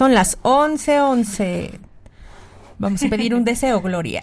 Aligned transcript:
Son 0.00 0.14
las 0.14 0.38
11:11. 0.44 0.98
11. 1.02 1.80
Vamos 2.78 3.02
a 3.02 3.08
pedir 3.10 3.34
un 3.34 3.44
deseo, 3.44 3.82
Gloria. 3.82 4.22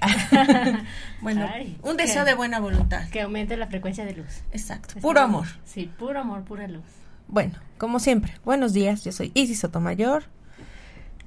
bueno, 1.22 1.47
Ay, 1.53 1.78
un 1.83 1.97
deseo 1.97 2.23
que- 2.23 2.31
de 2.31 2.36
buena 2.36 2.59
voluntad. 2.59 3.08
Que 3.11 3.22
aumente 3.22 3.56
la 3.58 3.67
frecuencia 3.67 4.03
de 4.03 4.14
luz. 4.14 4.42
Exacto. 4.52 4.95
Es 4.95 5.03
Puro 5.03 5.22
amor. 5.22 5.45
Sí, 5.66 5.88
puro 6.00 6.20
amor, 6.20 6.42
pura 6.45 6.67
luz. 6.67 6.81
Bueno, 7.28 7.59
como 7.78 8.00
siempre, 8.00 8.33
buenos 8.44 8.73
días. 8.73 9.03
Yo 9.03 9.11
soy 9.11 9.31
Isis 9.36 9.59
Sotomayor. 9.59 10.23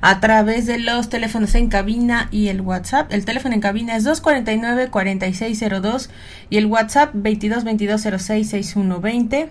a 0.00 0.20
través 0.20 0.66
de 0.66 0.78
los 0.78 1.08
teléfonos 1.08 1.54
en 1.54 1.68
cabina 1.68 2.26
y 2.32 2.48
el 2.48 2.60
WhatsApp. 2.60 3.12
El 3.12 3.24
teléfono 3.24 3.54
en 3.54 3.60
cabina 3.60 3.94
es 3.96 4.04
249-4602 4.04 6.08
y 6.50 6.56
el 6.56 6.66
WhatsApp 6.66 7.14
2222066120. 7.14 9.46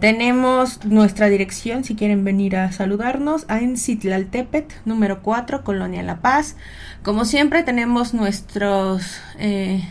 Tenemos 0.00 0.84
nuestra 0.84 1.28
dirección 1.28 1.84
si 1.84 1.94
quieren 1.94 2.24
venir 2.24 2.56
a 2.56 2.72
saludarnos 2.72 3.46
en 3.48 3.76
Citlaltepet, 3.76 4.72
número 4.86 5.22
4, 5.22 5.62
Colonia 5.64 6.02
La 6.02 6.16
Paz. 6.16 6.56
Como 7.02 7.26
siempre 7.26 7.62
tenemos 7.62 8.12
nuestros 8.12 9.20
eh, 9.38 9.88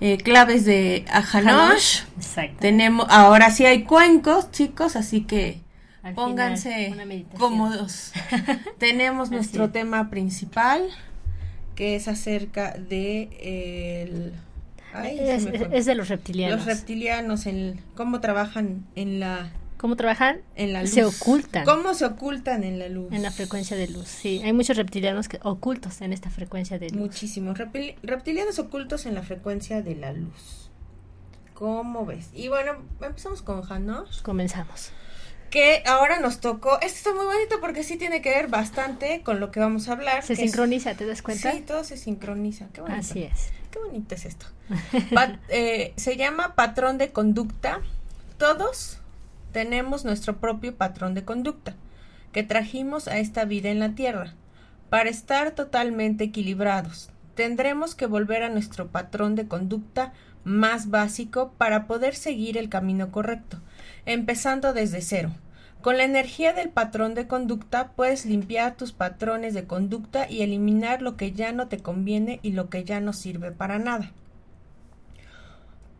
eh, 0.00 0.16
claves 0.18 0.64
de 0.64 1.04
Ajanosh. 1.10 2.02
Exacto. 2.16 2.56
Tenemos, 2.60 3.06
ahora 3.10 3.50
sí 3.50 3.66
hay 3.66 3.84
cuencos, 3.84 4.50
chicos, 4.50 4.96
así 4.96 5.22
que 5.22 5.60
Al 6.02 6.14
pónganse 6.14 6.90
final, 6.90 7.26
cómodos. 7.38 8.12
Tenemos 8.78 9.30
nuestro 9.30 9.66
es. 9.66 9.72
tema 9.72 10.08
principal, 10.10 10.88
que 11.74 11.96
es 11.96 12.08
acerca 12.08 12.72
de 12.72 13.28
el... 14.08 14.32
ay, 14.94 15.18
es 15.20 15.86
de 15.86 15.94
los 15.94 16.08
reptilianos. 16.08 16.64
Los 16.64 16.66
reptilianos, 16.66 17.46
en, 17.46 17.80
cómo 17.94 18.20
trabajan 18.20 18.86
en 18.96 19.20
la, 19.20 19.50
¿Cómo 19.80 19.96
trabajan? 19.96 20.42
en 20.56 20.74
la 20.74 20.82
luz. 20.82 20.90
Se 20.90 21.04
ocultan 21.04 21.64
¿Cómo 21.64 21.94
se 21.94 22.04
ocultan 22.04 22.64
en 22.64 22.78
la 22.78 22.88
luz? 22.88 23.10
en 23.12 23.22
la 23.22 23.30
frecuencia 23.30 23.76
de 23.78 23.88
luz. 23.88 24.08
Sí, 24.08 24.42
hay 24.44 24.52
muchos 24.52 24.76
reptilianos 24.76 25.26
que, 25.28 25.40
ocultos 25.42 26.02
en 26.02 26.12
esta 26.12 26.28
frecuencia 26.28 26.78
de 26.78 26.90
luz. 26.90 27.00
Muchísimos. 27.00 27.58
Reptil- 27.58 27.96
reptilianos 28.02 28.58
ocultos 28.58 29.06
en 29.06 29.14
la 29.14 29.22
frecuencia 29.22 29.80
de 29.82 29.94
la 29.96 30.12
luz. 30.12 30.70
¿Cómo 31.54 32.06
ves? 32.06 32.28
Y 32.34 32.48
bueno, 32.48 32.72
empezamos 33.00 33.42
con 33.42 33.62
Hanosh. 33.70 34.22
Comenzamos. 34.22 34.92
que 35.50 35.82
ahora 35.86 36.20
nos 36.20 36.38
tocó. 36.40 36.74
Esto 36.80 36.86
está 37.10 37.12
muy 37.14 37.24
bonito 37.26 37.56
porque 37.60 37.82
sí 37.82 37.96
tiene 37.96 38.22
que 38.22 38.30
ver 38.30 38.46
bastante 38.46 39.22
con 39.24 39.40
lo 39.40 39.50
que 39.50 39.58
vamos 39.58 39.88
a 39.88 39.92
hablar. 39.94 40.22
Se 40.22 40.34
es- 40.34 40.38
sincroniza, 40.38 40.94
¿te 40.94 41.06
das 41.06 41.22
cuenta? 41.22 41.50
Sí, 41.50 41.60
todo 41.62 41.82
se 41.82 41.96
sincroniza. 41.96 42.68
Qué 42.72 42.82
bonito. 42.82 43.00
Así 43.00 43.24
es. 43.24 43.48
Qué 43.72 43.78
bonito 43.80 44.14
es 44.14 44.26
esto. 44.26 44.46
Eh, 45.48 45.92
se 45.96 46.16
llama 46.16 46.54
patrón 46.54 46.98
de 46.98 47.10
conducta. 47.10 47.80
Todos 48.38 48.99
tenemos 49.52 50.04
nuestro 50.04 50.38
propio 50.38 50.76
patrón 50.76 51.14
de 51.14 51.24
conducta 51.24 51.74
que 52.32 52.42
trajimos 52.42 53.08
a 53.08 53.18
esta 53.18 53.44
vida 53.44 53.70
en 53.70 53.80
la 53.80 53.94
tierra. 53.94 54.34
Para 54.88 55.10
estar 55.10 55.52
totalmente 55.52 56.24
equilibrados, 56.24 57.10
tendremos 57.34 57.94
que 57.94 58.06
volver 58.06 58.42
a 58.42 58.48
nuestro 58.48 58.88
patrón 58.88 59.34
de 59.34 59.48
conducta 59.48 60.12
más 60.44 60.90
básico 60.90 61.52
para 61.58 61.86
poder 61.86 62.14
seguir 62.14 62.56
el 62.56 62.68
camino 62.68 63.10
correcto, 63.10 63.60
empezando 64.06 64.72
desde 64.72 65.02
cero. 65.02 65.30
Con 65.80 65.96
la 65.96 66.04
energía 66.04 66.52
del 66.52 66.68
patrón 66.68 67.14
de 67.14 67.26
conducta 67.26 67.92
puedes 67.92 68.26
limpiar 68.26 68.76
tus 68.76 68.92
patrones 68.92 69.54
de 69.54 69.64
conducta 69.64 70.28
y 70.28 70.42
eliminar 70.42 71.00
lo 71.00 71.16
que 71.16 71.32
ya 71.32 71.52
no 71.52 71.68
te 71.68 71.78
conviene 71.78 72.38
y 72.42 72.52
lo 72.52 72.68
que 72.68 72.84
ya 72.84 73.00
no 73.00 73.14
sirve 73.14 73.50
para 73.50 73.78
nada. 73.78 74.12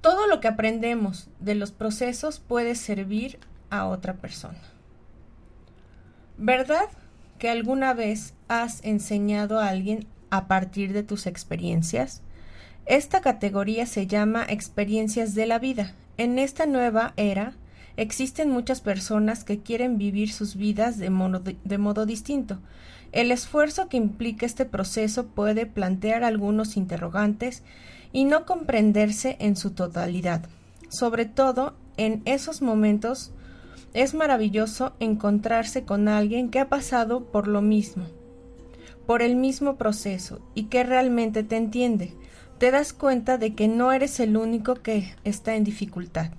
Todo 0.00 0.26
lo 0.26 0.40
que 0.40 0.48
aprendemos 0.48 1.28
de 1.40 1.54
los 1.54 1.72
procesos 1.72 2.40
puede 2.40 2.74
servir 2.74 3.38
a 3.68 3.86
otra 3.86 4.14
persona. 4.14 4.58
¿Verdad 6.38 6.88
que 7.38 7.50
alguna 7.50 7.92
vez 7.92 8.34
has 8.48 8.82
enseñado 8.82 9.60
a 9.60 9.68
alguien 9.68 10.06
a 10.30 10.46
partir 10.46 10.94
de 10.94 11.02
tus 11.02 11.26
experiencias? 11.26 12.22
Esta 12.86 13.20
categoría 13.20 13.84
se 13.84 14.06
llama 14.06 14.44
experiencias 14.48 15.34
de 15.34 15.46
la 15.46 15.58
vida. 15.58 15.94
En 16.16 16.38
esta 16.38 16.64
nueva 16.64 17.12
era 17.16 17.52
existen 17.96 18.50
muchas 18.50 18.80
personas 18.80 19.44
que 19.44 19.60
quieren 19.60 19.98
vivir 19.98 20.32
sus 20.32 20.56
vidas 20.56 20.96
de 20.96 21.10
modo, 21.10 21.42
de 21.42 21.78
modo 21.78 22.06
distinto. 22.06 22.58
El 23.12 23.30
esfuerzo 23.32 23.88
que 23.88 23.98
implica 23.98 24.46
este 24.46 24.64
proceso 24.64 25.26
puede 25.26 25.66
plantear 25.66 26.24
algunos 26.24 26.76
interrogantes 26.76 27.62
y 28.12 28.24
no 28.24 28.46
comprenderse 28.46 29.36
en 29.40 29.56
su 29.56 29.70
totalidad. 29.72 30.48
Sobre 30.88 31.24
todo 31.24 31.74
en 31.96 32.22
esos 32.24 32.62
momentos 32.62 33.32
es 33.94 34.14
maravilloso 34.14 34.94
encontrarse 35.00 35.84
con 35.84 36.08
alguien 36.08 36.50
que 36.50 36.60
ha 36.60 36.68
pasado 36.68 37.24
por 37.24 37.48
lo 37.48 37.62
mismo, 37.62 38.06
por 39.06 39.22
el 39.22 39.36
mismo 39.36 39.76
proceso 39.76 40.40
y 40.54 40.64
que 40.64 40.84
realmente 40.84 41.42
te 41.42 41.56
entiende. 41.56 42.14
Te 42.58 42.70
das 42.70 42.92
cuenta 42.92 43.38
de 43.38 43.54
que 43.54 43.68
no 43.68 43.92
eres 43.92 44.20
el 44.20 44.36
único 44.36 44.74
que 44.74 45.14
está 45.24 45.54
en 45.54 45.64
dificultad. 45.64 46.32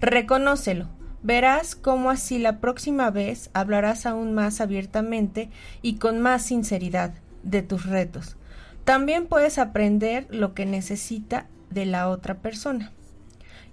Reconócelo. 0.00 0.88
Verás 1.22 1.74
cómo 1.74 2.10
así 2.10 2.38
la 2.38 2.60
próxima 2.60 3.10
vez 3.10 3.50
hablarás 3.52 4.06
aún 4.06 4.34
más 4.34 4.60
abiertamente 4.60 5.50
y 5.82 5.96
con 5.96 6.20
más 6.20 6.42
sinceridad 6.42 7.14
de 7.42 7.62
tus 7.62 7.86
retos. 7.86 8.37
También 8.88 9.26
puedes 9.26 9.58
aprender 9.58 10.26
lo 10.30 10.54
que 10.54 10.64
necesita 10.64 11.46
de 11.68 11.84
la 11.84 12.08
otra 12.08 12.38
persona 12.38 12.90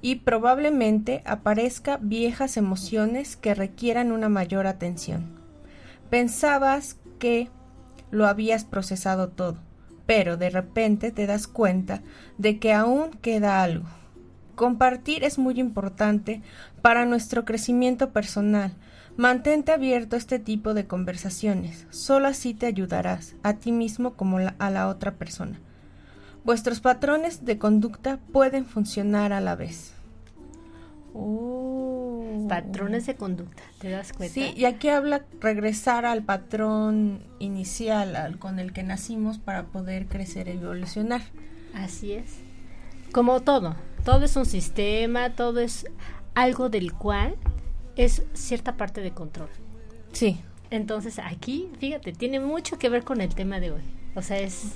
y 0.01 0.15
probablemente 0.15 1.23
aparezca 1.25 1.95
viejas 2.01 2.57
emociones 2.57 3.37
que 3.37 3.55
requieran 3.55 4.11
una 4.11 4.27
mayor 4.27 4.67
atención. 4.67 5.39
Pensabas 6.09 6.97
que 7.17 7.47
lo 8.11 8.27
habías 8.27 8.65
procesado 8.65 9.29
todo, 9.29 9.55
pero 10.05 10.35
de 10.35 10.49
repente 10.49 11.11
te 11.11 11.27
das 11.27 11.47
cuenta 11.47 12.01
de 12.37 12.59
que 12.59 12.73
aún 12.73 13.11
queda 13.21 13.63
algo. 13.63 13.87
Compartir 14.55 15.23
es 15.23 15.37
muy 15.37 15.61
importante 15.61 16.41
para 16.81 17.05
nuestro 17.05 17.45
crecimiento 17.45 18.11
personal. 18.11 18.73
Mantente 19.17 19.71
abierto 19.71 20.15
a 20.15 20.19
este 20.19 20.39
tipo 20.39 20.73
de 20.73 20.87
conversaciones. 20.87 21.87
Solo 21.89 22.27
así 22.27 22.53
te 22.53 22.65
ayudarás 22.65 23.35
a 23.43 23.53
ti 23.53 23.71
mismo 23.71 24.13
como 24.13 24.39
la- 24.39 24.55
a 24.59 24.69
la 24.69 24.87
otra 24.89 25.13
persona. 25.13 25.59
Vuestros 26.43 26.79
patrones 26.81 27.45
de 27.45 27.57
conducta 27.57 28.19
pueden 28.33 28.65
funcionar 28.65 29.31
a 29.33 29.39
la 29.41 29.55
vez. 29.55 29.93
Oh. 31.13 32.45
Patrones 32.49 33.05
de 33.07 33.15
conducta, 33.15 33.63
¿te 33.79 33.89
das 33.89 34.11
cuenta? 34.13 34.33
Sí, 34.33 34.53
y 34.55 34.65
aquí 34.65 34.89
habla 34.89 35.23
regresar 35.39 36.05
al 36.05 36.23
patrón 36.23 37.23
inicial, 37.39 38.15
al 38.15 38.37
con 38.37 38.59
el 38.59 38.73
que 38.73 38.83
nacimos 38.83 39.39
para 39.39 39.63
poder 39.67 40.07
crecer 40.07 40.47
y 40.49 40.51
evolucionar. 40.51 41.21
Así 41.73 42.11
es. 42.11 42.35
Como 43.13 43.39
todo, 43.41 43.75
todo 44.03 44.25
es 44.25 44.35
un 44.35 44.45
sistema, 44.45 45.31
todo 45.31 45.61
es 45.61 45.87
algo 46.35 46.69
del 46.69 46.93
cual 46.93 47.35
es 47.95 48.23
cierta 48.33 48.77
parte 48.77 49.01
de 49.01 49.11
control. 49.11 49.49
Sí. 50.11 50.39
Entonces 50.69 51.19
aquí, 51.19 51.69
fíjate, 51.79 52.13
tiene 52.13 52.39
mucho 52.39 52.77
que 52.77 52.89
ver 52.89 53.03
con 53.03 53.21
el 53.21 53.33
tema 53.35 53.59
de 53.59 53.71
hoy. 53.71 53.83
O 54.15 54.21
sea, 54.21 54.39
es, 54.39 54.73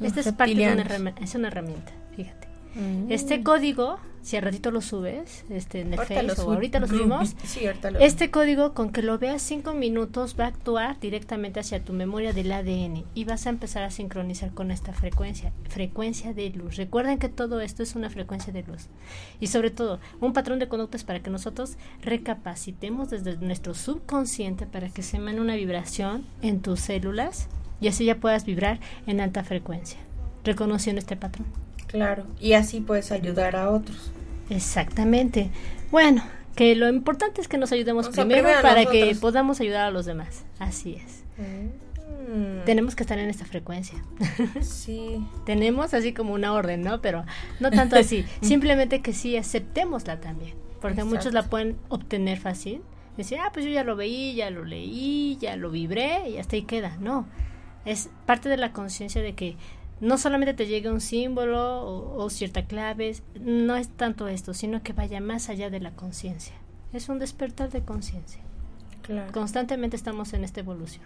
esta 0.00 0.20
es 0.20 0.32
parte 0.32 0.54
de 0.54 0.72
una, 0.72 1.14
es 1.20 1.34
una 1.34 1.48
herramienta, 1.48 1.92
fíjate. 2.14 2.49
Mm. 2.74 3.10
Este 3.10 3.42
código 3.42 3.98
si 4.22 4.36
al 4.36 4.42
ratito 4.42 4.70
lo 4.70 4.80
subes, 4.80 5.44
este, 5.48 5.80
en 5.80 5.94
el 5.94 6.00
Facebook, 6.00 6.46
o 6.46 6.52
ahorita 6.52 6.78
lo 6.78 6.86
subimos, 6.86 7.34
este 8.00 8.30
código 8.30 8.74
con 8.74 8.92
que 8.92 9.02
lo 9.02 9.18
veas 9.18 9.40
cinco 9.40 9.72
minutos 9.72 10.36
va 10.38 10.44
a 10.44 10.48
actuar 10.48 11.00
directamente 11.00 11.60
hacia 11.60 11.82
tu 11.82 11.92
memoria 11.92 12.32
del 12.32 12.52
ADN 12.52 13.04
y 13.14 13.24
vas 13.24 13.46
a 13.46 13.50
empezar 13.50 13.82
a 13.82 13.90
sincronizar 13.90 14.52
con 14.52 14.70
esta 14.70 14.92
frecuencia, 14.92 15.52
frecuencia 15.68 16.34
de 16.34 16.50
luz. 16.50 16.76
Recuerden 16.76 17.18
que 17.18 17.28
todo 17.28 17.60
esto 17.60 17.82
es 17.82 17.94
una 17.94 18.10
frecuencia 18.10 18.52
de 18.52 18.62
luz 18.62 18.88
y 19.40 19.46
sobre 19.46 19.70
todo 19.70 20.00
un 20.20 20.32
patrón 20.32 20.58
de 20.58 20.68
conductas 20.68 21.04
para 21.04 21.20
que 21.20 21.30
nosotros 21.30 21.76
recapacitemos 22.02 23.08
desde 23.10 23.36
nuestro 23.38 23.74
subconsciente 23.74 24.66
para 24.66 24.90
que 24.90 25.02
se 25.02 25.16
emane 25.16 25.40
una 25.40 25.56
vibración 25.56 26.26
en 26.42 26.60
tus 26.60 26.80
células 26.80 27.48
y 27.80 27.88
así 27.88 28.04
ya 28.04 28.16
puedas 28.16 28.44
vibrar 28.44 28.80
en 29.06 29.22
alta 29.22 29.44
frecuencia, 29.44 29.98
reconociendo 30.44 30.98
este 30.98 31.16
patrón. 31.16 31.46
Claro, 31.90 32.24
y 32.40 32.52
así 32.52 32.80
puedes 32.80 33.12
ayudar 33.12 33.56
a 33.56 33.70
otros. 33.70 34.12
Exactamente. 34.48 35.50
Bueno, 35.90 36.22
que 36.54 36.74
lo 36.74 36.88
importante 36.88 37.40
es 37.40 37.48
que 37.48 37.58
nos 37.58 37.72
ayudemos 37.72 38.08
primero, 38.08 38.48
para 38.62 38.84
que 38.86 39.16
podamos 39.20 39.60
ayudar 39.60 39.86
a 39.86 39.90
los 39.90 40.06
demás. 40.06 40.44
Así 40.58 40.94
es. 40.94 41.22
Mm. 41.38 42.64
Tenemos 42.64 42.94
que 42.94 43.02
estar 43.02 43.18
en 43.18 43.30
esta 43.30 43.44
frecuencia. 43.44 44.02
Sí. 44.60 45.26
Tenemos 45.46 45.94
así 45.94 46.12
como 46.12 46.34
una 46.34 46.52
orden, 46.52 46.82
¿no? 46.82 47.00
Pero 47.00 47.24
no 47.60 47.70
tanto 47.70 47.96
así. 47.96 48.24
Simplemente 48.42 49.00
que 49.00 49.12
sí 49.12 49.36
aceptémosla 49.36 50.20
también. 50.20 50.54
Porque 50.80 51.04
muchos 51.04 51.32
la 51.32 51.44
pueden 51.44 51.76
obtener 51.88 52.38
fácil. 52.38 52.82
Decir, 53.16 53.38
ah, 53.40 53.50
pues 53.52 53.66
yo 53.66 53.70
ya 53.70 53.84
lo 53.84 53.96
veí, 53.96 54.34
ya 54.34 54.50
lo 54.50 54.64
leí, 54.64 55.36
ya 55.40 55.56
lo 55.56 55.70
vibré 55.70 56.30
y 56.30 56.38
hasta 56.38 56.56
ahí 56.56 56.62
queda. 56.62 56.96
No. 57.00 57.26
Es 57.84 58.08
parte 58.26 58.48
de 58.48 58.56
la 58.56 58.72
conciencia 58.72 59.22
de 59.22 59.34
que 59.34 59.56
no 60.00 60.16
solamente 60.18 60.54
te 60.54 60.66
llegue 60.66 60.90
un 60.90 61.00
símbolo 61.00 62.14
o, 62.16 62.30
cierta 62.30 62.64
clave, 62.64 63.16
no 63.40 63.76
es 63.76 63.88
tanto 63.88 64.28
esto, 64.28 64.54
sino 64.54 64.82
que 64.82 64.92
vaya 64.92 65.20
más 65.20 65.48
allá 65.48 65.70
de 65.70 65.80
la 65.80 65.92
conciencia. 65.92 66.54
Es 66.92 67.08
un 67.08 67.18
despertar 67.18 67.70
de 67.70 67.82
conciencia. 67.82 68.42
Constantemente 69.32 69.96
estamos 69.96 70.32
en 70.32 70.44
esta 70.44 70.60
evolución. 70.60 71.04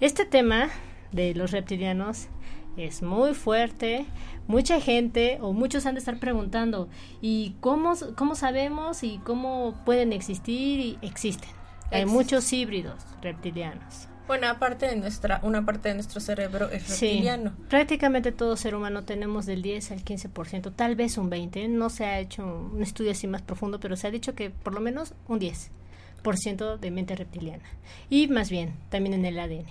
Este 0.00 0.24
tema 0.24 0.68
de 1.12 1.34
los 1.34 1.50
reptilianos 1.50 2.28
es 2.76 3.02
muy 3.02 3.34
fuerte. 3.34 4.06
Mucha 4.46 4.80
gente 4.80 5.38
o 5.40 5.52
muchos 5.52 5.86
han 5.86 5.94
de 5.94 6.00
estar 6.00 6.18
preguntando, 6.18 6.88
¿y 7.20 7.54
cómo, 7.60 7.94
cómo 8.16 8.34
sabemos 8.34 9.02
y 9.02 9.18
cómo 9.24 9.74
pueden 9.84 10.12
existir? 10.12 10.80
Y 10.80 10.98
existen. 11.02 11.50
Hay 11.90 12.06
muchos 12.06 12.52
híbridos 12.52 12.96
reptilianos. 13.22 14.08
Bueno, 14.26 14.48
aparte 14.48 14.86
de 14.86 14.96
nuestra, 14.96 15.40
una 15.42 15.66
parte 15.66 15.88
de 15.90 15.94
nuestro 15.94 16.20
cerebro 16.20 16.70
es 16.70 16.88
reptiliano. 16.88 17.50
Sí, 17.50 17.64
prácticamente 17.68 18.32
todo 18.32 18.56
ser 18.56 18.74
humano 18.74 19.04
tenemos 19.04 19.44
del 19.44 19.60
10 19.62 19.92
al 19.92 20.04
15%, 20.04 20.72
tal 20.74 20.96
vez 20.96 21.18
un 21.18 21.30
20%. 21.30 21.68
No 21.68 21.90
se 21.90 22.06
ha 22.06 22.18
hecho 22.18 22.70
un 22.72 22.82
estudio 22.82 23.10
así 23.10 23.26
más 23.26 23.42
profundo, 23.42 23.80
pero 23.80 23.96
se 23.96 24.06
ha 24.06 24.10
dicho 24.10 24.34
que 24.34 24.50
por 24.50 24.72
lo 24.72 24.80
menos 24.80 25.14
un 25.28 25.40
10% 25.40 26.78
de 26.78 26.90
mente 26.90 27.14
reptiliana. 27.16 27.64
Y 28.08 28.28
más 28.28 28.48
bien, 28.48 28.72
también 28.88 29.14
en 29.14 29.26
el 29.26 29.38
ADN. 29.38 29.66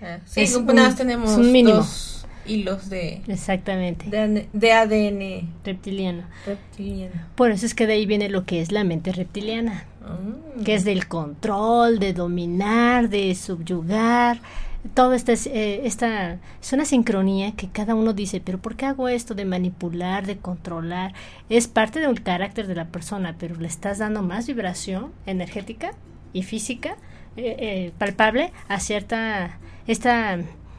Ah, 0.00 0.18
sí, 0.24 0.40
es 0.40 0.56
un, 0.56 0.66
tenemos 0.96 1.36
un 1.36 1.52
mínimo. 1.52 1.76
dos 1.76 2.26
hilos 2.46 2.88
de... 2.88 3.22
Exactamente. 3.28 4.06
De, 4.08 4.72
ADN. 4.72 5.52
Reptiliano. 5.64 6.24
Reptiliano. 6.46 7.14
Por 7.34 7.50
eso 7.50 7.66
es 7.66 7.74
que 7.74 7.86
de 7.86 7.94
ahí 7.94 8.06
viene 8.06 8.28
lo 8.28 8.44
que 8.44 8.60
es 8.60 8.72
la 8.72 8.84
mente 8.84 9.12
reptiliana. 9.12 9.84
Mm. 10.06 10.62
que 10.64 10.74
es 10.74 10.84
del 10.84 11.08
control, 11.08 11.98
de 11.98 12.12
dominar, 12.12 13.08
de 13.08 13.34
subyugar. 13.34 14.40
Todo 14.94 15.14
esto 15.14 15.32
es, 15.32 15.46
eh, 15.48 15.86
esta, 15.86 16.38
es 16.60 16.72
una 16.72 16.84
sincronía 16.84 17.52
que 17.52 17.68
cada 17.68 17.94
uno 17.94 18.12
dice, 18.12 18.40
pero 18.40 18.58
¿por 18.58 18.76
qué 18.76 18.86
hago 18.86 19.08
esto 19.08 19.34
de 19.34 19.44
manipular, 19.44 20.26
de 20.26 20.36
controlar? 20.38 21.12
Es 21.48 21.66
parte 21.66 21.98
del 21.98 22.22
carácter 22.22 22.68
de 22.68 22.76
la 22.76 22.86
persona, 22.86 23.34
pero 23.38 23.56
le 23.56 23.66
estás 23.66 23.98
dando 23.98 24.22
más 24.22 24.46
vibración 24.46 25.12
energética 25.26 25.92
y 26.32 26.44
física 26.44 26.96
eh, 27.36 27.56
eh, 27.58 27.92
palpable 27.98 28.52
a 28.68 28.78
cierta 28.78 29.58
esta 29.86 30.38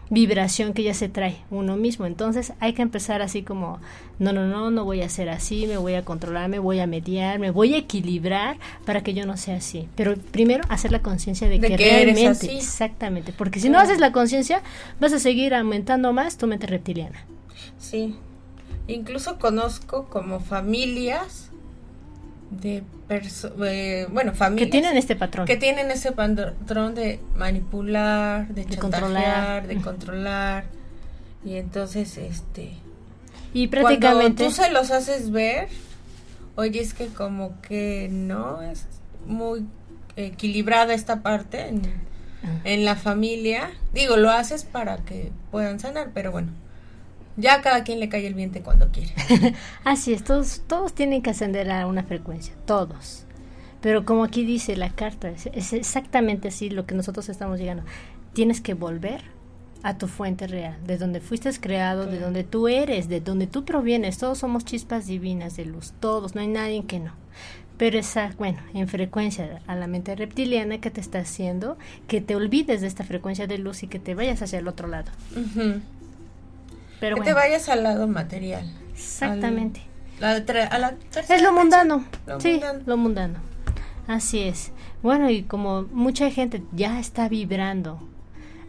vibración 0.10 0.74
que 0.74 0.84
ya 0.84 0.94
se 0.94 1.10
trae 1.10 1.38
uno 1.50 1.78
mismo. 1.78 2.06
Entonces 2.06 2.54
hay 2.60 2.74
que 2.74 2.82
empezar 2.82 3.22
así 3.22 3.44
como, 3.44 3.80
no, 4.20 4.34
no, 4.34 4.48
no, 4.48 4.72
no 4.72 4.86
voy 4.86 5.02
a 5.02 5.10
ser 5.10 5.30
así, 5.30 5.68
me 5.68 5.78
voy 5.78 5.96
a 5.96 6.06
controlar, 6.06 6.50
me 6.50 6.60
voy 6.60 6.80
a 6.80 6.88
mediar, 6.88 7.40
me 7.40 7.52
voy 7.52 7.74
a 7.74 7.78
equilibrar 7.78 8.58
para 8.86 9.02
que 9.04 9.14
yo 9.14 9.26
no 9.26 9.38
sea 9.38 9.58
así. 9.58 9.88
Pero 9.96 10.16
primero 10.16 10.64
hacer 10.70 10.92
la 10.92 11.02
conciencia 11.02 11.50
de, 11.50 11.60
que, 11.60 11.78
realmente, 11.78 12.56
exactamente, 12.56 13.34
porque 13.34 13.60
si 13.60 13.70
no 13.70 13.80
haces 13.80 14.00
la 14.00 14.12
conciencia, 14.12 14.62
vas 15.00 15.14
a 15.14 15.20
seguir 15.20 15.54
aumentando 15.54 16.14
más 16.14 16.38
tu 16.38 16.48
mente 16.48 16.68
reptiliana. 16.68 17.26
Sí, 17.78 18.16
incluso 18.88 19.38
conozco 19.38 20.06
como 20.06 20.40
familias 20.40 21.52
de 22.50 22.84
eh, 23.10 24.08
bueno 24.12 24.34
familias 24.34 24.68
que 24.68 24.72
tienen 24.72 24.98
este 24.98 25.16
patrón. 25.16 25.46
que 25.46 25.58
tienen 25.58 25.92
ese 25.92 26.12
patrón 26.12 26.96
de 26.96 27.20
manipular 27.36 28.48
de, 28.50 28.66
controlar. 28.78 29.68
de 29.68 29.82
controlar. 29.82 30.66
Y 31.44 31.56
entonces 31.56 32.18
este 32.18 32.74
y 33.54 33.68
prácticamente 33.68 34.46
tú 34.46 34.52
se 34.52 34.72
los 34.72 34.92
haces 34.92 35.32
ver 35.32 35.68
oye 36.56 36.82
es 36.82 36.94
que 36.94 37.08
como 37.08 37.62
que 37.62 38.08
no 38.12 38.62
es 38.62 38.86
muy 39.26 39.66
equilibrada 40.16 40.94
esta 40.94 41.22
parte 41.22 41.68
en, 41.68 41.82
ah. 42.44 42.62
en 42.64 42.86
la 42.86 42.96
familia. 42.96 43.72
Digo 43.94 44.16
lo 44.16 44.32
haces 44.32 44.64
para 44.64 44.98
que 44.98 45.32
puedan 45.52 45.80
sanar 45.80 46.12
pero 46.14 46.32
bueno 46.32 46.52
ya 47.38 47.56
a 47.56 47.62
cada 47.62 47.84
quien 47.84 48.00
le 48.00 48.10
cae 48.10 48.28
el 48.28 48.34
viento 48.34 48.60
cuando 48.64 48.92
quiere. 48.92 49.14
Así 49.84 50.12
es, 50.12 50.24
todos, 50.24 50.64
todos 50.68 50.94
tienen 50.94 51.22
que 51.22 51.30
ascender 51.30 51.72
a 51.72 51.88
una 51.88 52.04
frecuencia, 52.04 52.54
todos. 52.66 53.26
Pero 53.80 54.06
como 54.06 54.24
aquí 54.24 54.44
dice 54.44 54.76
la 54.76 54.90
carta, 54.90 55.30
es, 55.30 55.74
exactamente 55.74 56.48
así 56.48 56.70
lo 56.70 56.86
que 56.86 56.96
nosotros 56.96 57.30
estamos 57.30 57.60
llegando. 57.60 57.84
Tienes 58.34 58.60
que 58.60 58.74
volver 58.74 59.22
a 59.84 60.00
tu 60.00 60.08
fuente 60.08 60.48
real, 60.48 60.76
de 60.86 60.98
donde 60.98 61.22
fuiste 61.22 61.52
creado, 61.60 62.08
de 62.08 62.20
donde 62.20 62.44
tú 62.44 62.68
eres, 62.68 63.08
de 63.08 63.22
donde 63.22 63.46
tú 63.46 63.64
provienes. 63.66 64.18
Todos 64.18 64.40
somos 64.40 64.66
chispas 64.66 65.06
divinas 65.06 65.56
de 65.56 65.66
luz, 65.66 65.94
todos, 66.00 66.34
no 66.34 66.42
hay 66.42 66.48
nadie 66.48 66.84
que 66.86 67.00
no. 67.00 67.14
Pero 67.78 68.00
esa, 68.00 68.34
bueno, 68.40 68.58
en 68.74 68.88
frecuencia 68.88 69.62
a 69.68 69.76
la 69.76 69.86
mente 69.86 70.16
reptiliana 70.16 70.82
que 70.82 70.90
te 70.90 71.00
está 71.00 71.20
haciendo 71.20 71.78
que 72.08 72.22
te 72.22 72.36
olvides 72.36 72.82
de 72.82 72.88
esta 72.88 73.04
frecuencia 73.04 73.46
de 73.46 73.60
luz 73.60 73.84
y 73.84 73.88
que 73.88 74.00
te 74.00 74.16
vayas 74.16 74.42
hacia 74.42 74.58
el 74.58 74.68
otro 74.68 74.88
lado 74.88 75.12
que 77.00 77.22
te 77.22 77.34
vayas 77.34 77.70
al 77.70 77.84
lado 77.84 78.08
material. 78.08 78.66
Exactamente. 78.94 79.82
es 81.30 81.42
lo 81.42 81.54
mundano. 81.54 82.06
sí, 82.40 82.60
lo 82.86 82.98
mundano. 82.98 83.40
Así 84.08 84.42
es. 84.42 84.72
Bueno, 85.04 85.30
y 85.30 85.44
como 85.44 85.84
mucha 85.92 86.32
gente 86.32 86.64
ya 86.72 87.00
está 87.00 87.30
vibrando 87.30 88.00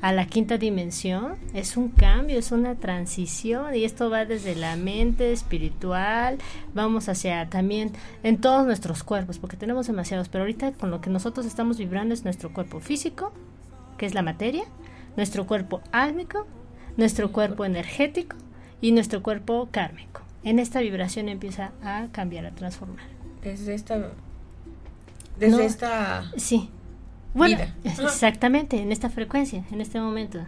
a 0.00 0.12
la 0.12 0.26
quinta 0.26 0.58
dimensión, 0.58 1.36
es 1.54 1.76
un 1.76 1.88
cambio, 1.88 2.38
es 2.38 2.52
una 2.52 2.76
transición 2.76 3.74
y 3.74 3.84
esto 3.84 4.10
va 4.10 4.24
desde 4.24 4.54
la 4.54 4.76
mente 4.76 5.32
espiritual, 5.32 6.38
vamos 6.72 7.08
hacia 7.08 7.48
también 7.48 7.92
en 8.22 8.40
todos 8.40 8.64
nuestros 8.64 9.02
cuerpos, 9.02 9.38
porque 9.38 9.56
tenemos 9.56 9.88
demasiados, 9.88 10.28
pero 10.28 10.44
ahorita 10.44 10.72
con 10.72 10.90
lo 10.90 11.00
que 11.00 11.10
nosotros 11.10 11.46
estamos 11.46 11.78
vibrando 11.78 12.14
es 12.14 12.24
nuestro 12.24 12.52
cuerpo 12.52 12.78
físico, 12.78 13.32
que 13.96 14.06
es 14.06 14.14
la 14.14 14.22
materia, 14.22 14.64
nuestro 15.16 15.46
cuerpo 15.46 15.80
álmico, 15.90 16.46
nuestro 16.98 17.32
cuerpo 17.32 17.64
energético 17.64 18.36
y 18.82 18.92
nuestro 18.92 19.22
cuerpo 19.22 19.68
kármico. 19.70 20.20
En 20.44 20.58
esta 20.58 20.80
vibración 20.80 21.30
empieza 21.30 21.72
a 21.82 22.08
cambiar, 22.12 22.44
a 22.44 22.50
transformar. 22.50 23.06
Desde 23.42 23.74
esta... 23.74 24.10
Desde 25.38 25.64
esta... 25.64 26.30
Sí. 26.36 26.68
Bueno, 27.34 27.58
exactamente, 27.84 28.80
en 28.80 28.90
esta 28.90 29.10
frecuencia, 29.10 29.64
en 29.70 29.80
este 29.80 30.00
momento. 30.00 30.40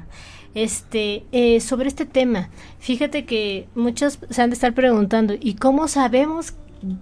Este, 0.55 1.25
eh, 1.31 1.61
sobre 1.61 1.89
este 1.89 2.05
tema, 2.05 2.51
fíjate 2.81 3.25
que 3.25 3.69
muchos 3.77 4.19
se 4.29 4.43
han 4.43 4.51
de 4.51 4.55
estar 4.55 4.75
preguntando, 4.75 5.35
¿y 5.39 5.55
cómo 5.55 5.87
sabemos 5.87 6.55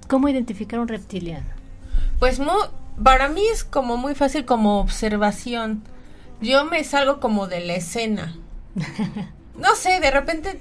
cómo 0.09 0.29
identificar 0.29 0.81
un 0.81 0.89
reptiliano? 0.89 1.47
Pues 2.19 2.41
para 3.03 3.29
mí 3.29 3.43
es 3.51 3.65
como 3.65 3.97
muy 3.97 4.15
fácil 4.15 4.45
como 4.45 4.81
observación. 4.81 5.83
Yo 6.43 6.67
me 6.67 6.85
salgo 6.85 7.21
como 7.21 7.47
de 7.47 7.61
la 7.61 7.77
escena. 7.77 8.37
no 9.59 9.75
sé, 9.75 10.01
de 10.01 10.11
repente 10.11 10.59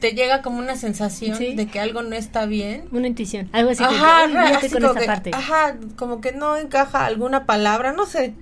te 0.00 0.12
llega 0.12 0.42
como 0.42 0.58
una 0.58 0.76
sensación 0.76 1.38
de 1.38 1.66
que 1.66 1.80
algo 1.80 2.02
no 2.02 2.14
está 2.14 2.46
bien. 2.46 2.88
Una 2.92 3.06
intuición, 3.06 3.48
algo 3.52 3.70
así. 3.70 3.82
Ajá, 3.82 4.26
que, 4.60 5.30
ajá, 5.32 5.76
como 5.96 6.20
que 6.20 6.32
no 6.32 6.56
encaja 6.56 7.06
alguna 7.06 7.46
palabra, 7.46 7.92
no 7.92 8.06
sé. 8.06 8.34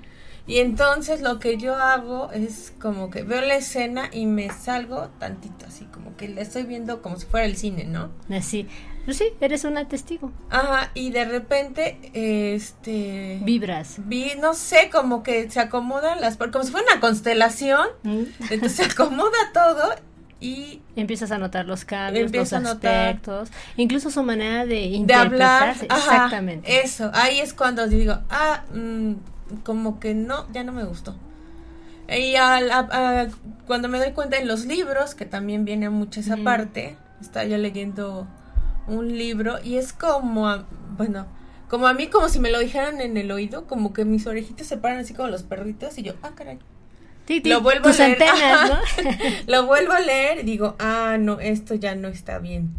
Y 0.47 0.59
entonces 0.59 1.23
lo 1.23 1.39
que 1.39 1.57
yo 1.57 1.75
hago 1.75 2.31
es 2.33 2.75
como 2.79 3.09
que 3.09 3.23
veo 3.23 3.41
la 3.41 3.57
escena 3.57 4.11
y 4.13 4.27
me 4.27 4.51
salgo 4.51 5.09
tantito, 5.19 5.65
así 5.67 5.87
como 5.87 6.17
que 6.17 6.29
la 6.29 6.43
estoy 6.43 6.65
viendo 6.65 7.01
como 7.01 7.17
si 7.19 7.25
fuera 7.27 7.47
el 7.47 7.57
cine, 7.57 7.85
¿no? 7.85 8.11
Así. 8.29 8.69
Pues 9.05 9.19
sí, 9.19 9.25
eres 9.41 9.65
una 9.65 9.87
testigo. 9.87 10.33
Ajá, 10.51 10.91
y 10.95 11.11
de 11.11 11.25
repente, 11.27 11.99
este... 12.15 13.39
Vibras. 13.43 13.97
Vi, 14.07 14.33
no 14.41 14.55
sé, 14.55 14.89
como 14.91 15.23
que 15.23 15.51
se 15.51 15.61
acomodan 15.61 16.21
las... 16.21 16.37
Como 16.39 16.65
si 16.65 16.71
fuera 16.73 16.87
una 16.93 17.01
constelación. 17.01 17.87
Mm. 18.03 18.23
Entonces 18.51 18.73
se 18.73 18.85
acomoda 18.85 19.37
todo 19.53 19.95
y... 20.41 20.81
Empiezas 20.97 21.31
a 21.33 21.39
notar 21.39 21.67
los 21.67 21.85
cambios, 21.85 22.33
los 22.33 22.53
notar. 22.53 23.09
aspectos, 23.09 23.51
incluso 23.77 24.11
su 24.11 24.23
manera 24.23 24.65
de 24.65 25.03
de 25.05 25.15
hablar. 25.15 25.75
interpretarse. 25.75 25.87
Ajá, 25.91 25.99
Exactamente. 26.15 26.81
Eso, 26.83 27.11
ahí 27.15 27.41
es 27.41 27.53
cuando 27.53 27.87
digo, 27.89 28.19
ah, 28.31 28.65
mm, 28.73 29.13
como 29.65 30.01
que 30.01 30.15
no, 30.15 30.47
ya 30.53 30.65
no 30.65 30.73
me 30.73 30.85
gustó. 30.85 31.15
Y 32.09 32.37
al- 32.37 32.71
a- 32.71 32.89
a- 33.23 33.29
cuando 33.67 33.89
me 33.89 33.99
doy 33.99 34.13
cuenta 34.13 34.37
en 34.39 34.47
los 34.49 34.67
libros, 34.67 35.15
que 35.15 35.25
también 35.27 35.65
viene 35.65 35.91
mucho 35.91 36.21
esa 36.21 36.37
parte, 36.39 36.97
estaba 37.21 37.45
yo 37.47 37.57
leyendo 37.57 38.27
un 38.87 39.17
libro 39.17 39.57
y 39.63 39.77
es 39.77 39.93
como, 39.93 40.49
a- 40.49 40.67
bueno, 40.97 41.27
como 41.69 41.87
a 41.87 41.95
mí, 41.95 42.07
como 42.09 42.29
si 42.29 42.39
me 42.41 42.51
lo 42.51 42.59
dijeran 42.61 43.01
en 43.01 43.17
el 43.17 43.31
oído, 43.33 43.67
como 43.67 43.93
que 43.93 44.05
mis 44.05 44.27
orejitas 44.27 44.67
se 44.67 44.77
paran 44.77 44.99
así 44.99 45.15
como 45.15 45.29
los 45.29 45.43
perritos 45.43 45.97
y 45.99 46.03
yo, 46.03 46.15
ah, 46.23 46.33
caray. 46.35 46.59
Lo 47.45 47.63
vuelvo 47.63 47.89
tus 47.89 48.01
a 48.01 48.09
leer. 48.09 48.23
antenas, 48.23 48.71
¿no? 48.71 49.11
Lo 49.47 49.67
vuelvo 49.67 49.93
a 49.95 50.01
leer 50.01 50.41
y 50.41 50.43
digo, 50.43 50.77
ah, 50.79 51.17
no, 51.19 51.41
esto 51.41 51.75
ya 51.75 51.95
no 51.95 52.09
está 52.09 52.39
bien. 52.39 52.75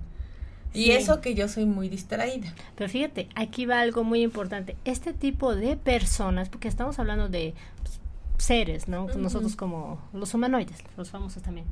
Y 0.72 0.84
Sí. 0.84 0.92
eso 0.92 1.20
que 1.22 1.34
yo 1.34 1.48
soy 1.48 1.66
muy 1.66 1.90
distraída. 1.90 2.54
Pero 2.76 2.90
fíjate, 2.90 3.28
aquí 3.36 3.66
va 3.66 3.80
algo 3.80 4.04
muy 4.04 4.22
importante. 4.22 4.76
Este 4.86 5.14
tipo 5.14 5.56
de 5.56 5.78
personas, 5.78 6.50
porque 6.50 6.68
estamos 6.68 7.00
hablando 7.00 7.28
de 7.28 7.56
pues, 7.82 8.00
seres, 8.38 8.88
¿no? 8.88 9.08
Nosotros 9.18 9.56
como 9.56 10.00
los 10.14 10.32
humanoides, 10.36 10.78
los 10.96 11.10
famosos 11.10 11.42
también. 11.42 11.66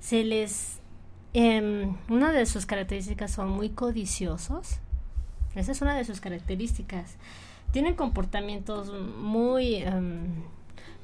Se 0.00 0.22
les... 0.24 0.80
em, 1.34 1.96
una 2.08 2.32
de 2.32 2.46
sus 2.46 2.66
características 2.66 3.30
son 3.30 3.48
muy 3.50 3.70
codiciosos. 3.70 4.78
Esa 5.54 5.72
es 5.72 5.82
una 5.82 5.96
de 5.96 6.04
sus 6.04 6.20
características. 6.20 7.16
Tienen 7.72 7.94
comportamientos 7.94 8.92
muy... 9.18 9.76
em, 9.76 10.26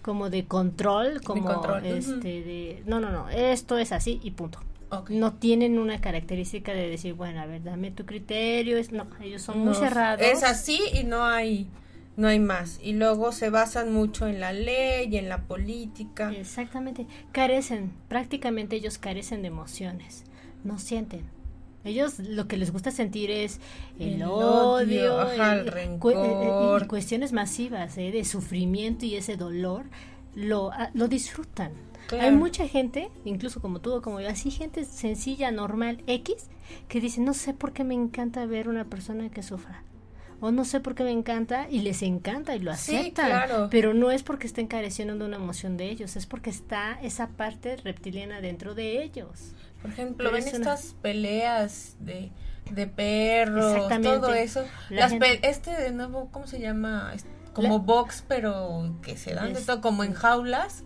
como 0.03 0.31
de 0.31 0.47
control, 0.47 1.21
como 1.23 1.45
control, 1.45 1.83
ujú. 1.83 1.95
este 1.97 2.43
de 2.43 2.83
no 2.87 2.99
no 2.99 3.11
no 3.11 3.29
esto 3.29 3.77
es 3.77 3.93
así 3.93 4.21
y 4.23 4.31
punto 4.31 4.61
no 5.09 5.35
tienen 5.35 5.79
una 5.79 6.01
característica 6.01 6.73
de 6.73 6.89
decir, 6.89 7.15
bueno, 7.15 7.41
a 7.41 7.47
ver, 7.47 7.63
dame 7.63 7.91
tu 7.91 8.07
criterio. 8.07 8.79
Es, 8.79 8.93
no, 8.93 9.07
ellos 9.21 9.43
son 9.43 9.59
muy 9.61 9.75
cerrados. 9.75 10.25
Es 10.25 10.43
así 10.43 10.81
y 10.93 11.05
no 11.05 11.25
hay 11.25 11.69
no 12.19 12.27
hay 12.27 12.41
más. 12.41 12.81
Y 12.83 12.95
luego 12.95 13.31
se 13.31 13.49
basan 13.49 13.93
mucho 13.93 14.27
en 14.27 14.41
la 14.41 14.53
ley, 14.53 15.17
en 15.17 15.29
la 15.29 15.43
política. 15.43 16.33
Exactamente. 16.33 17.07
Carecen, 17.31 17.93
prácticamente 18.09 18.75
ellos 18.75 18.99
carecen 18.99 19.43
de 19.43 19.49
emociones. 19.49 20.25
No 20.65 20.81
sienten. 20.81 21.23
Ellos 21.85 22.19
lo 22.19 22.49
que 22.49 22.57
les 22.57 22.73
gusta 22.73 22.91
sentir 22.91 23.31
es 23.31 23.61
el, 24.01 24.15
El 24.15 24.23
odio, 24.25 25.15
odio, 25.15 25.21
ajá, 25.21 25.55
el 25.55 25.69
rencor. 25.69 26.83
y 26.83 26.87
cuestiones 26.89 27.33
masivas 27.33 27.97
¿eh? 27.97 28.11
de 28.11 28.25
sufrimiento 28.25 29.07
y 29.07 29.15
ese 29.15 29.37
dolor. 29.37 29.85
Lo, 30.35 30.73
ah, 30.73 30.91
lo 30.95 31.07
disfrutan. 31.07 31.71
Claro. 32.09 32.25
Hay 32.25 32.33
mucha 32.33 32.67
gente, 32.67 33.11
incluso 33.27 33.61
como 33.61 33.81
tú 33.81 33.95
o 33.95 34.03
como 34.03 34.21
yo, 34.21 34.29
así 34.29 34.51
gente 34.51 34.85
sencilla, 34.85 35.53
normal, 35.53 36.03
X, 36.09 36.49
que 36.89 37.01
dice, 37.01 37.21
no 37.21 37.33
sé 37.33 37.55
por 37.55 37.73
qué 37.73 37.85
me 37.85 37.95
encanta 37.95 38.45
ver 38.45 38.69
una 38.69 38.87
persona 38.87 39.31
que 39.31 39.45
sufra. 39.45 39.85
O 40.41 40.53
no 40.53 40.65
sé 40.65 40.79
por 40.81 40.95
qué 40.95 41.03
me 41.05 41.11
encanta 41.11 41.67
y 41.69 41.81
les 41.81 42.03
encanta 42.03 42.55
y 42.55 42.61
lo 42.61 42.73
Sí, 42.77 42.95
aceptan. 42.97 43.27
claro. 43.27 43.69
Pero 43.71 43.93
no 43.95 44.11
es 44.13 44.23
porque 44.23 44.47
estén 44.47 44.69
careciendo 44.69 45.17
de 45.17 45.25
una 45.25 45.37
emoción 45.37 45.77
de 45.77 45.91
ellos, 45.91 46.15
es 46.17 46.27
porque 46.27 46.51
está 46.51 46.99
esa 47.03 47.29
parte 47.31 47.77
reptiliana 47.77 48.41
dentro 48.41 48.75
de 48.75 49.03
ellos. 49.03 49.53
Por 49.83 49.91
ejemplo, 49.91 50.31
ven 50.31 50.47
es 50.47 50.55
una- 50.55 50.75
estas 50.75 50.95
peleas 51.03 51.97
de, 52.01 52.31
de 52.71 52.87
perros, 52.87 53.89
todo 54.03 54.33
eso. 54.35 54.65
La 54.91 55.01
Las 55.03 55.11
gente- 55.13 55.39
pe- 55.41 55.49
este 55.49 55.71
de 55.73 55.91
nuevo, 55.93 56.29
¿cómo 56.31 56.47
se 56.47 56.61
llama? 56.61 57.13
Como 57.53 57.79
La- 57.79 57.83
box, 57.85 58.25
pero 58.29 58.95
que 59.03 59.17
se 59.17 59.35
dan 59.35 59.53
de 59.55 59.61
todo 59.61 59.81
como 59.81 60.05
en 60.05 60.13
jaulas. 60.15 60.85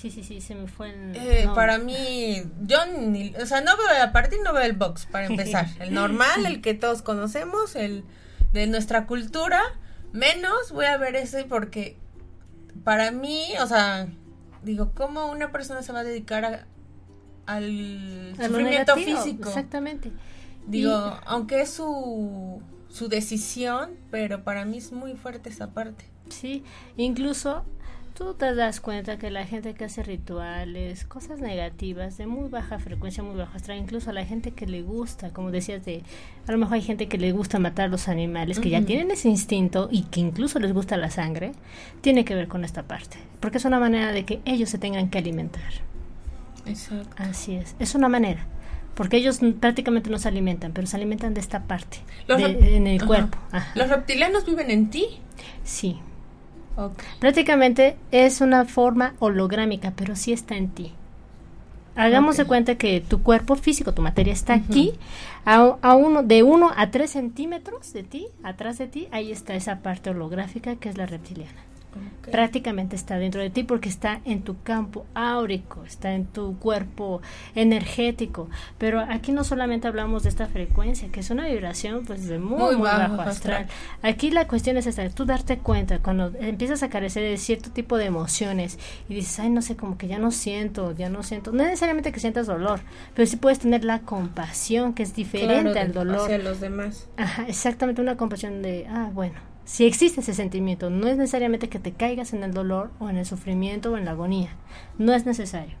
Sí, 0.00 0.10
sí, 0.10 0.22
sí, 0.24 0.40
se 0.40 0.54
me 0.56 0.66
fue 0.66 0.90
el... 0.90 1.14
Eh, 1.16 1.42
no. 1.46 1.54
Para 1.54 1.78
mí, 1.78 2.42
yo 2.62 2.78
ni, 2.86 3.34
o 3.36 3.46
sea, 3.46 3.60
no 3.60 3.72
veo, 3.76 4.02
aparte 4.02 4.36
no 4.42 4.52
veo 4.52 4.62
el 4.64 4.72
box 4.72 5.06
para 5.06 5.26
empezar. 5.30 5.66
El 5.80 5.92
normal, 5.94 6.46
el 6.46 6.60
que 6.60 6.74
todos 6.74 7.02
conocemos, 7.02 7.76
el 7.76 8.04
de 8.52 8.66
nuestra 8.66 9.06
cultura, 9.06 9.60
menos 10.12 10.72
voy 10.72 10.86
a 10.86 10.96
ver 10.98 11.16
ese 11.16 11.44
porque 11.44 11.96
para 12.84 13.10
mí, 13.10 13.44
o 13.62 13.66
sea, 13.66 14.08
digo, 14.62 14.92
¿cómo 14.94 15.30
una 15.30 15.50
persona 15.52 15.82
se 15.82 15.92
va 15.92 16.00
a 16.00 16.04
dedicar 16.04 16.44
a- 16.44 16.66
al 17.46 18.34
A 18.38 18.46
sufrimiento 18.46 18.94
negativo, 18.96 19.22
físico? 19.22 19.48
Exactamente. 19.48 20.12
Digo, 20.66 20.90
Y- 20.92 21.20
aunque 21.26 21.62
es 21.62 21.70
su, 21.70 22.62
su 22.88 23.08
decisión, 23.08 23.90
pero 24.10 24.44
para 24.44 24.64
mí 24.64 24.78
es 24.78 24.92
muy 24.92 25.14
fuerte 25.16 25.48
esa 25.48 25.70
parte. 25.72 26.04
Sí, 26.28 26.62
incluso 26.96 27.64
tú 28.14 28.34
te 28.34 28.54
das 28.54 28.80
cuenta 28.80 29.18
que 29.18 29.30
la 29.30 29.46
gente 29.46 29.74
que 29.74 29.84
hace 29.84 30.02
rituales, 30.02 31.04
cosas 31.04 31.40
negativas 31.40 32.18
de 32.18 32.26
muy 32.26 32.48
baja 32.48 32.78
frecuencia, 32.78 33.22
muy 33.22 33.36
bajo 33.36 33.56
astral, 33.56 33.78
incluso 33.78 34.10
a 34.10 34.12
la 34.12 34.24
gente 34.24 34.50
que 34.52 34.66
le 34.66 34.82
gusta, 34.82 35.30
como 35.30 35.50
decías 35.50 35.84
de, 35.84 36.02
a 36.46 36.52
lo 36.52 36.58
mejor 36.58 36.74
hay 36.74 36.82
gente 36.82 37.08
que 37.08 37.18
le 37.18 37.32
gusta 37.32 37.58
matar 37.58 37.90
los 37.90 38.08
animales, 38.08 38.60
que 38.60 38.70
ya 38.70 38.82
tienen 38.84 39.10
ese 39.10 39.28
instinto 39.28 39.88
y 39.90 40.02
que 40.04 40.20
incluso 40.20 40.58
les 40.58 40.72
gusta 40.72 40.96
la 40.96 41.10
sangre, 41.10 41.52
tiene 42.00 42.24
que 42.24 42.34
ver 42.34 42.48
con 42.48 42.64
esta 42.64 42.82
parte, 42.82 43.16
porque 43.40 43.58
es 43.58 43.64
una 43.64 43.78
manera 43.80 44.12
de 44.12 44.24
que 44.24 44.40
ellos 44.44 44.68
se 44.70 44.78
tengan 44.78 45.08
que 45.08 45.18
alimentar. 45.18 45.72
Exacto. 46.66 47.10
Así 47.16 47.54
es, 47.54 47.74
es 47.78 47.94
una 47.94 48.08
manera. 48.08 48.46
Porque 48.94 49.16
ellos 49.16 49.40
prácticamente 49.58 50.10
no 50.10 50.18
se 50.18 50.28
alimentan, 50.28 50.72
pero 50.72 50.86
se 50.86 50.96
alimentan 50.96 51.32
de 51.32 51.40
esta 51.40 51.62
parte, 51.62 51.96
de- 52.28 52.76
en 52.76 52.86
el 52.86 52.98
Ajá. 52.98 53.06
cuerpo. 53.06 53.38
Ajá. 53.50 53.72
¿Los 53.74 53.88
reptilianos 53.88 54.44
viven 54.44 54.70
en 54.70 54.90
ti? 54.90 55.06
Sí, 55.64 55.98
Prácticamente 57.18 57.96
es 58.10 58.40
una 58.40 58.64
forma 58.64 59.14
holográmica, 59.18 59.92
pero 59.96 60.16
sí 60.16 60.32
está 60.32 60.56
en 60.56 60.68
ti. 60.68 60.92
Hagamos 61.94 62.38
de 62.38 62.46
cuenta 62.46 62.76
que 62.76 63.02
tu 63.02 63.22
cuerpo 63.22 63.54
físico, 63.54 63.92
tu 63.92 64.00
materia 64.00 64.32
está 64.32 64.54
aquí, 64.54 64.94
a, 65.44 65.76
a 65.82 65.94
uno, 65.94 66.22
de 66.22 66.42
1 66.42 66.72
a 66.74 66.90
3 66.90 67.10
centímetros 67.10 67.92
de 67.92 68.02
ti, 68.02 68.28
atrás 68.42 68.78
de 68.78 68.86
ti, 68.86 69.08
ahí 69.10 69.30
está 69.30 69.54
esa 69.54 69.80
parte 69.80 70.08
holográfica 70.08 70.76
que 70.76 70.88
es 70.88 70.96
la 70.96 71.04
reptiliana. 71.04 71.71
Ok. 71.98 72.30
Prácticamente 72.30 72.96
está 72.96 73.18
dentro 73.18 73.40
de 73.40 73.50
ti 73.50 73.62
porque 73.64 73.88
está 73.88 74.20
en 74.24 74.42
tu 74.42 74.60
campo 74.62 75.04
áurico, 75.14 75.84
está 75.84 76.12
en 76.14 76.26
tu 76.26 76.58
cuerpo 76.58 77.20
energético. 77.54 78.48
Pero 78.78 79.00
aquí 79.00 79.32
no 79.32 79.44
solamente 79.44 79.88
hablamos 79.88 80.22
de 80.22 80.28
esta 80.28 80.46
frecuencia, 80.46 81.08
que 81.10 81.20
es 81.20 81.30
una 81.30 81.46
vibración 81.46 82.04
pues 82.06 82.26
de 82.28 82.38
muy, 82.38 82.58
Muy 82.58 82.76
muy 82.76 82.84
bajo 82.84 83.16
bajo 83.16 83.30
astral. 83.30 83.62
astral. 83.62 83.66
Aquí 84.02 84.30
la 84.30 84.46
cuestión 84.46 84.76
es 84.76 84.86
esta, 84.86 85.08
tú 85.10 85.24
darte 85.24 85.58
cuenta 85.58 85.98
cuando 86.00 86.32
empiezas 86.40 86.82
a 86.82 86.88
carecer 86.90 87.22
de 87.22 87.36
cierto 87.36 87.70
tipo 87.70 87.96
de 87.96 88.06
emociones 88.06 88.78
y 89.08 89.14
dices, 89.14 89.38
ay, 89.40 89.50
no 89.50 89.62
sé, 89.62 89.76
como 89.76 89.98
que 89.98 90.08
ya 90.08 90.18
no 90.18 90.30
siento, 90.30 90.92
ya 90.92 91.08
no 91.08 91.22
siento. 91.22 91.52
No 91.52 91.64
necesariamente 91.64 92.12
que 92.12 92.20
sientas 92.20 92.46
dolor, 92.46 92.80
pero 93.14 93.26
sí 93.26 93.36
puedes 93.36 93.58
tener 93.58 93.84
la 93.84 94.00
compasión, 94.00 94.94
que 94.94 95.02
es 95.02 95.14
diferente 95.14 95.72
Claro, 95.72 95.80
al 95.80 95.92
dolor. 95.92 96.24
Hacia 96.24 96.38
los 96.38 96.60
demás. 96.60 97.08
Ajá, 97.16 97.46
exactamente 97.48 98.00
una 98.00 98.16
compasión 98.16 98.62
de, 98.62 98.86
ah, 98.88 99.10
bueno, 99.12 99.34
si 99.64 99.84
existe 99.86 100.20
ese 100.20 100.34
sentimiento, 100.34 100.90
no 100.90 101.06
es 101.08 101.16
necesariamente 101.16 101.68
que 101.68 101.78
te 101.78 101.92
caigas 101.92 102.32
en 102.32 102.42
el 102.42 102.52
dolor 102.52 102.90
o 102.98 103.08
en 103.08 103.16
el 103.16 103.26
sufrimiento 103.26 103.92
o 103.92 103.96
en 103.96 104.04
la 104.04 104.10
agonía, 104.12 104.50
no 104.98 105.12
es 105.14 105.24
necesario. 105.26 105.76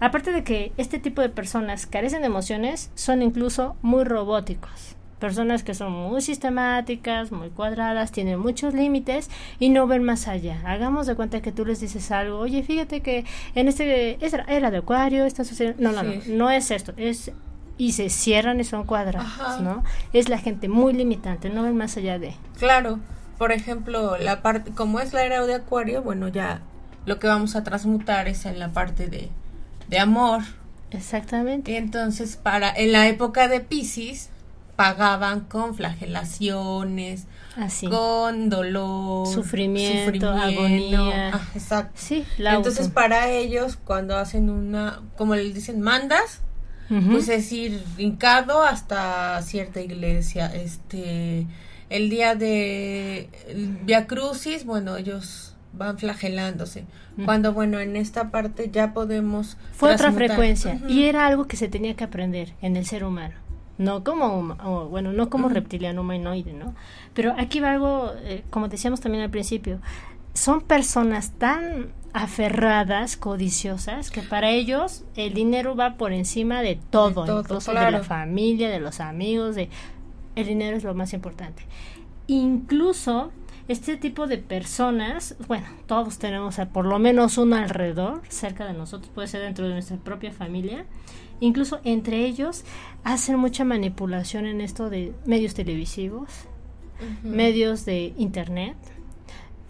Aparte 0.00 0.32
de 0.32 0.42
que 0.42 0.72
este 0.78 0.98
tipo 0.98 1.22
de 1.22 1.28
personas 1.28 1.86
carecen 1.86 2.20
de 2.22 2.26
emociones, 2.26 2.90
son 2.96 3.22
incluso 3.22 3.76
muy 3.82 4.02
robóticos. 4.04 4.96
Personas 5.20 5.62
que 5.62 5.74
son 5.74 5.92
muy 5.92 6.20
sistemáticas, 6.20 7.30
muy 7.30 7.50
cuadradas, 7.50 8.10
tienen 8.10 8.40
muchos 8.40 8.74
límites 8.74 9.30
y 9.60 9.68
no 9.68 9.86
ven 9.86 10.02
más 10.02 10.26
allá. 10.26 10.60
Hagamos 10.64 11.06
de 11.06 11.14
cuenta 11.14 11.40
que 11.40 11.52
tú 11.52 11.64
les 11.64 11.78
dices 11.80 12.10
algo, 12.10 12.38
oye, 12.40 12.64
fíjate 12.64 13.02
que 13.02 13.24
en 13.54 13.68
este 13.68 14.18
era, 14.24 14.70
de 14.72 14.76
acuario, 14.78 15.24
está 15.24 15.44
sucediendo. 15.44 15.80
No, 15.80 15.92
no, 16.02 16.10
Sí. 16.20 16.30
no, 16.32 16.36
no 16.46 16.50
es 16.50 16.72
esto, 16.72 16.92
es 16.96 17.30
y 17.78 17.92
se 17.92 18.10
cierran 18.10 18.60
y 18.60 18.64
son 18.64 18.84
cuadrados, 18.84 19.26
Ajá. 19.26 19.60
¿no? 19.60 19.82
Es 20.12 20.28
la 20.28 20.38
gente 20.38 20.68
muy 20.68 20.92
limitante, 20.92 21.50
no 21.50 21.62
ven 21.62 21.76
más 21.76 21.96
allá 21.96 22.18
de. 22.18 22.34
Claro, 22.58 22.98
por 23.38 23.52
ejemplo, 23.52 24.16
la 24.18 24.42
parte, 24.42 24.72
como 24.72 25.00
es 25.00 25.12
la 25.12 25.24
era 25.24 25.44
de 25.46 25.54
Acuario, 25.54 26.02
bueno, 26.02 26.28
ya 26.28 26.60
lo 27.06 27.18
que 27.18 27.26
vamos 27.26 27.56
a 27.56 27.64
transmutar 27.64 28.28
es 28.28 28.46
en 28.46 28.58
la 28.58 28.68
parte 28.72 29.08
de, 29.08 29.30
de 29.88 29.98
amor. 29.98 30.42
Exactamente. 30.90 31.72
Y 31.72 31.76
entonces, 31.76 32.36
para 32.36 32.70
en 32.70 32.92
la 32.92 33.08
época 33.08 33.48
de 33.48 33.60
Pisces, 33.60 34.28
pagaban 34.76 35.40
con 35.40 35.74
flagelaciones, 35.74 37.26
Así. 37.56 37.88
con 37.88 38.48
dolor, 38.48 39.26
Sufrimiento, 39.26 40.30
agonía. 40.30 41.30
Ah, 41.34 41.40
exacto. 41.54 41.92
Sí, 41.96 42.24
la 42.38 42.54
Entonces, 42.54 42.88
para 42.88 43.28
ellos, 43.30 43.78
cuando 43.82 44.16
hacen 44.16 44.50
una, 44.50 45.00
como 45.16 45.34
les 45.34 45.54
dicen, 45.54 45.80
mandas, 45.80 46.40
Pues 47.10 47.28
es 47.28 47.50
ir 47.52 47.82
hincado 47.96 48.62
hasta 48.62 49.40
cierta 49.42 49.80
iglesia. 49.80 50.46
Este, 50.54 51.46
el 51.88 52.10
día 52.10 52.34
de 52.34 53.28
Via 53.84 54.06
Crucis, 54.06 54.64
bueno, 54.66 54.96
ellos 54.96 55.54
van 55.72 55.98
flagelándose. 55.98 56.84
Cuando, 57.24 57.52
bueno, 57.52 57.80
en 57.80 57.96
esta 57.96 58.30
parte 58.30 58.70
ya 58.70 58.92
podemos. 58.92 59.56
Fue 59.72 59.94
otra 59.94 60.12
frecuencia 60.12 60.80
y 60.88 61.04
era 61.04 61.26
algo 61.26 61.46
que 61.46 61.56
se 61.56 61.68
tenía 61.68 61.94
que 61.94 62.04
aprender 62.04 62.54
en 62.62 62.76
el 62.76 62.86
ser 62.86 63.04
humano. 63.04 63.34
no 63.78 64.04
como, 64.04 64.54
bueno, 64.88 65.12
no 65.12 65.28
como 65.30 65.48
reptiliano 65.48 66.02
humanoide, 66.02 66.52
¿no? 66.52 66.74
Pero 67.14 67.34
aquí 67.38 67.60
va 67.60 67.72
algo, 67.72 68.12
eh, 68.22 68.44
como 68.50 68.68
decíamos 68.68 69.00
también 69.00 69.24
al 69.24 69.30
principio, 69.30 69.80
son 70.34 70.60
personas 70.62 71.32
tan 71.32 71.92
aferradas, 72.12 73.16
codiciosas, 73.16 74.10
que 74.10 74.22
para 74.22 74.50
ellos 74.50 75.04
el 75.16 75.32
dinero 75.34 75.74
va 75.74 75.96
por 75.96 76.12
encima 76.12 76.60
de 76.62 76.78
todo, 76.90 77.40
incluso 77.40 77.72
de 77.72 77.90
la 77.90 78.02
familia, 78.02 78.68
de 78.68 78.80
los 78.80 79.00
amigos, 79.00 79.54
de 79.54 79.70
el 80.34 80.46
dinero 80.46 80.76
es 80.76 80.84
lo 80.84 80.94
más 80.94 81.12
importante. 81.12 81.64
Incluso 82.26 83.30
este 83.68 83.96
tipo 83.96 84.26
de 84.26 84.38
personas, 84.38 85.36
bueno, 85.46 85.66
todos 85.86 86.18
tenemos 86.18 86.56
por 86.72 86.84
lo 86.84 86.98
menos 86.98 87.38
uno 87.38 87.56
alrededor, 87.56 88.22
cerca 88.28 88.66
de 88.66 88.74
nosotros, 88.74 89.10
puede 89.14 89.28
ser 89.28 89.42
dentro 89.42 89.66
de 89.66 89.74
nuestra 89.74 89.96
propia 89.96 90.32
familia, 90.32 90.84
incluso 91.40 91.80
entre 91.84 92.24
ellos 92.24 92.64
hacen 93.04 93.38
mucha 93.38 93.64
manipulación 93.64 94.46
en 94.46 94.60
esto 94.60 94.90
de 94.90 95.14
medios 95.26 95.54
televisivos, 95.54 96.28
medios 97.22 97.84
de 97.84 98.12
internet, 98.16 98.76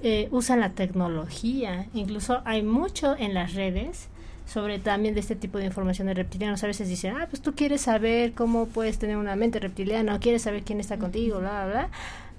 eh, 0.03 0.29
usan 0.31 0.61
la 0.61 0.71
tecnología, 0.71 1.87
incluso 1.95 2.43
hay 2.45 2.63
mucho 2.63 3.17
en 3.17 3.35
las 3.35 3.55
redes 3.55 4.09
sobre 4.47 4.79
también 4.79 5.15
de 5.15 5.21
este 5.21 5.37
tipo 5.37 5.59
de 5.59 5.67
información 5.67 6.09
de 6.09 6.15
reptilianos. 6.15 6.63
A 6.63 6.67
veces 6.67 6.89
dicen, 6.89 7.15
ah, 7.17 7.27
pues 7.31 7.41
tú 7.43 7.55
quieres 7.55 7.83
saber 7.83 8.33
cómo 8.33 8.67
puedes 8.67 8.99
tener 8.99 9.17
una 9.17 9.37
mente 9.37 9.61
reptiliana 9.61 10.15
o 10.15 10.21
quieres 10.21 10.43
saber 10.43 10.63
quién 10.63 10.81
está 10.81 10.99
contigo, 10.99 11.39
bla, 11.39 11.65
bla, 11.65 11.67
bla. 11.67 11.89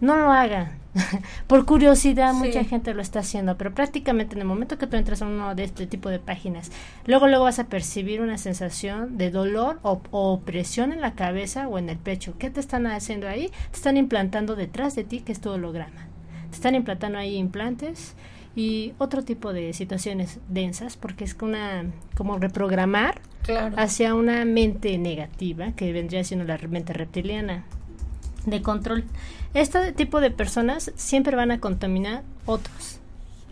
No 0.02 0.18
lo 0.18 0.32
hagan. 0.32 0.78
Por 1.48 1.66
curiosidad, 1.66 2.34
mucha 2.34 2.66
gente 2.66 2.94
lo 2.94 3.02
está 3.02 3.20
haciendo, 3.20 3.58
pero 3.58 3.74
prácticamente 3.74 4.36
en 4.36 4.42
el 4.42 4.48
momento 4.48 4.78
que 4.78 4.86
tú 4.86 4.98
entras 4.98 5.22
a 5.22 5.26
uno 5.26 5.56
de 5.56 5.64
este 5.64 5.88
tipo 5.88 6.10
de 6.10 6.20
páginas, 6.20 6.72
luego 7.06 7.28
luego 7.28 7.46
vas 7.46 7.60
a 7.60 7.68
percibir 7.68 8.22
una 8.22 8.38
sensación 8.38 9.18
de 9.18 9.32
dolor 9.32 9.80
o, 9.82 10.02
o 10.12 10.34
opresión 10.34 10.92
en 10.92 11.02
la 11.02 11.14
cabeza 11.14 11.68
o 11.68 11.80
en 11.80 11.90
el 11.90 11.98
pecho. 11.98 12.36
¿Qué 12.38 12.50
te 12.50 12.60
están 12.60 12.86
haciendo 12.86 13.28
ahí? 13.28 13.50
Te 13.72 13.78
están 13.78 13.98
implantando 13.98 14.56
detrás 14.56 14.94
de 14.96 15.06
ti, 15.06 15.22
que 15.22 15.32
es 15.32 15.40
tu 15.40 15.50
holograma 15.50 16.13
están 16.56 16.76
implantando 16.76 17.18
ahí 17.18 17.36
implantes 17.36 18.16
y 18.56 18.94
otro 18.98 19.24
tipo 19.24 19.52
de 19.54 19.74
situaciones 19.74 20.40
densas 20.48 20.96
porque 20.96 21.24
es 21.24 21.36
una 21.42 21.86
como 22.16 22.38
reprogramar 22.38 23.20
hacia 23.76 24.14
una 24.14 24.46
mente 24.46 24.98
negativa 24.98 25.72
que 25.74 25.92
vendría 25.92 26.24
siendo 26.24 26.46
la 26.46 26.58
mente 26.70 26.94
reptiliana 26.94 27.66
de 28.46 28.62
control. 28.62 29.04
Este 29.54 29.92
tipo 29.92 30.22
de 30.22 30.32
personas 30.32 30.92
siempre 30.96 31.36
van 31.36 31.52
a 31.52 31.60
contaminar 31.60 32.24
otros. 32.46 33.00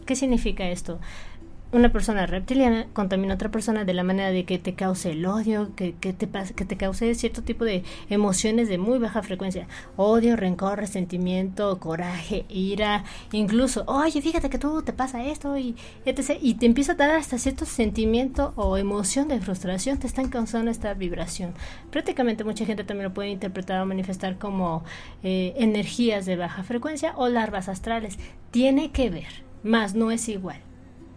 ¿Qué 0.05 0.15
significa 0.15 0.70
esto? 0.70 1.00
Una 1.71 1.91
persona 1.91 2.25
reptiliana 2.25 2.87
contamina 2.93 3.33
a 3.33 3.35
otra 3.35 3.49
persona 3.51 3.85
de 3.85 3.93
la 3.93 4.03
manera 4.03 4.31
de 4.31 4.43
que 4.43 4.59
te 4.59 4.73
cause 4.73 5.11
el 5.11 5.25
odio, 5.25 5.73
que, 5.75 5.93
que, 5.93 6.11
te, 6.13 6.27
que 6.27 6.65
te 6.65 6.77
cause 6.77 7.15
cierto 7.15 7.43
tipo 7.43 7.63
de 7.63 7.83
emociones 8.09 8.67
de 8.67 8.77
muy 8.77 8.99
baja 8.99 9.23
frecuencia. 9.23 9.67
Odio, 9.95 10.35
rencor, 10.35 10.79
resentimiento, 10.79 11.79
coraje, 11.79 12.45
ira, 12.49 13.03
incluso, 13.31 13.83
oye, 13.87 14.21
fíjate 14.21 14.49
que 14.49 14.59
tú 14.59 14.81
te 14.81 14.93
pasa 14.93 15.23
esto 15.23 15.57
y 15.57 15.75
etc. 16.05 16.37
Y 16.41 16.55
te 16.55 16.65
empieza 16.65 16.93
a 16.93 16.95
dar 16.95 17.11
hasta 17.11 17.37
cierto 17.37 17.65
sentimiento 17.65 18.53
o 18.55 18.77
emoción 18.77 19.27
de 19.29 19.39
frustración, 19.39 19.97
te 19.97 20.07
están 20.07 20.29
causando 20.29 20.71
esta 20.71 20.93
vibración. 20.93 21.53
Prácticamente 21.89 22.43
mucha 22.43 22.65
gente 22.65 22.83
también 22.83 23.09
lo 23.09 23.13
puede 23.13 23.29
interpretar 23.29 23.81
o 23.81 23.85
manifestar 23.85 24.37
como 24.37 24.83
eh, 25.23 25.53
energías 25.57 26.25
de 26.25 26.35
baja 26.35 26.63
frecuencia 26.63 27.13
o 27.15 27.29
larvas 27.29 27.69
astrales. 27.69 28.17
Tiene 28.51 28.91
que 28.91 29.09
ver, 29.09 29.43
más 29.63 29.95
no 29.95 30.11
es 30.11 30.27
igual. 30.27 30.70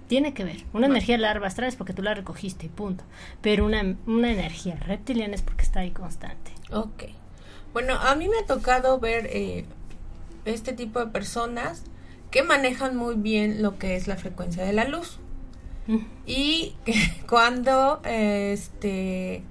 Tiene 0.06 0.34
que 0.34 0.44
ver. 0.44 0.64
Una 0.72 0.86
energía 0.86 1.16
larva 1.18 1.46
astral 1.46 1.68
es 1.68 1.76
porque 1.76 1.92
tú 1.92 2.02
la 2.02 2.14
recogiste, 2.14 2.68
punto. 2.68 3.04
Pero 3.40 3.64
una, 3.64 3.96
una 4.06 4.32
energía 4.32 4.76
reptiliana 4.76 5.34
es 5.34 5.42
porque 5.42 5.62
está 5.62 5.80
ahí 5.80 5.90
constante. 5.90 6.52
Ok. 6.70 7.04
Bueno, 7.72 7.94
a 7.94 8.14
mí 8.14 8.28
me 8.28 8.38
ha 8.38 8.46
tocado 8.46 9.00
ver 9.00 9.26
eh, 9.32 9.64
este 10.44 10.72
tipo 10.72 11.00
de 11.00 11.06
personas 11.06 11.82
que 12.30 12.42
manejan 12.42 12.96
muy 12.96 13.14
bien 13.14 13.62
lo 13.62 13.78
que 13.78 13.96
es 13.96 14.06
la 14.06 14.16
frecuencia 14.16 14.64
de 14.64 14.72
la 14.72 14.84
luz. 14.84 15.18
Mm. 15.86 15.98
Y 16.26 16.76
cuando 17.28 18.00
este 18.04 19.42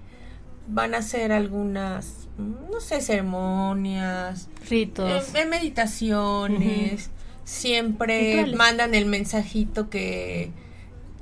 van 0.67 0.95
a 0.95 0.99
hacer 0.99 1.31
algunas, 1.31 2.27
no 2.37 2.79
sé, 2.79 3.01
ceremonias, 3.01 4.49
ritos, 4.69 5.35
eh, 5.35 5.45
meditaciones, 5.45 7.09
siempre 7.43 8.45
mandan 8.55 8.95
el 8.95 9.05
mensajito 9.05 9.89
que 9.89 10.51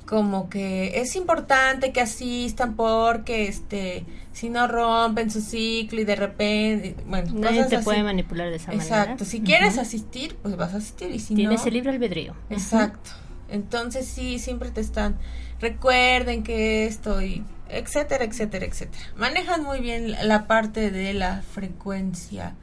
como 0.06 0.50
que 0.50 1.00
es 1.00 1.16
importante 1.16 1.92
que 1.92 2.00
asistan 2.02 2.76
porque 2.76 3.48
este 3.48 4.04
si 4.32 4.50
no 4.50 4.68
rompen 4.68 5.30
su 5.30 5.40
ciclo 5.40 6.00
y 6.00 6.04
de 6.04 6.16
repente 6.16 6.96
bueno 7.06 7.32
nadie 7.34 7.64
te 7.64 7.78
puede 7.78 8.02
manipular 8.02 8.50
de 8.50 8.56
esa 8.56 8.72
manera. 8.72 8.84
Exacto 8.84 9.24
si 9.24 9.40
quieres 9.40 9.78
asistir 9.78 10.36
pues 10.42 10.56
vas 10.56 10.74
a 10.74 10.78
asistir 10.78 11.10
y 11.10 11.18
si 11.18 11.34
tienes 11.34 11.64
el 11.66 11.74
libre 11.74 11.90
albedrío. 11.90 12.34
Exacto. 12.50 13.10
Entonces 13.48 14.06
sí 14.06 14.38
siempre 14.38 14.70
te 14.70 14.80
están 14.80 15.16
recuerden 15.60 16.42
que 16.42 16.86
esto 16.86 17.22
y 17.22 17.44
etcétera 17.68 18.24
etcétera 18.24 18.66
etcétera. 18.66 19.04
Manejan 19.16 19.64
muy 19.64 19.80
bien 19.80 20.14
la 20.28 20.46
parte 20.46 20.90
de 20.90 21.14
la 21.14 21.42
frecuencia 21.42 22.54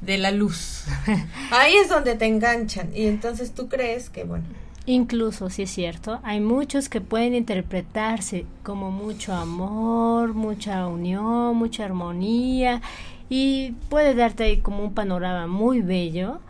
de 0.00 0.18
la 0.18 0.30
luz. 0.30 0.84
Ahí 1.50 1.74
es 1.74 1.88
donde 1.88 2.14
te 2.14 2.26
enganchan 2.26 2.90
y 2.94 3.06
entonces 3.06 3.52
tú 3.52 3.68
crees 3.68 4.10
que, 4.10 4.24
bueno. 4.24 4.44
Incluso, 4.86 5.50
si 5.50 5.62
es 5.62 5.70
cierto, 5.70 6.20
hay 6.22 6.40
muchos 6.40 6.88
que 6.88 7.00
pueden 7.00 7.34
interpretarse 7.34 8.46
como 8.62 8.90
mucho 8.90 9.34
amor, 9.34 10.34
mucha 10.34 10.86
unión, 10.86 11.56
mucha 11.56 11.84
armonía 11.84 12.80
y 13.28 13.72
puede 13.88 14.14
darte 14.14 14.44
ahí 14.44 14.56
como 14.58 14.82
un 14.82 14.94
panorama 14.94 15.46
muy 15.46 15.82
bello. 15.82 16.40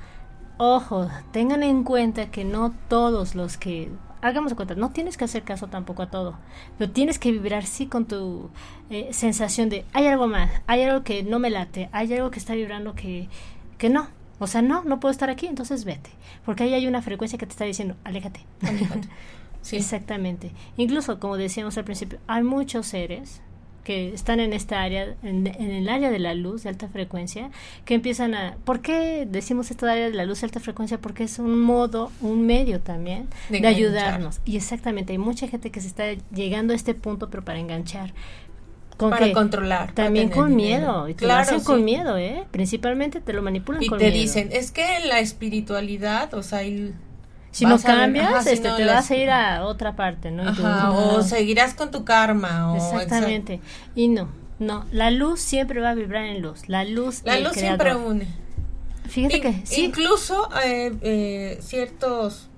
Ojo, 0.57 1.09
tengan 1.33 1.63
en 1.63 1.83
cuenta 1.85 2.31
que 2.31 2.45
no 2.45 2.73
todos 2.89 3.35
los 3.35 3.57
que 3.57 3.91
hagamos 4.23 4.51
de 4.51 4.57
cuenta, 4.57 4.75
no 4.75 4.91
tienes 4.91 5.17
que 5.17 5.25
hacer 5.25 5.43
caso 5.43 5.69
tampoco 5.69 6.03
a 6.03 6.11
todo, 6.11 6.37
pero 6.79 6.91
tienes 6.91 7.19
que 7.19 7.33
vibrar 7.33 7.67
sí 7.67 7.87
con 7.87 8.07
tu 8.07 8.51
eh, 8.91 9.09
sensación 9.13 9.69
de 9.69 9.85
hay 9.93 10.07
algo 10.07 10.27
más, 10.27 10.51
hay 10.67 10.83
algo 10.83 11.03
que 11.03 11.23
no 11.23 11.39
me 11.39 11.51
late, 11.51 11.89
hay 11.93 12.13
algo 12.15 12.31
que 12.31 12.39
está 12.39 12.55
vibrando 12.55 12.95
que, 12.95 13.29
que 13.79 13.89
no. 13.91 14.09
O 14.39 14.47
sea, 14.47 14.63
no, 14.63 14.83
no 14.85 15.01
puedo 15.01 15.13
estar 15.13 15.29
aquí, 15.29 15.47
entonces 15.47 15.85
vete. 15.85 16.09
Porque 16.47 16.65
ahí 16.65 16.73
hay 16.73 16.87
una 16.87 17.03
frecuencia 17.03 17.39
que 17.39 17.45
te 17.45 17.53
está 17.53 17.67
diciendo, 17.67 17.97
aléjate. 18.05 18.41
sí. 19.61 19.77
Exactamente. 19.77 20.51
Incluso, 20.79 21.21
como 21.21 21.37
decíamos 21.37 21.77
al 21.77 21.85
principio, 21.85 22.19
hay 22.27 22.43
muchos 22.43 22.87
seres 22.87 23.43
que 23.91 24.15
están 24.15 24.39
en 24.39 24.53
esta 24.53 24.83
área, 24.83 25.17
en, 25.25 25.49
el 25.49 25.89
área 25.89 26.13
de 26.13 26.21
la 26.21 26.33
luz 26.35 26.63
de 26.63 26.69
alta 26.69 26.87
frecuencia, 26.87 27.51
que 27.85 27.95
empiezan 27.95 28.37
a... 28.37 28.55
¿Por 28.63 28.83
qué 28.83 29.27
decimos 29.29 29.73
esta 29.73 29.91
área 29.91 30.09
de 30.09 30.15
la 30.15 30.25
luz 30.25 30.43
de 30.43 30.45
alta 30.45 30.61
frecuencia? 30.61 30.99
Porque 30.99 31.25
es 31.25 31.41
un 31.41 31.61
modo, 31.61 32.13
un 32.21 32.47
medio 32.47 32.79
también 32.79 33.27
de, 33.49 33.67
ayudarnos. 33.67 34.41
Y 34.45 34.57
exactamente, 34.57 35.13
hay 35.13 35.19
mucha 35.19 35.49
gente 35.49 35.73
que 35.73 35.81
se 35.81 35.89
está 35.89 36.05
llegando 36.33 36.73
a 36.73 36.77
este 36.77 36.95
punto, 36.95 37.31
pero 37.31 37.45
para 37.45 37.59
enganchar. 37.59 38.15
¿Con 38.97 39.11
para 39.11 39.33
controlar. 39.33 39.93
También 39.93 40.29
con 40.29 40.55
miedo. 40.55 41.09
Y 41.09 41.15
te 41.15 41.27
lo 41.27 41.33
hacen 41.33 41.59
con 41.59 41.85
miedo, 41.85 42.17
¿eh? 42.17 42.45
Principalmente 42.53 43.21
te 43.21 43.33
lo 43.33 43.43
manipulan 43.43 43.85
con 43.87 43.99
miedo. 43.99 44.09
Y 44.09 44.13
te 44.13 44.17
dicen, 44.17 44.51
es 44.53 44.71
que 44.71 44.87
la 45.05 45.19
espiritualidad, 45.19 46.33
o 46.35 46.45
sea, 46.45 46.63
el 46.63 46.95
si 47.51 47.67
no 47.67 47.79
cambias, 47.79 48.47
este, 48.47 48.71
te 48.71 48.85
vas 48.85 49.11
a 49.11 49.17
ir 49.17 49.31
a 49.31 49.65
otra 49.65 49.97
parte, 49.97 50.31
¿no? 50.31 50.45
o 50.93 51.23
seguirás 51.23 51.75
con 51.75 51.91
tu 51.91 52.05
karma. 52.05 52.75
Exactamente. 52.77 53.61
Y 53.95 54.09
no, 54.09 54.29
no, 54.59 54.85
la 54.93 55.11
luz 55.11 55.41
siempre 55.41 55.81
va 55.81 55.91
a 55.91 55.95
vibrar 55.95 56.25
en 56.25 56.43
luz. 56.43 56.69
La 56.69 56.85
luz 56.85 57.23
La 57.25 57.41
luz 57.41 57.53
siempre 57.53 57.97
une. 57.97 58.27
Fíjate 59.09 59.41
que 59.41 59.63
sí. 59.65 59.87
Incluso 59.87 60.49
eh, 60.65 60.93
eh, 61.01 61.59
ciertos, 61.61 62.49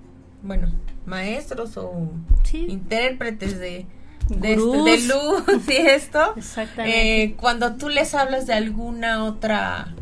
bueno, 0.42 0.70
maestros 1.06 1.76
o 1.78 2.10
intérpretes 2.52 3.58
de, 3.58 3.86
de, 4.28 4.52
este, 4.52 5.06
luz 5.06 5.44
y 5.68 5.72
esto, 5.72 6.34
eh, 6.78 7.34
cuando 7.38 7.76
tú 7.76 7.88
les 7.88 8.14
hablas 8.14 8.46
de 8.46 8.52
alguna 8.52 9.24
otra, 9.24 9.94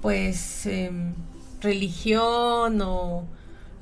pues, 0.00 0.66
em, 0.66 1.14
religión 1.60 2.80
o 2.82 3.24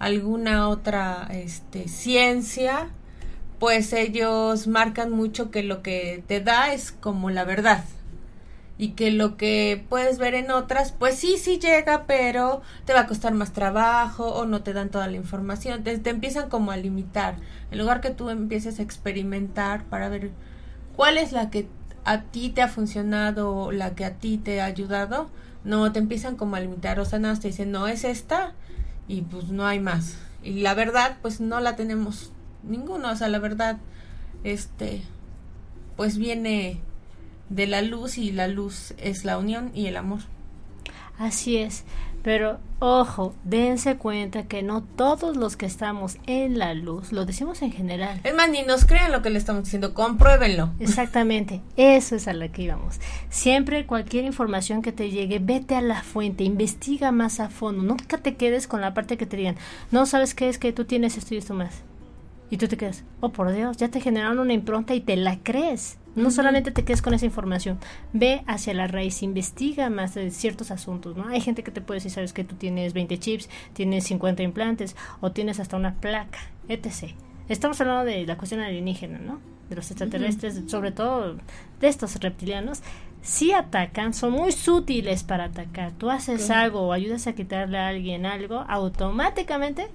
alguna 0.01 0.69
otra 0.69 1.29
este, 1.31 1.87
ciencia, 1.87 2.89
pues 3.61 3.93
ellos 3.93 4.67
marcan 4.67 5.13
mucho 5.13 5.51
que 5.51 5.63
lo 5.63 5.83
que 5.83 6.25
te 6.27 6.41
da 6.41 6.73
es 6.73 6.91
como 6.91 7.31
la 7.31 7.45
verdad. 7.45 7.85
Y 8.79 8.93
que 8.93 9.11
lo 9.11 9.37
que 9.37 9.85
puedes 9.91 10.17
ver 10.17 10.35
en 10.35 10.51
otras, 10.51 10.93
pues 10.93 11.17
sí, 11.17 11.37
sí 11.37 11.59
llega, 11.59 12.07
pero 12.07 12.63
te 12.87 12.95
va 12.95 13.01
a 13.01 13.07
costar 13.07 13.35
más 13.35 13.53
trabajo 13.53 14.29
o 14.29 14.47
no 14.47 14.63
te 14.63 14.73
dan 14.73 14.89
toda 14.89 15.07
la 15.07 15.19
información, 15.19 15.85
te, 15.85 15.99
te 15.99 16.09
empiezan 16.09 16.49
como 16.49 16.71
a 16.71 16.79
limitar, 16.79 17.37
en 17.71 17.79
lugar 17.79 18.01
que 18.01 18.09
tú 18.09 18.31
empieces 18.31 18.79
a 18.79 18.83
experimentar 18.83 19.85
para 19.85 20.09
ver 20.09 20.31
cuál 20.97 21.19
es 21.19 21.33
la 21.33 21.51
que 21.51 21.69
a 22.07 22.23
ti 22.23 22.49
te 22.49 22.63
ha 22.63 22.69
funcionado, 22.69 23.71
la 23.71 23.95
que 23.95 24.07
a 24.07 24.15
ti 24.15 24.39
te 24.39 24.63
ha 24.63 24.65
ayudado, 24.65 25.29
no, 25.63 25.93
te 25.93 25.99
empiezan 25.99 26.37
como 26.37 26.57
a 26.57 26.61
limitar, 26.61 27.01
o 27.01 27.05
sea, 27.05 27.19
nada, 27.19 27.39
te 27.39 27.49
dicen, 27.49 27.71
no 27.71 27.87
es 27.87 28.05
esta, 28.05 28.55
y 29.11 29.23
pues 29.23 29.49
no 29.49 29.67
hay 29.67 29.81
más. 29.81 30.17
Y 30.45 30.61
la 30.61 30.75
verdad, 30.75 31.19
pues 31.21 31.41
no 31.41 31.59
la 31.59 31.75
tenemos 31.75 32.31
ninguno, 32.63 33.11
o 33.11 33.17
sea, 33.17 33.29
la 33.29 33.41
verdad, 33.41 33.79
este, 34.45 35.03
pues 35.97 36.17
viene 36.17 36.81
de 37.49 37.67
la 37.67 37.83
luz 37.83 38.19
y 38.19 38.31
la 38.31 38.47
luz 38.47 38.95
es 38.99 39.25
la 39.25 39.37
unión 39.37 39.73
y 39.75 39.87
el 39.87 39.97
amor. 39.97 40.21
Así 41.19 41.57
es. 41.59 41.85
Pero 42.23 42.59
ojo, 42.81 43.35
dense 43.45 43.97
cuenta 43.97 44.47
que 44.47 44.63
no 44.63 44.83
todos 44.83 45.37
los 45.37 45.57
que 45.57 45.65
estamos 45.65 46.19
en 46.27 46.59
la 46.59 46.75
luz, 46.75 47.13
lo 47.13 47.25
decimos 47.25 47.63
en 47.63 47.73
general. 47.73 48.21
Es 48.25 48.35
más, 48.35 48.51
ni 48.51 48.63
nos 48.63 48.85
crean 48.85 49.11
lo 49.11 49.23
que 49.23 49.31
le 49.31 49.39
estamos 49.39 49.65
diciendo, 49.65 49.95
compruébenlo. 49.95 50.71
Exactamente, 50.81 51.63
eso 51.77 52.17
es 52.17 52.29
a 52.29 52.35
lo 52.35 52.51
que 52.53 52.63
íbamos. 52.63 53.01
Siempre 53.31 53.87
cualquier 53.87 54.25
información 54.25 54.83
que 54.83 54.93
te 54.93 55.11
llegue, 55.11 55.39
vete 55.39 55.77
a 55.77 55.81
la 55.81 56.03
fuente, 56.03 56.45
investiga 56.45 57.11
más 57.11 57.41
a 57.41 57.49
fondo, 57.49 57.83
nunca 57.83 58.19
te 58.19 58.37
quedes 58.37 58.67
con 58.67 58.83
la 58.83 58.93
parte 58.93 59.17
que 59.17 59.27
te 59.27 59.39
digan, 59.39 59.57
no 59.91 60.05
sabes 60.05 60.35
qué 60.35 60.51
es 60.51 60.59
que 60.59 60.73
tú 60.73 60.85
tienes 60.85 61.17
esto 61.17 61.35
y 61.35 61.39
esto 61.39 61.55
más. 61.55 61.83
Y 62.51 62.57
tú 62.57 62.67
te 62.67 62.77
quedas, 62.77 63.05
oh 63.21 63.31
por 63.31 63.53
Dios, 63.53 63.77
ya 63.77 63.89
te 63.89 64.01
generaron 64.01 64.41
una 64.41 64.53
impronta 64.53 64.95
y 64.95 65.01
te 65.01 65.17
la 65.17 65.39
crees. 65.39 65.97
No 66.17 66.31
solamente 66.31 66.71
te 66.71 66.85
quedes 66.85 67.03
con 67.03 67.15
esa 67.15 67.25
información, 67.25 67.79
ve 68.13 68.43
hacia 68.47 68.75
la 68.75 68.87
raíz, 68.87 69.23
investiga 69.23 69.91
más 69.91 70.15
de 70.15 70.31
ciertos 70.31 70.71
asuntos, 70.71 71.17
¿no? 71.17 71.29
Hay 71.29 71.41
gente 71.41 71.63
que 71.63 71.71
te 71.71 71.81
puede 71.81 71.99
decir, 71.99 72.11
sabes 72.11 72.33
que 72.33 72.45
tú 72.45 72.57
tienes 72.57 72.93
20 72.95 73.19
chips, 73.19 73.49
tienes 73.73 74.05
50 74.05 74.43
implantes 74.43 74.97
o 75.21 75.31
tienes 75.31 75.61
hasta 75.61 75.77
una 75.77 75.95
placa, 75.95 76.41
etc. 76.69 77.13
Estamos 77.49 77.81
hablando 77.81 78.05
de 78.05 78.27
la 78.27 78.37
cuestión 78.37 78.61
alienígena, 78.61 79.19
¿no? 79.19 79.41
De 79.69 79.77
los 79.77 79.89
extraterrestres, 79.91 80.63
sobre 80.67 80.91
todo 80.91 81.37
de 81.81 81.89
estos 81.89 82.17
reptilianos. 82.17 82.81
Si 83.23 83.53
atacan, 83.53 84.15
son 84.15 84.33
muy 84.33 84.51
sutiles 84.51 85.23
para 85.23 85.45
atacar. 85.45 85.93
Tú 85.93 86.11
haces 86.11 86.51
algo 86.51 86.81
o 86.81 86.93
ayudas 86.93 87.27
a 87.29 87.35
quitarle 87.35 87.79
a 87.79 87.89
alguien 87.89 88.27
algo, 88.27 88.65
automáticamente 88.69 89.89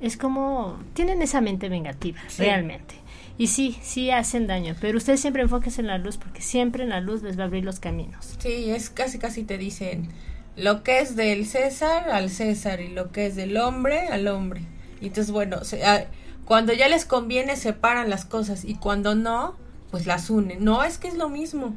es 0.00 0.16
como 0.16 0.78
tienen 0.92 1.22
esa 1.22 1.40
mente 1.40 1.68
vengativa, 1.68 2.20
realmente. 2.36 2.96
Y 3.36 3.48
sí, 3.48 3.76
sí 3.82 4.10
hacen 4.10 4.46
daño, 4.46 4.76
pero 4.80 4.96
ustedes 4.96 5.20
siempre 5.20 5.42
enfóquense 5.42 5.80
en 5.80 5.88
la 5.88 5.98
luz 5.98 6.18
porque 6.18 6.40
siempre 6.40 6.84
en 6.84 6.90
la 6.90 7.00
luz 7.00 7.22
les 7.22 7.36
va 7.38 7.42
a 7.42 7.46
abrir 7.46 7.64
los 7.64 7.80
caminos. 7.80 8.36
Sí, 8.38 8.70
es 8.70 8.90
casi 8.90 9.18
casi 9.18 9.42
te 9.42 9.58
dicen 9.58 10.08
lo 10.56 10.84
que 10.84 11.00
es 11.00 11.16
del 11.16 11.46
César 11.46 12.10
al 12.10 12.30
César 12.30 12.80
y 12.80 12.88
lo 12.88 13.10
que 13.10 13.26
es 13.26 13.34
del 13.34 13.56
hombre 13.56 14.06
al 14.08 14.28
hombre. 14.28 14.62
Y 15.00 15.08
entonces, 15.08 15.32
bueno, 15.32 15.58
ah, 15.84 16.04
cuando 16.44 16.72
ya 16.72 16.88
les 16.88 17.04
conviene 17.04 17.56
separan 17.56 18.08
las 18.08 18.24
cosas 18.24 18.64
y 18.64 18.76
cuando 18.76 19.14
no, 19.14 19.56
pues 19.90 20.06
las 20.06 20.30
unen. 20.30 20.64
No, 20.64 20.84
es 20.84 20.98
que 20.98 21.08
es 21.08 21.14
lo 21.14 21.28
mismo. 21.28 21.74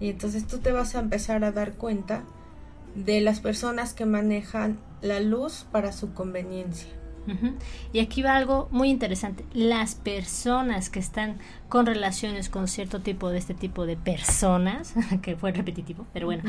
Y 0.00 0.10
entonces 0.10 0.46
tú 0.46 0.58
te 0.58 0.72
vas 0.72 0.94
a 0.94 1.00
empezar 1.00 1.42
a 1.44 1.52
dar 1.52 1.72
cuenta 1.72 2.22
de 2.94 3.20
las 3.20 3.40
personas 3.40 3.92
que 3.92 4.06
manejan 4.06 4.78
la 5.02 5.20
luz 5.20 5.66
para 5.70 5.92
su 5.92 6.14
conveniencia. 6.14 6.88
Y 7.92 8.00
aquí 8.00 8.22
va 8.22 8.36
algo 8.36 8.68
muy 8.70 8.88
interesante. 8.88 9.44
Las 9.52 9.94
personas 9.94 10.90
que 10.90 10.98
están 10.98 11.38
con 11.68 11.86
relaciones 11.86 12.48
con 12.48 12.68
cierto 12.68 13.00
tipo 13.00 13.30
de 13.30 13.38
este 13.38 13.54
tipo 13.54 13.86
de 13.86 13.96
personas, 13.96 14.94
que 15.22 15.36
fue 15.36 15.52
repetitivo, 15.52 16.06
pero 16.12 16.26
bueno. 16.26 16.42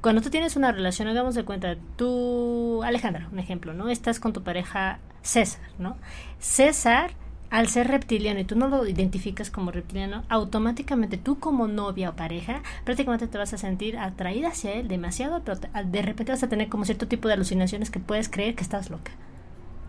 Cuando 0.00 0.22
tú 0.22 0.30
tienes 0.30 0.56
una 0.56 0.72
relación, 0.72 1.08
hagamos 1.08 1.34
de 1.34 1.44
cuenta, 1.44 1.76
tú, 1.96 2.82
Alejandra, 2.82 3.28
un 3.30 3.38
ejemplo, 3.38 3.74
¿no? 3.74 3.90
Estás 3.90 4.18
con 4.18 4.32
tu 4.32 4.42
pareja 4.42 4.98
César, 5.20 5.60
¿no? 5.78 5.98
César, 6.38 7.10
al 7.50 7.68
ser 7.68 7.88
reptiliano 7.88 8.40
y 8.40 8.44
tú 8.44 8.56
no 8.56 8.68
lo 8.68 8.86
identificas 8.86 9.50
como 9.50 9.72
reptiliano, 9.72 10.24
automáticamente 10.30 11.18
tú 11.18 11.38
como 11.38 11.68
novia 11.68 12.08
o 12.10 12.16
pareja, 12.16 12.62
prácticamente 12.84 13.26
te 13.26 13.36
vas 13.36 13.52
a 13.52 13.58
sentir 13.58 13.98
atraída 13.98 14.48
hacia 14.48 14.72
él 14.72 14.88
demasiado, 14.88 15.42
pero 15.44 15.58
de 15.58 16.02
repente 16.02 16.32
vas 16.32 16.42
a 16.42 16.48
tener 16.48 16.70
como 16.70 16.86
cierto 16.86 17.06
tipo 17.06 17.28
de 17.28 17.34
alucinaciones 17.34 17.90
que 17.90 18.00
puedes 18.00 18.30
creer 18.30 18.54
que 18.54 18.62
estás 18.62 18.88
loca 18.88 19.12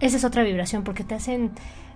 esa 0.01 0.17
es 0.17 0.23
otra 0.23 0.43
vibración 0.43 0.83
porque 0.83 1.03
te 1.03 1.15
hacen 1.15 1.51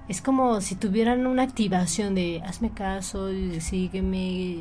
es 0.08 0.22
como 0.22 0.62
si 0.62 0.76
tuvieran 0.76 1.26
una 1.26 1.41
activación 1.41 2.13
de 2.13 2.41
hazme 2.46 2.70
caso, 2.72 3.30
sígueme, 3.60 4.60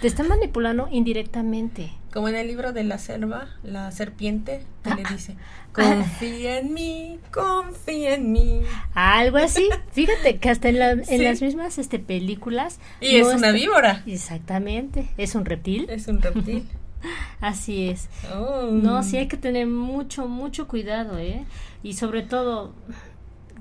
te 0.00 0.06
están 0.06 0.28
manipulando 0.28 0.88
indirectamente. 0.90 1.92
Como 2.10 2.28
en 2.30 2.36
el 2.36 2.46
libro 2.46 2.72
de 2.72 2.84
la 2.84 2.96
selva, 2.96 3.48
la 3.62 3.90
serpiente 3.92 4.62
que 4.82 4.94
le 4.94 5.02
dice, 5.10 5.36
confía 5.72 6.58
en 6.58 6.72
mí, 6.72 7.18
confía 7.30 8.14
en 8.14 8.32
mí. 8.32 8.62
Algo 8.94 9.36
así, 9.36 9.68
fíjate 9.92 10.38
que 10.38 10.48
hasta 10.48 10.70
en, 10.70 10.78
las 10.78 11.42
mismas 11.42 11.76
este, 11.76 11.98
películas. 11.98 12.80
Y 13.02 13.16
es 13.16 13.26
una 13.26 13.52
víbora. 13.52 14.02
Exactamente, 14.06 15.10
es 15.18 15.34
un 15.34 15.44
reptil. 15.44 15.86
Es 15.90 16.08
un 16.08 16.22
reptil. 16.22 16.66
Así 17.40 17.88
es. 17.88 18.08
Oh. 18.34 18.70
No, 18.72 19.04
sí 19.04 19.16
hay 19.18 19.28
que 19.28 19.36
tener 19.36 19.68
mucho, 19.68 20.26
mucho 20.26 20.66
cuidado, 20.66 21.16
¿eh? 21.18 21.44
Y 21.82 21.94
sobre 21.94 22.22
todo, 22.22 22.72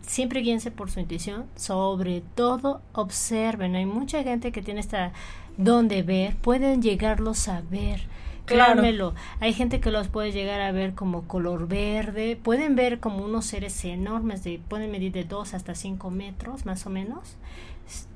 siempre 0.01 0.41
guíense 0.41 0.71
por 0.71 0.89
su 0.89 0.99
intuición. 0.99 1.45
Sobre 1.55 2.21
todo, 2.35 2.81
observen. 2.93 3.75
Hay 3.75 3.85
mucha 3.85 4.23
gente 4.23 4.51
que 4.51 4.61
tiene 4.61 4.79
esta 4.79 5.13
don 5.57 5.87
de 5.87 6.03
ver. 6.03 6.35
Pueden 6.37 6.81
llegarlos 6.81 7.47
a 7.47 7.61
ver. 7.61 8.01
Claro. 8.45 9.13
Hay 9.41 9.51
gente 9.51 9.81
que 9.81 9.91
los 9.91 10.07
puede 10.07 10.31
llegar 10.31 10.61
a 10.61 10.71
ver 10.71 10.93
como 10.93 11.27
color 11.27 11.67
verde. 11.67 12.39
Pueden 12.41 12.75
ver 12.75 12.99
como 12.99 13.25
unos 13.25 13.45
seres 13.45 13.83
enormes. 13.83 14.43
De, 14.43 14.61
pueden 14.67 14.91
medir 14.91 15.11
de 15.11 15.25
2 15.25 15.53
hasta 15.53 15.75
5 15.75 16.09
metros, 16.11 16.65
más 16.65 16.85
o 16.85 16.89
menos. 16.89 17.35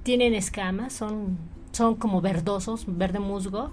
Tienen 0.03 0.33
escamas, 0.33 0.93
son, 0.93 1.37
son 1.73 1.95
como 1.95 2.21
verdosos, 2.21 2.85
verde 2.87 3.19
musgo 3.19 3.71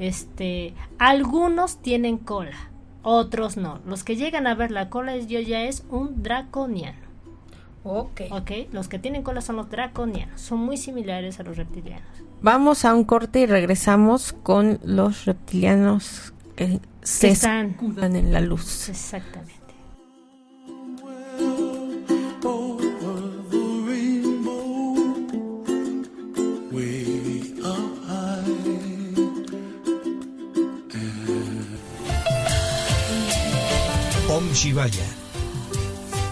este, 0.00 0.72
algunos 0.98 1.76
tienen 1.76 2.16
cola, 2.16 2.69
otros 3.02 3.56
no. 3.56 3.80
Los 3.86 4.04
que 4.04 4.16
llegan 4.16 4.46
a 4.46 4.54
ver 4.54 4.70
la 4.70 4.90
cola 4.90 5.16
yo 5.16 5.40
ya 5.40 5.62
es 5.62 5.84
un 5.90 6.22
draconiano. 6.22 7.10
Ok. 7.82 8.22
Ok, 8.30 8.50
los 8.72 8.88
que 8.88 8.98
tienen 8.98 9.22
cola 9.22 9.40
son 9.40 9.56
los 9.56 9.70
draconianos. 9.70 10.40
Son 10.40 10.58
muy 10.58 10.76
similares 10.76 11.40
a 11.40 11.42
los 11.42 11.56
reptilianos. 11.56 12.08
Vamos 12.42 12.84
a 12.84 12.94
un 12.94 13.04
corte 13.04 13.40
y 13.40 13.46
regresamos 13.46 14.32
con 14.32 14.80
los 14.82 15.24
reptilianos 15.24 16.32
que, 16.56 16.80
se 17.02 17.28
están 17.28 17.76
en 18.00 18.32
la 18.32 18.40
luz. 18.40 18.88
Exactamente. 18.88 19.59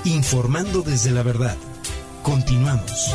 Informando 0.05 0.83
desde 0.83 1.11
la 1.11 1.23
verdad. 1.23 1.57
Continuamos. 2.23 3.15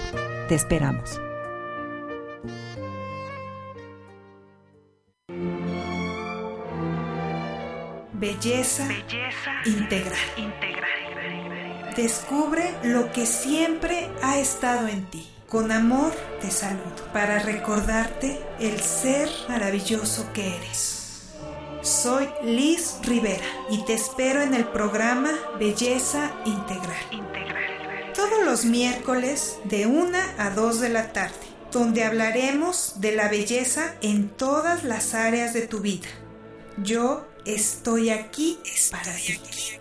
Te 0.48 0.56
esperamos. 0.56 1.22
Belleza, 8.14 8.88
integral. 9.66 10.18
Descubre 11.96 12.74
lo 12.82 13.12
que 13.12 13.28
siempre 13.28 14.10
ha 14.24 14.40
estado 14.40 14.88
en 14.88 15.06
ti. 15.06 15.30
Con 15.48 15.72
amor 15.72 16.14
te 16.42 16.50
saludo 16.50 17.06
para 17.14 17.38
recordarte 17.44 18.42
el 18.60 18.80
ser 18.80 19.30
maravilloso 19.48 20.34
que 20.34 20.56
eres. 20.56 21.01
Soy 21.82 22.30
Liz 22.44 22.98
Rivera 23.02 23.44
y 23.72 23.84
te 23.86 23.94
espero 23.94 24.44
en 24.44 24.54
el 24.54 24.66
programa 24.66 25.32
Belleza 25.58 26.32
Integral. 26.46 28.14
Todos 28.14 28.46
los 28.46 28.66
miércoles 28.66 29.58
de 29.64 29.88
1 29.88 30.16
a 30.38 30.52
2 30.52 30.80
de 30.80 30.90
la 30.90 31.12
tarde, 31.12 31.34
donde 31.72 32.04
hablaremos 32.04 33.02
de 33.02 33.16
la 33.16 33.30
belleza 33.30 33.96
en 34.02 34.30
todas 34.30 34.84
las 34.84 35.16
áreas 35.16 35.56
de 35.56 35.66
tu 35.66 35.80
vida. 35.80 36.08
Yo 36.78 37.26
estoy 37.46 38.12
aquí 38.12 38.60
para 38.92 39.16
ti. 39.16 39.81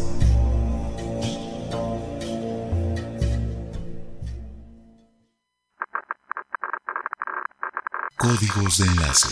Códigos 8.21 8.77
de 8.77 8.85
enlace 8.85 9.27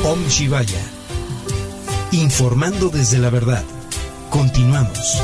Om 0.04 0.28
Shivaya. 0.28 0.84
Informando 2.12 2.90
desde 2.90 3.18
la 3.18 3.30
verdad. 3.30 3.73
Continuamos. 4.34 5.22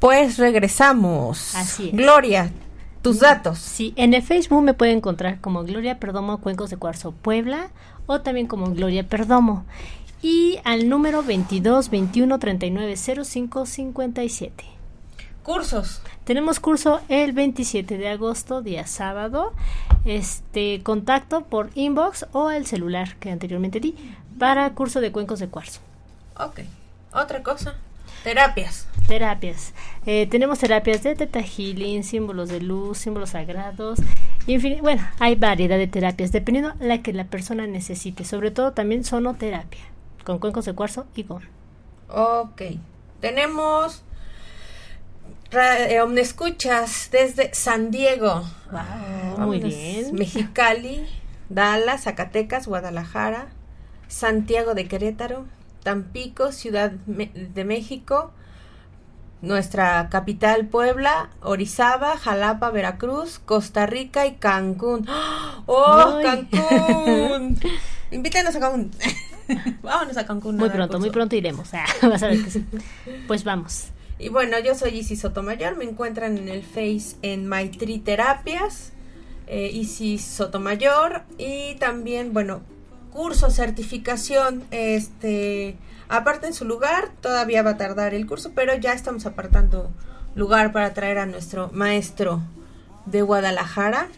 Pues 0.00 0.38
regresamos. 0.38 1.54
Así 1.54 1.90
es. 1.90 1.94
Gloria, 1.94 2.50
tus 3.02 3.18
datos. 3.20 3.58
Sí, 3.58 3.92
en 3.96 4.14
el 4.14 4.22
Facebook 4.22 4.62
me 4.62 4.74
pueden 4.74 4.98
encontrar 4.98 5.40
como 5.40 5.64
Gloria 5.64 5.98
Perdomo 5.98 6.38
Cuencos 6.38 6.70
de 6.70 6.76
Cuarzo 6.76 7.12
Puebla 7.12 7.70
o 8.06 8.20
también 8.20 8.46
como 8.46 8.70
Gloria 8.70 9.06
Perdomo. 9.06 9.64
Y 10.22 10.60
al 10.64 10.88
número 10.88 11.22
22 11.24 11.90
21 11.90 12.38
39 12.38 12.96
05 12.96 13.66
57. 13.66 14.64
Cursos. 15.42 16.00
Tenemos 16.22 16.60
curso 16.60 17.00
el 17.08 17.32
27 17.32 17.98
de 17.98 18.08
agosto, 18.08 18.62
día 18.62 18.86
sábado. 18.86 19.52
Este 20.04 20.80
contacto 20.84 21.44
por 21.44 21.70
inbox 21.74 22.26
o 22.32 22.52
el 22.52 22.66
celular 22.66 23.16
que 23.16 23.32
anteriormente 23.32 23.80
di 23.80 23.96
para 24.38 24.72
curso 24.74 25.00
de 25.00 25.10
cuencos 25.10 25.40
de 25.40 25.48
cuarzo. 25.48 25.80
Ok. 26.36 26.60
Otra 27.12 27.42
cosa. 27.42 27.74
Terapias. 28.22 28.86
Terapias. 29.06 29.74
Eh, 30.06 30.26
tenemos 30.26 30.58
terapias 30.58 31.02
de 31.02 31.14
teta 31.14 31.40
healing, 31.40 32.04
símbolos 32.04 32.48
de 32.48 32.60
luz, 32.60 32.98
símbolos 32.98 33.30
sagrados. 33.30 33.98
Y 34.46 34.54
en 34.54 34.60
fin, 34.60 34.78
bueno, 34.82 35.06
hay 35.18 35.34
variedad 35.36 35.78
de 35.78 35.86
terapias 35.86 36.32
dependiendo 36.32 36.74
la 36.80 37.02
que 37.02 37.12
la 37.12 37.24
persona 37.24 37.66
necesite. 37.66 38.24
Sobre 38.24 38.50
todo 38.50 38.72
también 38.72 39.04
sonoterapia 39.04 39.82
con 40.24 40.38
cuencos 40.38 40.64
de 40.64 40.74
cuarzo 40.74 41.06
y 41.14 41.24
gon. 41.24 41.42
Ok. 42.08 42.62
Tenemos 43.20 44.02
eh, 45.52 46.00
Omnescuchas 46.00 47.10
desde 47.12 47.52
San 47.54 47.90
Diego. 47.90 48.42
Wow, 48.70 49.46
muy 49.46 49.60
bien. 49.60 50.14
Mexicali, 50.14 51.06
Dallas, 51.48 52.04
Zacatecas, 52.04 52.66
Guadalajara, 52.66 53.48
Santiago 54.08 54.74
de 54.74 54.88
Querétaro, 54.88 55.44
Tampico, 55.82 56.52
Ciudad 56.52 56.90
de 56.90 57.64
México, 57.64 58.32
nuestra 59.42 60.08
capital 60.08 60.66
Puebla, 60.66 61.28
Orizaba, 61.42 62.16
Jalapa, 62.16 62.70
Veracruz, 62.70 63.40
Costa 63.40 63.86
Rica 63.86 64.26
y 64.26 64.36
Cancún. 64.36 65.06
¡Oh, 65.66 66.16
Ay. 66.16 66.24
Cancún! 66.24 67.58
Invítenos 68.10 68.56
a 68.56 68.60
Cancún. 68.60 68.90
Vámonos 69.82 70.16
a 70.16 70.24
Cancún. 70.24 70.56
Muy 70.56 70.70
pronto, 70.70 70.98
muy 70.98 71.10
pronto 71.10 71.36
iremos. 71.36 71.70
Ah, 71.74 72.08
vas 72.08 72.22
a 72.22 72.28
ver 72.28 72.42
que 72.42 72.50
sí. 72.50 72.64
Pues 73.26 73.44
vamos. 73.44 73.88
Y 74.18 74.28
bueno, 74.28 74.58
yo 74.60 74.74
soy 74.74 74.98
Isis 74.98 75.20
Sotomayor, 75.20 75.76
me 75.76 75.84
encuentran 75.84 76.38
en 76.38 76.48
el 76.48 76.62
Face 76.62 77.16
en 77.22 77.46
Maitri 77.48 77.98
Terapias, 77.98 78.92
eh, 79.48 79.68
Isis 79.72 80.22
Sotomayor, 80.22 81.22
y 81.38 81.74
también, 81.76 82.32
bueno, 82.32 82.62
curso, 83.12 83.50
certificación, 83.50 84.64
este, 84.70 85.76
aparten 86.08 86.54
su 86.54 86.64
lugar, 86.64 87.10
todavía 87.20 87.62
va 87.62 87.70
a 87.70 87.76
tardar 87.76 88.14
el 88.14 88.26
curso, 88.26 88.52
pero 88.54 88.74
ya 88.74 88.92
estamos 88.92 89.26
apartando 89.26 89.90
lugar 90.34 90.72
para 90.72 90.94
traer 90.94 91.18
a 91.18 91.26
nuestro 91.26 91.70
maestro 91.72 92.42
de 93.06 93.22
Guadalajara. 93.22 94.08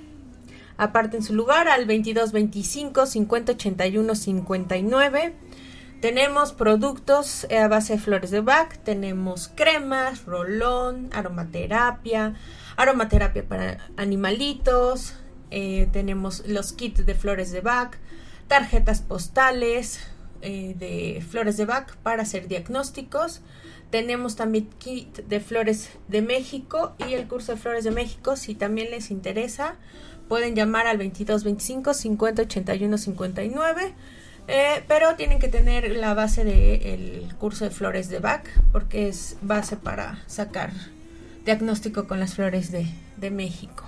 Aparten 0.77 1.23
su 1.23 1.35
lugar 1.35 1.69
al 1.69 1.87
2225 1.87 3.07
5081 3.07 4.15
59. 4.15 5.35
Tenemos 6.01 6.53
productos 6.53 7.47
a 7.51 7.69
base 7.69 7.95
de 7.95 7.99
flores 7.99 8.31
de 8.31 8.41
Bach, 8.41 8.77
tenemos 8.85 9.49
cremas, 9.49 10.27
rolón, 10.27 11.09
aromaterapia, 11.15 12.35
aromaterapia 12.77 13.43
para 13.49 13.79
animalitos, 13.97 15.15
eh, 15.51 15.89
tenemos 15.93 16.47
los 16.47 16.75
kits 16.75 17.07
de 17.07 17.15
flores 17.15 17.53
de 17.53 17.63
Bach, 17.63 17.97
tarjetas 18.49 19.01
postales 19.01 20.01
eh, 20.43 20.75
de 20.79 21.23
flores 21.27 21.57
de 21.57 21.65
Bach 21.65 21.97
para 22.03 22.23
hacer 22.23 22.49
diagnósticos. 22.49 23.41
Tenemos 23.91 24.37
también 24.37 24.69
kit 24.79 25.19
de 25.27 25.41
flores 25.41 25.91
de 26.09 26.21
México 26.21 26.95
y 26.99 27.15
el 27.15 27.27
curso 27.29 27.53
de 27.53 27.59
flores 27.59 27.85
de 27.85 27.91
México. 27.91 28.37
Si 28.37 28.55
también 28.55 28.91
les 28.91 29.11
interesa, 29.11 29.77
pueden 30.29 30.55
llamar 30.55 30.87
al 30.87 30.99
2225 30.99 31.95
50 31.95 32.43
81 32.43 32.99
59. 32.99 33.95
Eh, 34.47 34.85
pero 34.89 35.17
tienen 35.17 35.39
que 35.39 35.49
tener 35.49 35.91
la 35.97 36.13
base 36.13 36.45
del 36.45 37.35
curso 37.39 37.65
de 37.65 37.71
flores 37.71 38.11
de 38.11 38.19
Bach, 38.19 38.45
porque 38.73 39.09
es 39.09 39.39
base 39.41 39.77
para 39.77 40.23
sacar 40.27 40.71
diagnóstico 41.47 42.07
con 42.07 42.21
las 42.21 42.35
flores 42.35 42.71
de, 42.71 42.87
de 43.17 43.31
México. 43.31 43.85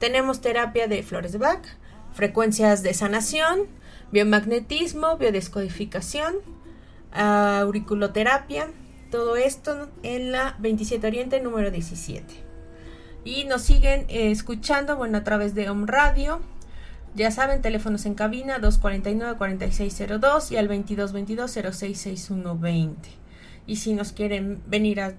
Tenemos 0.00 0.40
terapia 0.40 0.88
de 0.88 1.02
flores 1.04 1.32
de 1.32 1.38
Bach, 1.38 1.64
frecuencias 2.12 2.82
de 2.82 2.94
sanación, 2.94 3.68
biomagnetismo, 4.14 5.18
biodescodificación, 5.18 6.36
auriculoterapia, 7.12 8.68
todo 9.10 9.34
esto 9.34 9.88
en 10.04 10.30
la 10.30 10.54
27 10.60 11.04
Oriente 11.06 11.40
número 11.40 11.72
17. 11.72 12.24
Y 13.24 13.42
nos 13.44 13.62
siguen 13.62 14.04
eh, 14.08 14.30
escuchando, 14.30 14.96
bueno, 14.96 15.18
a 15.18 15.24
través 15.24 15.56
de 15.56 15.68
Home 15.68 15.88
Radio. 15.88 16.40
Ya 17.16 17.32
saben, 17.32 17.60
teléfonos 17.60 18.06
en 18.06 18.14
cabina 18.14 18.60
249-4602 18.60 20.52
y 20.52 20.58
al 20.58 20.68
2222-066120. 20.68 22.94
Y 23.66 23.76
si 23.76 23.94
nos 23.94 24.12
quieren 24.12 24.62
venir 24.66 25.00
a 25.00 25.14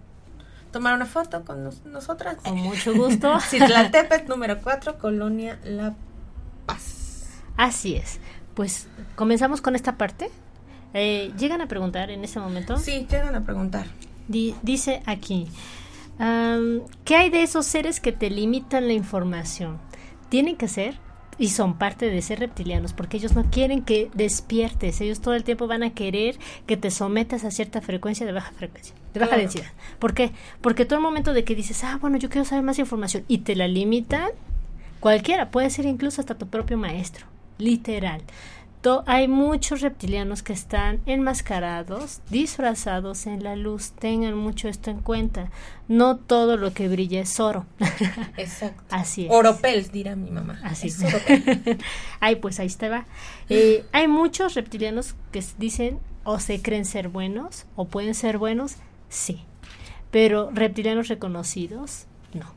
tomar 0.71 0.95
una 0.95 1.05
foto 1.05 1.43
con 1.43 1.69
nosotras. 1.85 2.37
Con 2.43 2.59
mucho 2.59 2.93
gusto. 2.93 3.39
Citlaltepet, 3.41 4.29
número 4.29 4.61
4, 4.61 4.99
Colonia 4.99 5.59
La 5.65 5.95
Paz. 6.65 6.95
Así 7.57 7.95
es. 7.95 8.19
Pues 8.55 8.87
comenzamos 9.15 9.61
con 9.61 9.75
esta 9.75 9.97
parte. 9.97 10.29
Eh, 10.93 11.33
¿Llegan 11.37 11.61
a 11.61 11.67
preguntar 11.67 12.09
en 12.09 12.23
este 12.23 12.39
momento? 12.39 12.77
Sí, 12.77 13.05
llegan 13.09 13.35
a 13.35 13.43
preguntar. 13.43 13.87
dice 14.27 15.03
aquí, 15.05 15.47
¿qué 17.03 17.15
hay 17.15 17.29
de 17.29 17.43
esos 17.43 17.65
seres 17.65 17.99
que 17.99 18.11
te 18.11 18.29
limitan 18.29 18.87
la 18.87 18.93
información? 18.93 19.77
Tienen 20.29 20.55
que 20.55 20.67
ser 20.67 20.97
y 21.37 21.49
son 21.49 21.77
parte 21.77 22.09
de 22.09 22.21
ser 22.21 22.39
reptilianos 22.39 22.93
porque 22.93 23.17
ellos 23.17 23.35
no 23.35 23.43
quieren 23.49 23.83
que 23.83 24.09
despiertes, 24.13 25.01
ellos 25.01 25.19
todo 25.19 25.33
el 25.33 25.43
tiempo 25.43 25.67
van 25.67 25.83
a 25.83 25.93
querer 25.93 26.37
que 26.65 26.77
te 26.77 26.91
sometas 26.91 27.43
a 27.43 27.51
cierta 27.51 27.81
frecuencia 27.81 28.25
de 28.25 28.31
baja 28.31 28.51
frecuencia, 28.51 28.95
de 29.13 29.19
baja 29.19 29.37
densidad. 29.37 29.71
¿Por 29.99 30.13
qué? 30.13 30.31
Porque 30.61 30.85
todo 30.85 30.97
el 30.97 31.03
momento 31.03 31.33
de 31.33 31.43
que 31.43 31.55
dices, 31.55 31.83
ah, 31.83 31.97
bueno, 31.99 32.17
yo 32.17 32.29
quiero 32.29 32.45
saber 32.45 32.63
más 32.63 32.79
información 32.79 33.25
y 33.27 33.39
te 33.39 33.55
la 33.55 33.67
limitan, 33.67 34.29
cualquiera, 34.99 35.51
puede 35.51 35.69
ser 35.69 35.85
incluso 35.85 36.21
hasta 36.21 36.35
tu 36.35 36.47
propio 36.47 36.77
maestro, 36.77 37.25
literal 37.57 38.21
hay 39.05 39.27
muchos 39.27 39.81
reptilianos 39.81 40.43
que 40.43 40.53
están 40.53 41.01
enmascarados, 41.05 42.21
disfrazados 42.29 43.25
en 43.25 43.43
la 43.43 43.55
luz. 43.55 43.91
Tengan 43.91 44.35
mucho 44.35 44.67
esto 44.67 44.91
en 44.91 44.99
cuenta. 44.99 45.49
No 45.87 46.17
todo 46.17 46.57
lo 46.57 46.73
que 46.73 46.87
brilla 46.87 47.21
es 47.21 47.39
oro. 47.39 47.65
Exacto. 48.37 48.83
Así 48.89 49.25
es. 49.25 49.31
Oropel, 49.31 49.89
dirá 49.91 50.15
mi 50.15 50.29
mamá. 50.29 50.59
Así 50.63 50.87
es. 50.87 50.99
Ay, 52.19 52.35
pues 52.35 52.59
ahí 52.59 52.67
está. 52.67 53.05
Eh, 53.49 53.85
hay 53.91 54.07
muchos 54.07 54.53
reptilianos 54.53 55.15
que 55.31 55.43
dicen 55.57 55.99
o 56.23 56.39
se 56.39 56.61
creen 56.61 56.85
ser 56.85 57.09
buenos 57.09 57.65
o 57.75 57.85
pueden 57.85 58.13
ser 58.13 58.37
buenos, 58.37 58.75
sí. 59.09 59.41
Pero 60.11 60.51
reptilianos 60.53 61.07
reconocidos, 61.07 62.05
no. 62.33 62.53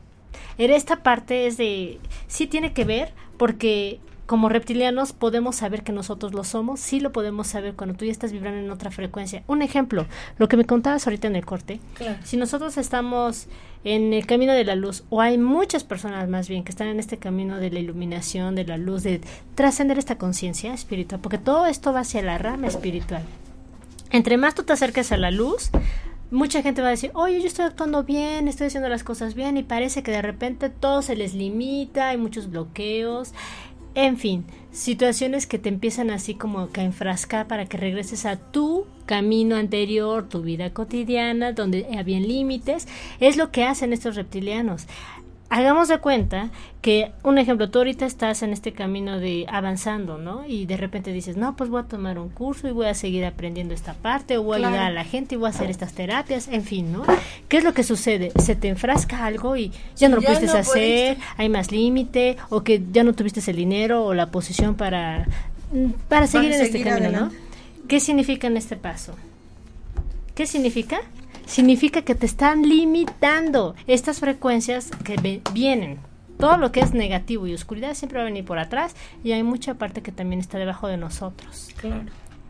En 0.57 0.71
esta 0.71 1.01
parte 1.01 1.47
es 1.47 1.57
de, 1.57 1.99
sí 2.27 2.45
tiene 2.45 2.73
que 2.73 2.85
ver 2.85 3.13
porque 3.37 3.99
como 4.29 4.47
reptilianos 4.47 5.11
podemos 5.11 5.55
saber 5.55 5.81
que 5.81 5.91
nosotros 5.91 6.35
lo 6.35 6.43
somos, 6.43 6.79
sí 6.79 6.99
lo 6.99 7.11
podemos 7.11 7.47
saber 7.47 7.73
cuando 7.73 7.95
tú 7.95 8.05
ya 8.05 8.11
estás 8.11 8.31
vibrando 8.31 8.59
en 8.59 8.69
otra 8.69 8.91
frecuencia. 8.91 9.41
Un 9.47 9.63
ejemplo, 9.63 10.05
lo 10.37 10.47
que 10.47 10.55
me 10.55 10.65
contabas 10.65 11.07
ahorita 11.07 11.27
en 11.27 11.35
el 11.35 11.47
corte, 11.47 11.79
si 12.23 12.37
nosotros 12.37 12.77
estamos 12.77 13.47
en 13.83 14.13
el 14.13 14.27
camino 14.27 14.53
de 14.53 14.65
la 14.65 14.75
luz, 14.75 15.03
o 15.09 15.19
hay 15.19 15.39
muchas 15.39 15.83
personas 15.83 16.29
más 16.29 16.47
bien 16.47 16.63
que 16.63 16.69
están 16.69 16.89
en 16.89 16.99
este 16.99 17.17
camino 17.17 17.57
de 17.57 17.71
la 17.71 17.79
iluminación, 17.79 18.53
de 18.53 18.65
la 18.65 18.77
luz, 18.77 19.01
de 19.01 19.19
trascender 19.55 19.97
esta 19.97 20.19
conciencia 20.19 20.75
espiritual, 20.75 21.19
porque 21.21 21.39
todo 21.39 21.65
esto 21.65 21.91
va 21.91 22.01
hacia 22.01 22.21
la 22.21 22.37
rama 22.37 22.67
espiritual. 22.67 23.23
Entre 24.11 24.37
más 24.37 24.53
tú 24.53 24.61
te 24.61 24.73
acerques 24.73 25.11
a 25.11 25.17
la 25.17 25.31
luz, 25.31 25.71
mucha 26.29 26.61
gente 26.61 26.83
va 26.83 26.89
a 26.89 26.91
decir, 26.91 27.09
oye, 27.15 27.41
yo 27.41 27.47
estoy 27.47 27.65
actuando 27.65 28.03
bien, 28.03 28.47
estoy 28.47 28.67
haciendo 28.67 28.89
las 28.89 29.03
cosas 29.03 29.33
bien 29.33 29.57
y 29.57 29.63
parece 29.63 30.03
que 30.03 30.11
de 30.11 30.21
repente 30.21 30.69
todo 30.69 31.01
se 31.01 31.15
les 31.15 31.33
limita, 31.33 32.09
hay 32.09 32.17
muchos 32.17 32.51
bloqueos 32.51 33.33
en 34.05 34.17
fin, 34.17 34.45
situaciones 34.71 35.45
que 35.45 35.59
te 35.59 35.67
empiezan 35.67 36.09
así 36.09 36.33
como 36.33 36.69
que 36.69 36.81
a 36.81 36.85
enfrascar 36.85 37.47
para 37.47 37.65
que 37.65 37.77
regreses 37.77 38.25
a 38.25 38.37
tu 38.37 38.85
camino 39.05 39.55
anterior, 39.55 40.29
tu 40.29 40.41
vida 40.41 40.71
cotidiana, 40.71 41.51
donde 41.51 41.85
había 41.97 42.19
límites, 42.19 42.87
es 43.19 43.35
lo 43.35 43.51
que 43.51 43.65
hacen 43.65 43.91
estos 43.91 44.15
reptilianos 44.15 44.87
hagamos 45.49 45.87
de 45.87 45.97
cuenta 45.97 46.49
que, 46.81 47.11
un 47.23 47.37
ejemplo, 47.37 47.69
tú 47.69 47.79
ahorita 47.79 48.05
estás 48.05 48.43
en 48.43 48.53
este 48.53 48.71
camino 48.71 49.19
de 49.19 49.45
avanzando, 49.49 50.17
¿no? 50.17 50.45
Y 50.47 50.65
de 50.65 50.77
repente 50.77 51.11
dices, 51.11 51.35
no, 51.37 51.55
pues 51.55 51.69
voy 51.69 51.81
a 51.81 51.85
tomar 51.85 52.19
un 52.19 52.29
curso 52.29 52.67
y 52.67 52.71
voy 52.71 52.85
a 52.85 52.93
seguir 52.93 53.25
aprendiendo 53.25 53.73
esta 53.73 53.93
parte, 53.93 54.37
o 54.37 54.43
voy 54.43 54.63
a 54.63 54.67
ayudar 54.67 54.85
a 54.85 54.91
la 54.91 55.03
gente 55.03 55.35
y 55.35 55.37
voy 55.37 55.47
a 55.47 55.49
hacer 55.49 55.69
estas 55.69 55.93
terapias, 55.93 56.47
en 56.47 56.63
fin, 56.63 56.93
¿no? 56.93 57.03
¿Qué 57.47 57.57
es 57.57 57.63
lo 57.63 57.73
que 57.73 57.83
sucede? 57.83 58.31
Se 58.37 58.55
te 58.55 58.69
enfrasca 58.69 59.25
algo 59.25 59.57
y 59.57 59.71
ya 59.97 60.07
no 60.07 60.17
lo 60.17 60.21
pudiste 60.21 60.45
hacer, 60.45 61.17
hay 61.37 61.49
más 61.49 61.71
límite, 61.71 62.37
o 62.49 62.63
que 62.63 62.81
ya 62.91 63.03
no 63.03 63.13
tuviste 63.13 63.39
el 63.49 63.57
dinero 63.57 64.05
o 64.05 64.13
la 64.13 64.27
posición 64.27 64.75
para, 64.75 65.27
para 66.07 66.27
seguir 66.27 66.53
en 66.53 66.61
este 66.61 66.81
camino, 66.81 67.11
¿no? 67.11 67.31
¿Qué 67.87 67.99
significa 67.99 68.47
en 68.47 68.55
este 68.55 68.77
paso? 68.77 69.15
¿Qué 70.35 70.45
significa? 70.45 71.01
Significa 71.49 72.03
que 72.03 72.15
te 72.15 72.25
están 72.25 72.61
limitando 72.61 73.75
estas 73.87 74.19
frecuencias 74.19 74.91
que 75.03 75.41
vienen. 75.51 75.99
Todo 76.37 76.57
lo 76.57 76.71
que 76.71 76.79
es 76.79 76.93
negativo 76.93 77.47
y 77.47 77.53
oscuridad 77.53 77.95
siempre 77.95 78.19
va 78.19 78.23
a 78.23 78.25
venir 78.25 78.45
por 78.45 78.59
atrás 78.59 78.95
y 79.23 79.33
hay 79.33 79.43
mucha 79.43 79.73
parte 79.73 80.01
que 80.01 80.13
también 80.13 80.39
está 80.39 80.57
debajo 80.57 80.87
de 80.87 80.95
nosotros. 80.95 81.69
Claro. 81.75 82.05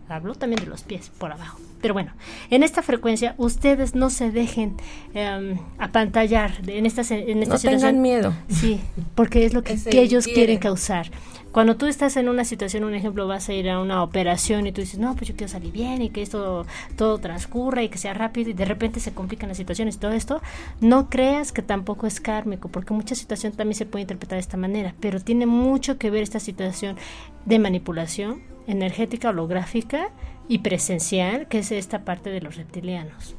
Hablo 0.09 0.35
también 0.35 0.61
de 0.63 0.67
los 0.67 0.83
pies 0.83 1.11
por 1.17 1.31
abajo. 1.31 1.59
Pero 1.81 1.93
bueno, 1.93 2.11
en 2.49 2.63
esta 2.63 2.81
frecuencia 2.81 3.35
ustedes 3.37 3.95
no 3.95 4.09
se 4.09 4.31
dejen 4.31 4.75
eh, 5.13 5.57
apantallar 5.77 6.51
en 6.67 6.85
esta, 6.85 7.01
en 7.13 7.43
esta 7.43 7.55
no 7.55 7.59
Tengan 7.59 8.01
miedo. 8.01 8.33
Sí, 8.49 8.81
porque 9.15 9.45
es 9.45 9.53
lo 9.53 9.63
que, 9.63 9.77
ellos 9.91 10.25
quieren 10.25 10.57
causar. 10.57 11.11
Cuando 11.51 11.77
tú 11.77 11.87
estás 11.87 12.15
en 12.17 12.29
una 12.29 12.45
situación, 12.45 12.83
un 12.83 12.93
ejemplo, 12.93 13.27
vas 13.27 13.49
a 13.49 13.53
ir 13.53 13.69
a 13.69 13.79
una 13.79 14.03
operación 14.03 14.67
y 14.67 14.71
tú 14.71 14.81
dices, 14.81 14.99
no, 14.99 15.15
pues 15.15 15.29
yo 15.29 15.35
quiero 15.35 15.51
salir 15.51 15.71
bien 15.71 16.01
y 16.01 16.09
que 16.09 16.21
esto 16.21 16.67
todo 16.95 17.17
transcurra 17.17 17.81
y 17.81 17.89
que 17.89 17.97
sea 17.97 18.13
rápido 18.13 18.51
y 18.51 18.53
de 18.53 18.65
repente 18.65 18.99
se 18.99 19.13
complican 19.13 19.49
las 19.49 19.57
situaciones 19.57 19.95
y 19.95 19.99
todo 19.99 20.11
esto, 20.11 20.41
no 20.79 21.09
creas 21.09 21.51
que 21.51 21.63
tampoco 21.63 22.05
es 22.05 22.21
kármico, 22.21 22.69
porque 22.69 22.93
mucha 22.93 23.15
situación 23.15 23.53
también 23.53 23.75
se 23.75 23.87
puede 23.87 24.01
interpretar 24.01 24.35
de 24.35 24.41
esta 24.41 24.57
manera, 24.57 24.93
pero 24.99 25.19
tiene 25.21 25.47
mucho 25.47 25.97
que 25.97 26.11
ver 26.11 26.21
esta 26.21 26.39
situación 26.39 26.97
de 27.45 27.57
manipulación 27.57 28.41
energética, 28.69 29.29
holográfica 29.29 30.09
y 30.47 30.59
presencial, 30.59 31.47
que 31.47 31.59
es 31.59 31.71
esta 31.71 32.05
parte 32.05 32.29
de 32.29 32.41
los 32.41 32.55
reptilianos. 32.55 33.35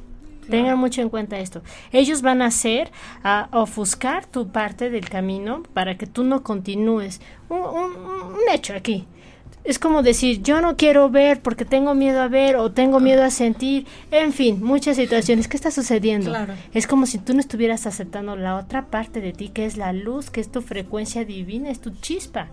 Tengan 0.49 0.79
mucho 0.79 1.01
en 1.01 1.09
cuenta 1.09 1.39
esto. 1.39 1.63
Ellos 1.93 2.23
van 2.23 2.43
a 2.43 2.47
hacer, 2.47 2.91
a 3.23 3.49
ofuscar 3.53 4.27
tu 4.27 4.49
parte 4.49 4.91
del 4.91 5.09
camino 5.09 5.63
para 5.75 5.97
que 5.97 6.07
tú 6.07 6.25
no 6.25 6.43
continúes. 6.43 7.21
Un, 7.49 8.35
hecho 8.53 8.75
aquí. 8.75 9.07
Es 9.63 9.79
como 9.79 10.03
decir, 10.03 10.43
yo 10.43 10.61
no 10.61 10.77
quiero 10.77 11.11
ver 11.11 11.41
porque 11.41 11.65
tengo 11.65 11.95
miedo 11.95 12.21
a 12.21 12.29
ver 12.29 12.57
o 12.57 12.73
tengo 12.73 12.99
miedo 12.99 13.23
a 13.23 13.31
sentir. 13.31 13.87
En 14.11 14.33
fin, 14.33 14.61
muchas 14.61 14.97
situaciones. 14.97 15.47
¿Qué 15.47 15.57
está 15.57 15.71
sucediendo? 15.71 16.35
Es 16.73 16.89
como 16.89 17.07
si 17.07 17.19
tú 17.19 17.35
no 17.35 17.41
estuvieras 17.41 17.87
aceptando 17.87 18.35
la 18.35 18.57
otra 18.57 18.87
parte 18.87 19.21
de 19.21 19.33
ti, 19.33 19.51
que 19.51 19.67
es 19.67 19.77
la 19.77 19.93
luz, 19.93 20.31
que 20.31 20.41
es 20.41 20.51
tu 20.51 20.63
frecuencia 20.63 21.25
divina, 21.25 21.71
es 21.71 21.81
tu 21.81 21.91
chispa 21.91 22.49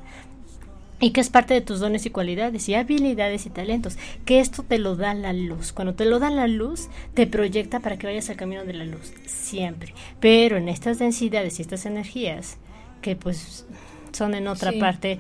y 1.00 1.12
que 1.12 1.22
es 1.22 1.30
parte 1.30 1.54
de 1.54 1.62
tus 1.62 1.80
dones 1.80 2.06
y 2.06 2.10
cualidades 2.10 2.68
y 2.70 2.76
habilidades 2.76 3.46
y 3.46 3.50
talentos, 3.50 3.98
que 4.26 4.40
esto 4.40 4.64
te 4.64 4.80
lo 4.80 4.96
da 4.96 5.14
la 5.14 5.34
luz. 5.34 5.72
Cuando 5.72 5.94
te 5.94 6.06
lo 6.06 6.20
da 6.20 6.30
la 6.30 6.48
luz, 6.48 6.88
te 7.14 7.28
proyecta 7.28 7.80
para 7.80 7.98
que 7.98 8.08
vayas 8.08 8.30
al 8.30 8.36
camino 8.36 8.66
de 8.66 8.74
la 8.74 8.86
luz, 8.86 9.14
siempre. 9.26 9.94
Pero 10.20 10.58
en 10.58 10.70
estas 10.70 11.00
densidades 11.00 11.60
y 11.60 11.62
estas 11.62 11.86
energías, 11.86 12.58
que 13.02 13.16
pues 13.16 13.66
son 14.12 14.34
en 14.34 14.48
otra 14.48 14.72
parte 14.80 15.20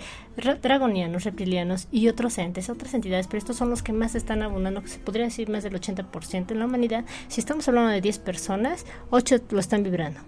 dragonianos, 0.61 1.23
reptilianos 1.23 1.87
y 1.91 2.07
otros 2.07 2.37
entes, 2.39 2.69
otras 2.69 2.93
entidades, 2.93 3.27
pero 3.27 3.37
estos 3.37 3.57
son 3.57 3.69
los 3.69 3.83
que 3.83 3.93
más 3.93 4.15
están 4.15 4.41
abundando, 4.41 4.81
que 4.81 4.87
se 4.87 4.99
podría 4.99 5.25
decir 5.25 5.49
más 5.49 5.63
del 5.63 5.79
80% 5.79 6.51
en 6.51 6.59
la 6.59 6.65
humanidad. 6.65 7.05
Si 7.27 7.39
estamos 7.39 7.67
hablando 7.67 7.91
de 7.91 8.01
10 8.01 8.19
personas, 8.19 8.85
8 9.11 9.41
lo 9.51 9.59
están 9.59 9.83
vibrando. 9.83 10.19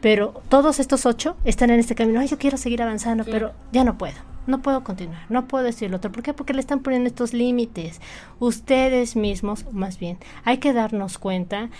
Pero 0.00 0.42
todos 0.48 0.80
estos 0.80 1.06
8 1.06 1.36
están 1.44 1.70
en 1.70 1.78
este 1.78 1.94
camino, 1.94 2.20
Ay, 2.20 2.28
yo 2.28 2.38
quiero 2.38 2.56
seguir 2.56 2.82
avanzando, 2.82 3.24
pero 3.24 3.52
ya 3.72 3.84
no 3.84 3.98
puedo 3.98 4.37
no 4.48 4.62
puedo 4.62 4.82
continuar, 4.82 5.22
no 5.28 5.46
puedo 5.46 5.64
decir 5.64 5.90
lo 5.90 5.98
otro. 5.98 6.10
¿Por 6.10 6.22
qué? 6.22 6.32
Porque 6.32 6.54
le 6.54 6.60
están 6.60 6.80
poniendo 6.80 7.08
estos 7.08 7.32
límites. 7.32 8.00
Ustedes 8.38 9.14
mismos, 9.14 9.72
más 9.72 9.98
bien, 9.98 10.18
hay 10.44 10.58
que 10.58 10.72
darnos 10.72 11.18
cuenta 11.18 11.70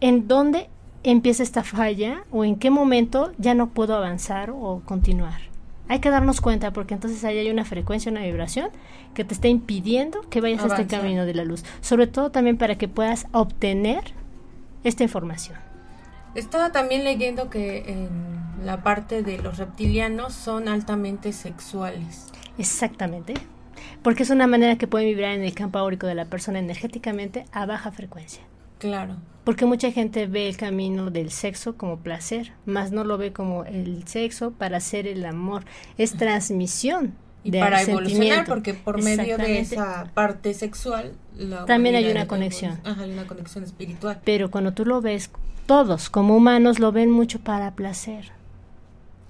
en 0.00 0.28
dónde 0.28 0.70
empieza 1.02 1.42
esta 1.42 1.64
falla 1.64 2.24
o 2.30 2.44
en 2.44 2.56
qué 2.56 2.70
momento 2.70 3.32
ya 3.38 3.54
no 3.54 3.70
puedo 3.70 3.96
avanzar 3.96 4.50
o 4.50 4.82
continuar. 4.84 5.40
Hay 5.88 5.98
que 5.98 6.10
darnos 6.10 6.40
cuenta 6.40 6.72
porque 6.72 6.94
entonces 6.94 7.24
ahí 7.24 7.38
hay 7.38 7.50
una 7.50 7.64
frecuencia, 7.64 8.10
una 8.10 8.22
vibración 8.22 8.70
que 9.14 9.24
te 9.24 9.34
está 9.34 9.48
impidiendo 9.48 10.22
que 10.30 10.40
vayas 10.40 10.64
a 10.64 10.68
este 10.68 10.86
camino 10.86 11.26
de 11.26 11.34
la 11.34 11.44
luz. 11.44 11.64
Sobre 11.80 12.06
todo 12.06 12.30
también 12.30 12.56
para 12.56 12.76
que 12.76 12.88
puedas 12.88 13.26
obtener 13.32 14.02
esta 14.84 15.02
información. 15.02 15.58
Estaba 16.34 16.72
también 16.72 17.04
leyendo 17.04 17.50
que 17.50 17.84
en 17.90 18.08
la 18.64 18.82
parte 18.82 19.22
de 19.22 19.38
los 19.38 19.58
reptilianos 19.58 20.32
son 20.32 20.68
altamente 20.68 21.32
sexuales. 21.32 22.28
Exactamente. 22.58 23.34
Porque 24.02 24.22
es 24.22 24.30
una 24.30 24.46
manera 24.46 24.76
que 24.76 24.86
pueden 24.86 25.08
vibrar 25.08 25.32
en 25.32 25.42
el 25.42 25.54
campo 25.54 25.78
áurico 25.78 26.06
de 26.06 26.14
la 26.14 26.24
persona 26.24 26.58
energéticamente 26.58 27.44
a 27.52 27.66
baja 27.66 27.92
frecuencia. 27.92 28.42
Claro. 28.78 29.16
Porque 29.44 29.64
mucha 29.64 29.90
gente 29.92 30.26
ve 30.26 30.48
el 30.48 30.56
camino 30.56 31.10
del 31.10 31.30
sexo 31.30 31.76
como 31.76 31.98
placer, 31.98 32.52
más 32.64 32.92
no 32.92 33.04
lo 33.04 33.18
ve 33.18 33.32
como 33.32 33.64
el 33.64 34.06
sexo 34.06 34.52
para 34.52 34.78
hacer 34.78 35.06
el 35.06 35.24
amor. 35.24 35.64
Es 35.98 36.12
transmisión 36.12 37.14
Y 37.44 37.50
de 37.50 37.58
para 37.58 37.82
evolucionar, 37.82 38.46
porque 38.46 38.74
por 38.74 39.02
medio 39.02 39.36
de 39.38 39.58
esa 39.58 40.10
parte 40.14 40.54
sexual... 40.54 41.12
la 41.36 41.64
También 41.64 41.96
hay 41.96 42.08
una 42.10 42.26
conexión. 42.28 42.78
Ajá, 42.84 43.02
hay 43.02 43.10
una 43.10 43.26
conexión 43.26 43.64
espiritual. 43.64 44.20
Pero 44.24 44.50
cuando 44.50 44.72
tú 44.72 44.84
lo 44.84 45.00
ves, 45.00 45.30
todos 45.66 46.10
como 46.10 46.36
humanos 46.36 46.78
lo 46.78 46.92
ven 46.92 47.10
mucho 47.10 47.40
para 47.40 47.72
placer. 47.74 48.30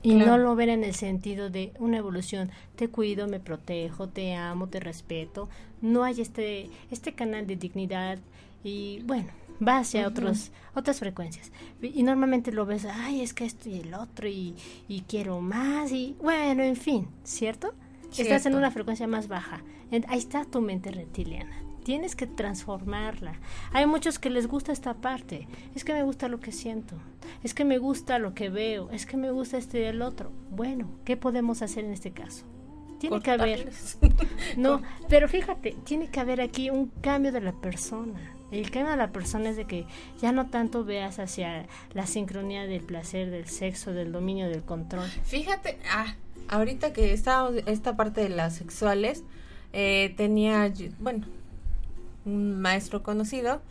Y 0.04 0.16
Claro. 0.16 0.32
no 0.32 0.38
lo 0.38 0.56
ven 0.56 0.68
en 0.70 0.82
el 0.84 0.94
sentido 0.94 1.48
de 1.48 1.72
una 1.78 1.98
evolución. 1.98 2.50
Te 2.74 2.88
cuido, 2.88 3.28
me 3.28 3.38
protejo, 3.38 4.08
te 4.08 4.34
amo, 4.34 4.66
te 4.68 4.80
respeto. 4.80 5.48
No 5.80 6.02
hay 6.02 6.20
este, 6.20 6.68
este 6.90 7.12
canal 7.14 7.46
de 7.46 7.54
dignidad 7.56 8.18
y 8.64 9.00
bueno, 9.04 9.28
va 9.66 9.78
hacia 9.78 10.08
otros, 10.08 10.50
otras 10.74 10.98
frecuencias. 10.98 11.52
Y 11.80 12.02
normalmente 12.02 12.50
lo 12.50 12.66
ves, 12.66 12.84
ay, 12.84 13.20
es 13.20 13.32
que 13.32 13.44
esto 13.44 13.68
y 13.68 13.78
el 13.78 13.94
otro 13.94 14.26
y, 14.26 14.56
y 14.88 15.02
quiero 15.02 15.40
más 15.40 15.92
y 15.92 16.16
bueno, 16.20 16.64
en 16.64 16.76
fin, 16.76 17.06
¿cierto? 17.22 17.72
Estás 18.16 18.44
en 18.46 18.56
una 18.56 18.70
frecuencia 18.72 19.06
más 19.06 19.28
baja. 19.28 19.62
En- 19.92 20.04
Ahí 20.08 20.18
está 20.18 20.44
tu 20.44 20.60
mente 20.60 20.90
reptiliana. 20.90 21.56
Tienes 21.84 22.14
que 22.14 22.26
transformarla. 22.26 23.34
Hay 23.72 23.86
muchos 23.86 24.18
que 24.18 24.30
les 24.30 24.46
gusta 24.46 24.72
esta 24.72 24.94
parte. 24.94 25.48
Es 25.74 25.84
que 25.84 25.92
me 25.92 26.02
gusta 26.02 26.28
lo 26.28 26.40
que 26.40 26.52
siento. 26.52 26.96
Es 27.42 27.54
que 27.54 27.64
me 27.64 27.78
gusta 27.78 28.18
lo 28.18 28.34
que 28.34 28.50
veo. 28.50 28.90
Es 28.90 29.06
que 29.06 29.16
me 29.16 29.30
gusta 29.30 29.58
este 29.58 29.80
y 29.80 29.84
el 29.84 30.02
otro. 30.02 30.30
Bueno, 30.50 30.88
¿qué 31.04 31.16
podemos 31.16 31.62
hacer 31.62 31.84
en 31.84 31.92
este 31.92 32.12
caso? 32.12 32.44
Tiene 33.00 33.20
que 33.20 33.32
haber. 33.32 33.72
No, 34.56 34.80
pero 35.08 35.28
fíjate, 35.28 35.76
tiene 35.84 36.08
que 36.08 36.20
haber 36.20 36.40
aquí 36.40 36.70
un 36.70 36.86
cambio 37.00 37.32
de 37.32 37.40
la 37.40 37.52
persona. 37.52 38.20
El 38.52 38.70
cambio 38.70 38.92
de 38.92 38.98
la 38.98 39.10
persona 39.10 39.50
es 39.50 39.56
de 39.56 39.64
que 39.64 39.86
ya 40.20 40.30
no 40.30 40.50
tanto 40.50 40.84
veas 40.84 41.18
hacia 41.18 41.66
la 41.94 42.06
sincronía 42.06 42.64
del 42.64 42.82
placer, 42.82 43.30
del 43.30 43.48
sexo, 43.48 43.92
del 43.92 44.12
dominio, 44.12 44.48
del 44.48 44.62
control. 44.62 45.08
Fíjate, 45.24 45.78
ah, 45.90 46.14
ahorita 46.48 46.92
que 46.92 47.12
estábamos, 47.12 47.62
esta 47.66 47.96
parte 47.96 48.20
de 48.20 48.28
las 48.28 48.54
sexuales, 48.54 49.24
eh, 49.72 50.14
tenía, 50.16 50.72
bueno, 51.00 51.26
un 52.24 52.60
maestro 52.60 53.02
conocido, 53.02 53.62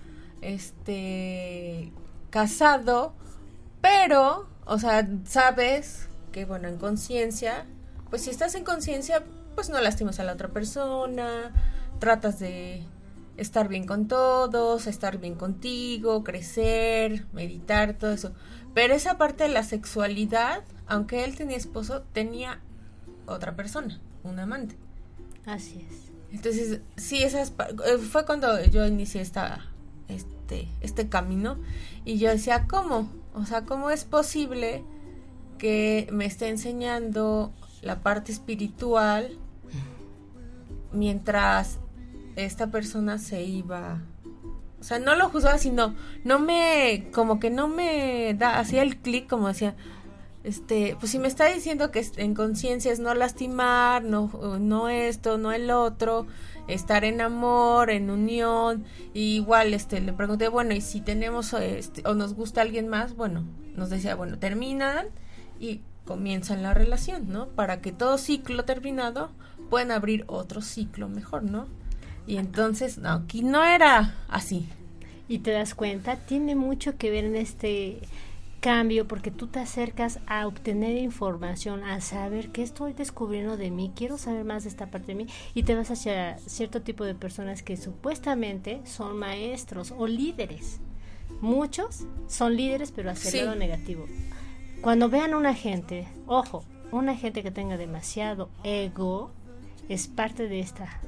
este, 0.41 1.91
casado, 2.29 3.13
pero, 3.81 4.47
o 4.65 4.79
sea, 4.79 5.07
sabes 5.25 6.07
que, 6.31 6.45
bueno, 6.45 6.67
en 6.67 6.77
conciencia, 6.77 7.65
pues 8.09 8.23
si 8.23 8.29
estás 8.29 8.55
en 8.55 8.63
conciencia, 8.63 9.23
pues 9.55 9.69
no 9.69 9.79
lastimas 9.81 10.19
a 10.19 10.23
la 10.23 10.33
otra 10.33 10.49
persona, 10.49 11.51
tratas 11.99 12.39
de 12.39 12.83
estar 13.37 13.67
bien 13.67 13.85
con 13.85 14.07
todos, 14.07 14.87
estar 14.87 15.17
bien 15.17 15.35
contigo, 15.35 16.23
crecer, 16.23 17.25
meditar, 17.33 17.93
todo 17.93 18.11
eso. 18.11 18.33
Pero 18.73 18.93
esa 18.93 19.17
parte 19.17 19.43
de 19.43 19.49
la 19.49 19.63
sexualidad, 19.63 20.63
aunque 20.87 21.23
él 21.23 21.35
tenía 21.35 21.57
esposo, 21.57 22.03
tenía 22.13 22.59
otra 23.25 23.55
persona, 23.55 23.99
un 24.23 24.39
amante. 24.39 24.75
Así 25.45 25.85
es. 25.89 26.10
Entonces, 26.31 26.79
sí, 26.95 27.23
esas 27.23 27.53
eh, 27.85 27.97
fue 27.97 28.25
cuando 28.25 28.63
yo 28.65 28.85
inicié 28.85 29.21
esta, 29.21 29.65
este, 30.07 30.69
este 30.81 31.09
camino 31.09 31.57
y 32.05 32.17
yo 32.17 32.29
decía, 32.29 32.67
¿cómo? 32.67 33.09
O 33.33 33.45
sea, 33.45 33.63
¿cómo 33.63 33.89
es 33.89 34.05
posible 34.05 34.83
que 35.57 36.07
me 36.11 36.25
esté 36.25 36.49
enseñando 36.49 37.51
la 37.81 38.01
parte 38.01 38.31
espiritual 38.31 39.37
mientras 40.91 41.79
esta 42.35 42.67
persona 42.67 43.17
se 43.17 43.43
iba? 43.43 44.01
O 44.79 44.83
sea, 44.83 44.99
no 44.99 45.15
lo 45.15 45.29
juzgaba, 45.29 45.57
sino 45.57 45.95
no 46.23 46.39
me, 46.39 47.09
como 47.13 47.39
que 47.39 47.49
no 47.49 47.67
me 47.67 48.33
da, 48.33 48.57
hacía 48.57 48.81
el 48.81 48.97
clic, 48.97 49.27
como 49.27 49.49
decía, 49.49 49.75
este, 50.43 50.95
pues 50.99 51.11
si 51.11 51.19
me 51.19 51.27
está 51.27 51.45
diciendo 51.45 51.91
que 51.91 52.05
en 52.17 52.33
conciencia 52.33 52.91
es 52.91 52.99
no 52.99 53.13
lastimar, 53.13 54.03
no, 54.03 54.31
no 54.59 54.89
esto, 54.89 55.37
no 55.37 55.51
el 55.51 55.69
otro, 55.69 56.25
estar 56.67 57.03
en 57.03 57.21
amor, 57.21 57.91
en 57.91 58.09
unión, 58.09 58.83
y 59.13 59.35
igual, 59.35 59.73
este, 59.73 60.01
le 60.01 60.13
pregunté, 60.13 60.47
bueno, 60.47 60.73
y 60.73 60.81
si 60.81 61.01
tenemos, 61.01 61.53
este, 61.53 62.01
o 62.07 62.15
nos 62.15 62.33
gusta 62.33 62.61
alguien 62.61 62.87
más, 62.87 63.15
bueno, 63.15 63.45
nos 63.75 63.89
decía, 63.89 64.15
bueno, 64.15 64.39
terminan 64.39 65.07
y 65.59 65.81
comienzan 66.05 66.63
la 66.63 66.73
relación, 66.73 67.29
¿no? 67.29 67.47
Para 67.49 67.81
que 67.81 67.91
todo 67.91 68.17
ciclo 68.17 68.65
terminado 68.65 69.31
puedan 69.69 69.91
abrir 69.91 70.23
otro 70.27 70.61
ciclo 70.61 71.07
mejor, 71.07 71.43
¿no? 71.43 71.67
Y 72.25 72.37
entonces, 72.37 72.97
no, 72.97 73.09
aquí 73.09 73.43
no 73.43 73.63
era 73.63 74.15
así. 74.27 74.67
Y 75.27 75.39
te 75.39 75.51
das 75.51 75.75
cuenta, 75.75 76.17
tiene 76.17 76.55
mucho 76.55 76.97
que 76.97 77.11
ver 77.11 77.25
en 77.25 77.35
este 77.35 77.99
cambio 78.61 79.07
porque 79.07 79.31
tú 79.31 79.47
te 79.47 79.59
acercas 79.59 80.19
a 80.27 80.47
obtener 80.47 80.95
información, 80.97 81.83
a 81.83 81.99
saber 81.99 82.51
qué 82.51 82.61
estoy 82.63 82.93
descubriendo 82.93 83.57
de 83.57 83.71
mí, 83.71 83.91
quiero 83.95 84.17
saber 84.17 84.45
más 84.45 84.63
de 84.63 84.69
esta 84.69 84.87
parte 84.91 85.07
de 85.07 85.15
mí 85.15 85.27
y 85.53 85.63
te 85.63 85.75
vas 85.75 85.91
hacia 85.91 86.37
cierto 86.37 86.81
tipo 86.81 87.03
de 87.03 87.15
personas 87.15 87.63
que 87.63 87.75
supuestamente 87.75 88.81
son 88.85 89.17
maestros 89.17 89.93
o 89.97 90.07
líderes. 90.07 90.79
Muchos 91.41 92.05
son 92.27 92.55
líderes 92.55 92.91
pero 92.91 93.09
hacia 93.11 93.31
Sí. 93.31 93.39
el 93.39 93.45
lado 93.45 93.57
negativo. 93.57 94.05
Cuando 94.81 95.09
vean 95.09 95.33
a 95.33 95.37
una 95.37 95.53
gente, 95.55 96.07
ojo, 96.27 96.63
una 96.91 97.15
gente 97.15 97.41
que 97.43 97.51
tenga 97.51 97.77
demasiado 97.77 98.49
ego 98.63 99.31
es 99.89 100.07
parte 100.07 100.47
de 100.47 100.59
esta 100.59 101.01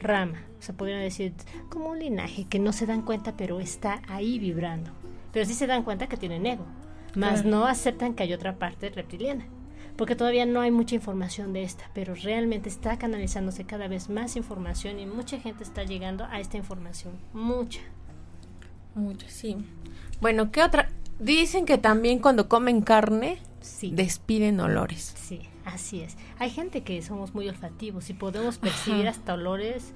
rama, 0.00 0.42
o 0.58 0.62
sea, 0.62 0.74
podrían 0.76 1.00
decir 1.00 1.32
como 1.70 1.90
un 1.90 1.98
linaje 1.98 2.44
que 2.44 2.58
no 2.58 2.72
se 2.72 2.86
dan 2.86 3.02
cuenta 3.02 3.36
pero 3.36 3.58
está 3.60 4.02
ahí 4.08 4.38
vibrando. 4.38 4.90
Pero 5.32 5.46
sí 5.46 5.54
se 5.54 5.66
dan 5.66 5.84
cuenta 5.84 6.08
que 6.08 6.16
tienen 6.16 6.44
ego, 6.46 6.64
más 7.14 7.44
no 7.44 7.66
aceptan 7.66 8.14
que 8.14 8.22
hay 8.24 8.32
otra 8.32 8.56
parte 8.58 8.90
reptiliana, 8.90 9.46
porque 9.96 10.16
todavía 10.16 10.46
no 10.46 10.60
hay 10.60 10.70
mucha 10.70 10.94
información 10.94 11.52
de 11.52 11.62
esta, 11.62 11.90
pero 11.94 12.14
realmente 12.14 12.68
está 12.68 12.98
canalizándose 12.98 13.64
cada 13.64 13.88
vez 13.88 14.08
más 14.08 14.36
información 14.36 14.98
y 14.98 15.06
mucha 15.06 15.38
gente 15.40 15.62
está 15.64 15.84
llegando 15.84 16.24
a 16.24 16.40
esta 16.40 16.56
información, 16.56 17.14
mucha. 17.32 17.80
Mucho, 18.94 19.26
sí. 19.28 19.56
Bueno, 20.20 20.50
¿qué 20.50 20.62
otra? 20.62 20.88
Dicen 21.18 21.64
que 21.66 21.78
también 21.78 22.18
cuando 22.18 22.48
comen 22.48 22.80
carne 22.82 23.38
Sí. 23.60 23.90
despiden 23.94 24.58
olores. 24.60 25.14
Sí, 25.16 25.42
así 25.66 26.00
es. 26.00 26.16
Hay 26.38 26.48
gente 26.50 26.82
que 26.82 27.00
somos 27.02 27.34
muy 27.34 27.46
olfativos 27.48 28.08
y 28.10 28.14
podemos 28.14 28.56
percibir 28.58 29.02
Ajá. 29.06 29.10
hasta 29.18 29.34
olores. 29.34 29.92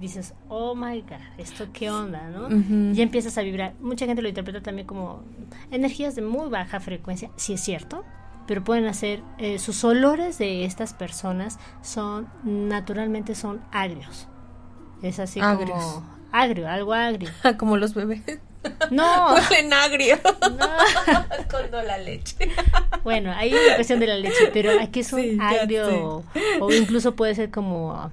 Dices, 0.00 0.34
oh 0.48 0.74
my 0.74 1.00
god, 1.02 1.20
¿esto 1.38 1.66
qué 1.72 1.90
onda, 1.90 2.28
no? 2.30 2.46
Ujú. 2.46 2.92
Ya 2.92 3.02
empiezas 3.04 3.38
a 3.38 3.42
vibrar. 3.42 3.74
Mucha 3.80 4.06
gente 4.06 4.20
lo 4.22 4.28
interpreta 4.28 4.60
también 4.60 4.86
como 4.86 5.22
energías 5.70 6.14
de 6.16 6.22
muy 6.22 6.48
baja 6.48 6.80
frecuencia, 6.80 7.30
sí 7.36 7.52
es 7.52 7.60
cierto, 7.60 8.02
pero 8.48 8.64
pueden 8.64 8.86
hacer, 8.86 9.22
eh, 9.38 9.58
sus 9.60 9.84
olores 9.84 10.38
de 10.38 10.64
estas 10.64 10.92
personas 10.92 11.58
son, 11.82 12.26
naturalmente 12.42 13.34
son 13.36 13.60
agrios. 13.70 14.26
Es 15.02 15.18
así 15.20 15.40
Agrios. 15.40 15.70
como 15.78 16.04
agrio, 16.32 16.68
algo 16.68 16.92
agrio. 16.94 17.30
Como 17.58 17.76
los 17.76 17.94
bebés. 17.94 18.22
No, 18.90 19.34
Huelen 19.50 19.72
agrio. 19.72 20.16
no. 20.42 20.66
Con 21.50 21.86
la 21.86 21.98
leche. 21.98 22.50
Bueno, 23.04 23.32
ahí 23.32 23.52
es 23.52 23.66
la 23.68 23.74
cuestión 23.74 23.98
de 24.00 24.06
la 24.06 24.16
leche, 24.16 24.50
pero 24.52 24.70
aquí 24.80 25.00
es 25.00 25.12
un 25.12 25.20
Sí, 25.20 25.38
agrio 25.40 26.24
o 26.60 26.72
incluso 26.72 27.14
puede 27.16 27.34
ser 27.34 27.50
como 27.50 28.10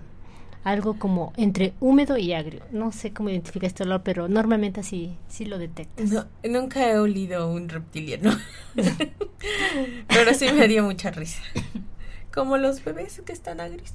algo 0.64 0.97
como 0.97 1.34
entre 1.38 1.74
húmedo 1.80 2.18
y 2.18 2.34
agrio. 2.34 2.62
No 2.72 2.91
sé 2.91 3.12
cómo 3.14 3.30
identifica 3.30 3.68
este 3.68 3.84
olor, 3.84 4.01
pero 4.03 4.28
normalmente 4.28 4.82
así 4.82 5.18
sí 5.28 5.45
lo 5.45 5.57
detectas. 5.57 6.10
No, 6.12 6.26
nunca 6.43 6.89
he 6.89 6.97
olido 6.97 7.49
un 7.51 7.70
reptiliano. 7.70 8.32
Pero 10.07 10.34
sí 10.34 10.51
me 10.51 10.68
dio 10.68 10.84
mucha 10.84 11.12
risa. 11.12 11.41
Como 12.39 12.57
los 12.57 12.81
bebés 12.85 13.21
que 13.25 13.33
están 13.33 13.59
agrios. 13.59 13.91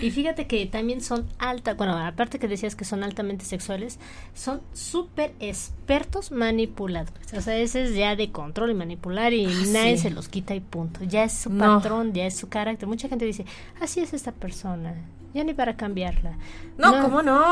Y 0.00 0.10
fíjate 0.10 0.46
que 0.46 0.64
también 0.64 1.02
son 1.02 1.26
alta, 1.38 1.74
bueno, 1.74 1.98
aparte 1.98 2.38
que 2.38 2.48
decías 2.48 2.74
que 2.74 2.86
son 2.86 3.04
altamente 3.04 3.44
sexuales, 3.44 3.98
son 4.34 4.62
súper 4.72 5.34
expertos 5.38 6.32
manipuladores. 6.32 7.32
O 7.34 7.42
sea, 7.42 7.58
ese 7.58 7.82
es 7.84 7.94
ya 7.94 8.16
de 8.16 8.32
control 8.32 8.70
y 8.70 8.74
manipular 8.74 9.34
y 9.34 9.44
Ah, 9.44 9.50
nadie 9.72 9.96
sí. 9.98 10.04
se 10.04 10.10
los 10.10 10.28
quita 10.28 10.54
y 10.54 10.60
punto. 10.60 11.04
Ya 11.04 11.24
es 11.24 11.32
su 11.34 11.50
No. 11.50 11.76
patrón, 11.76 12.14
ya 12.14 12.24
es 12.24 12.36
su 12.38 12.48
carácter. 12.48 12.88
Mucha 12.88 13.08
gente 13.08 13.26
dice, 13.26 13.44
así 13.82 14.00
es 14.00 14.14
esta 14.14 14.32
persona, 14.32 14.94
ya 15.34 15.44
ni 15.44 15.52
para 15.52 15.76
cambiarla. 15.76 16.38
No, 16.78 17.02
¿cómo 17.02 17.20
no? 17.22 17.42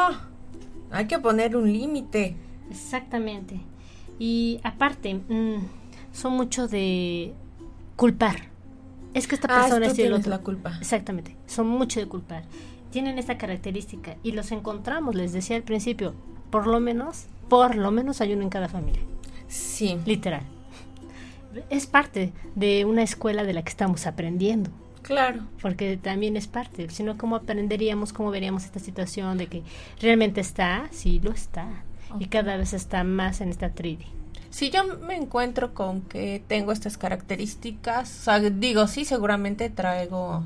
Hay 0.91 1.07
que 1.07 1.19
poner 1.19 1.57
un 1.57 1.71
límite. 1.71 2.37
Exactamente. 2.71 3.61
Y 4.19 4.61
aparte, 4.65 5.15
mm, 5.15 5.57
son 6.13 6.33
mucho 6.35 6.69
de 6.69 7.35
culpar. 7.97 8.51
Es 9.15 9.27
que 9.27 9.35
esta 9.35 9.49
Ah, 9.51 9.63
persona 9.63 9.87
tú 9.87 9.93
es 9.93 9.99
el 9.99 10.13
otro. 10.13 10.31
la 10.31 10.39
culpa. 10.39 10.77
Exactamente. 10.79 11.37
Son 11.47 11.67
mucho 11.69 12.01
de 12.01 12.07
culpar. 12.07 12.45
Tienen 12.91 13.19
esta 13.19 13.39
característica 13.39 14.17
y 14.23 14.33
los 14.33 14.53
encontramos, 14.53 15.15
les 15.15 15.33
decía 15.33 15.57
al 15.57 15.63
principio, 15.63 16.15
por 16.51 16.67
lo 16.67 16.81
menos, 16.81 17.25
por 17.49 17.75
lo 17.77 17.91
menos 17.91 18.21
hay 18.21 18.33
uno 18.33 18.43
en 18.43 18.51
cada 18.51 18.69
familia. 18.69 19.03
Sí. 19.49 19.99
Literal. 20.07 20.43
Es 21.69 21.87
parte 21.87 22.33
de 22.55 22.85
una 22.87 23.03
escuela 23.03 23.45
de 23.45 23.53
la 23.53 23.63
que 23.63 23.69
estamos 23.71 24.07
aprendiendo. 24.07 24.71
Claro. 25.03 25.43
Porque 25.61 25.97
también 25.97 26.37
es 26.37 26.47
parte, 26.47 26.89
si 26.89 27.03
no, 27.03 27.19
¿cómo 27.19 27.37
aprenderíamos, 27.37 28.13
cómo 28.13 28.31
veríamos 28.31 28.65
esta 28.65 28.79
situación 28.79 29.37
de 29.37 29.49
que 29.49 29.63
realmente 30.01 30.41
está? 30.41 30.87
Sí, 30.93 31.21
lo 31.23 31.33
está. 31.33 31.67
Y 32.21 32.27
cada 32.27 32.57
vez 32.57 32.73
está 32.73 33.05
más 33.05 33.41
en 33.41 33.49
esta 33.49 33.75
3D. 33.75 34.05
Si 34.53 34.69
yo 34.69 34.85
me 34.85 35.17
encuentro 35.17 35.73
con 35.73 36.03
que 36.03 36.45
tengo 36.47 36.73
estas 36.73 36.99
características, 36.99 38.29
digo, 38.61 38.87
sí, 38.87 39.07
seguramente 39.07 39.71
traigo 39.71 40.43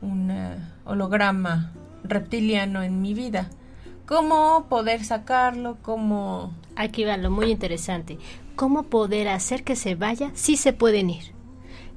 un 0.00 0.30
eh, 0.30 0.56
holograma 0.86 1.72
reptiliano 2.04 2.82
en 2.82 3.02
mi 3.02 3.12
vida. 3.12 3.50
¿Cómo 4.06 4.64
poder 4.70 5.04
sacarlo? 5.04 5.76
¿Cómo...? 5.82 6.54
Aquí 6.74 7.04
va 7.04 7.18
lo 7.18 7.30
muy 7.30 7.50
interesante. 7.50 8.16
¿Cómo 8.56 8.84
poder 8.84 9.28
hacer 9.28 9.62
que 9.62 9.76
se 9.76 9.94
vaya 9.94 10.30
si 10.32 10.56
se 10.56 10.72
pueden 10.72 11.10
ir? 11.10 11.34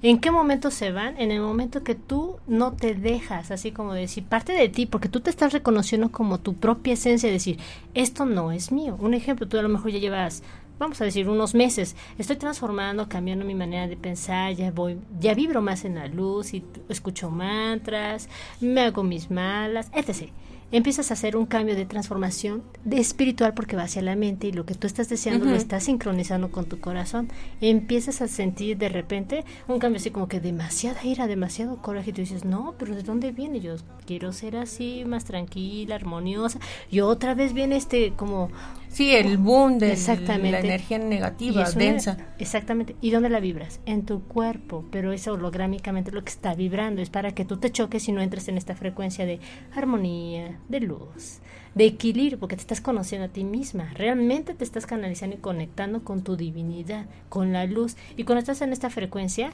¿En 0.03 0.19
qué 0.19 0.31
momento 0.31 0.69
se 0.69 0.91
van? 0.91 1.15
En 1.21 1.31
el 1.31 1.41
momento 1.41 1.83
que 1.83 1.93
tú 1.93 2.39
no 2.47 2.73
te 2.73 2.95
dejas, 2.95 3.51
así 3.51 3.71
como 3.71 3.93
decir, 3.93 4.25
parte 4.25 4.51
de 4.51 4.67
ti, 4.67 4.87
porque 4.87 5.09
tú 5.09 5.21
te 5.21 5.29
estás 5.29 5.53
reconociendo 5.53 6.11
como 6.11 6.39
tu 6.39 6.55
propia 6.55 6.93
esencia, 6.93 7.31
decir, 7.31 7.59
esto 7.93 8.25
no 8.25 8.51
es 8.51 8.71
mío. 8.71 8.97
Un 8.99 9.13
ejemplo, 9.13 9.47
tú 9.47 9.59
a 9.59 9.61
lo 9.61 9.69
mejor 9.69 9.91
ya 9.91 9.99
llevas 9.99 10.41
vamos 10.81 10.99
a 10.99 11.05
decir, 11.05 11.29
unos 11.29 11.53
meses. 11.53 11.95
Estoy 12.17 12.37
transformando, 12.37 13.07
cambiando 13.07 13.45
mi 13.45 13.53
manera 13.53 13.87
de 13.87 13.95
pensar, 13.95 14.53
ya 14.53 14.71
voy, 14.71 14.97
ya 15.19 15.35
vibro 15.35 15.61
más 15.61 15.85
en 15.85 15.95
la 15.95 16.07
luz 16.07 16.55
y 16.55 16.63
escucho 16.89 17.29
mantras, 17.29 18.27
me 18.59 18.81
hago 18.81 19.03
mis 19.03 19.29
malas, 19.29 19.91
etc 19.93 20.31
empiezas 20.71 21.11
a 21.11 21.15
hacer 21.15 21.35
un 21.35 21.45
cambio 21.45 21.75
de 21.75 21.85
transformación 21.85 22.63
de 22.85 22.97
espiritual 22.97 23.53
porque 23.53 23.75
va 23.75 23.83
hacia 23.83 24.01
la 24.01 24.15
mente 24.15 24.47
y 24.47 24.51
lo 24.53 24.65
que 24.65 24.73
tú 24.73 24.87
estás 24.87 25.09
deseando 25.09 25.45
lo 25.45 25.55
estás 25.55 25.83
sincronizando 25.83 26.51
con 26.51 26.65
tu 26.65 26.79
corazón. 26.79 27.27
Empiezas 27.59 28.21
a 28.21 28.27
sentir 28.27 28.77
de 28.77 28.89
repente 28.89 29.43
un 29.67 29.79
cambio 29.79 29.99
así 29.99 30.11
como 30.11 30.27
que 30.27 30.39
demasiada 30.39 31.03
ira, 31.03 31.27
demasiado 31.27 31.81
coraje 31.81 32.11
y 32.11 32.13
tú 32.13 32.21
dices, 32.21 32.45
no, 32.45 32.75
pero 32.79 32.95
¿de 32.95 33.03
dónde 33.03 33.31
viene? 33.31 33.59
Yo 33.59 33.75
quiero 34.05 34.31
ser 34.31 34.55
así, 34.55 35.03
más 35.05 35.25
tranquila, 35.25 35.95
armoniosa. 35.95 36.59
Y 36.89 37.01
otra 37.01 37.35
vez 37.35 37.53
viene 37.53 37.75
este 37.75 38.13
como... 38.13 38.49
Sí, 38.91 39.15
el 39.15 39.37
boom 39.37 39.77
de 39.77 39.95
la 39.95 40.59
energía 40.59 40.99
negativa, 40.99 41.69
densa. 41.71 42.17
exactamente. 42.39 42.97
¿Y 42.99 43.11
dónde 43.11 43.29
la 43.29 43.39
vibras? 43.39 43.79
En 43.85 44.05
tu 44.05 44.23
cuerpo, 44.23 44.83
pero 44.91 45.13
eso 45.13 45.33
holográmicamente 45.33 46.11
lo 46.11 46.23
que 46.23 46.29
está 46.29 46.55
vibrando 46.55 47.01
es 47.01 47.09
para 47.09 47.33
que 47.33 47.45
tú 47.45 47.55
te 47.55 47.71
choques 47.71 48.09
y 48.09 48.11
no 48.11 48.21
entres 48.21 48.49
en 48.49 48.57
esta 48.57 48.75
frecuencia 48.75 49.25
de 49.25 49.39
armonía, 49.73 50.59
de 50.67 50.81
luz, 50.81 51.39
de 51.73 51.85
equilibrio, 51.85 52.37
porque 52.37 52.57
te 52.57 52.63
estás 52.63 52.81
conociendo 52.81 53.27
a 53.27 53.29
ti 53.29 53.45
misma. 53.45 53.91
Realmente 53.93 54.53
te 54.55 54.65
estás 54.65 54.85
canalizando 54.85 55.37
y 55.37 55.39
conectando 55.39 56.03
con 56.03 56.23
tu 56.23 56.35
divinidad, 56.35 57.05
con 57.29 57.53
la 57.53 57.65
luz. 57.65 57.95
Y 58.17 58.25
cuando 58.25 58.39
estás 58.39 58.61
en 58.61 58.73
esta 58.73 58.89
frecuencia, 58.89 59.51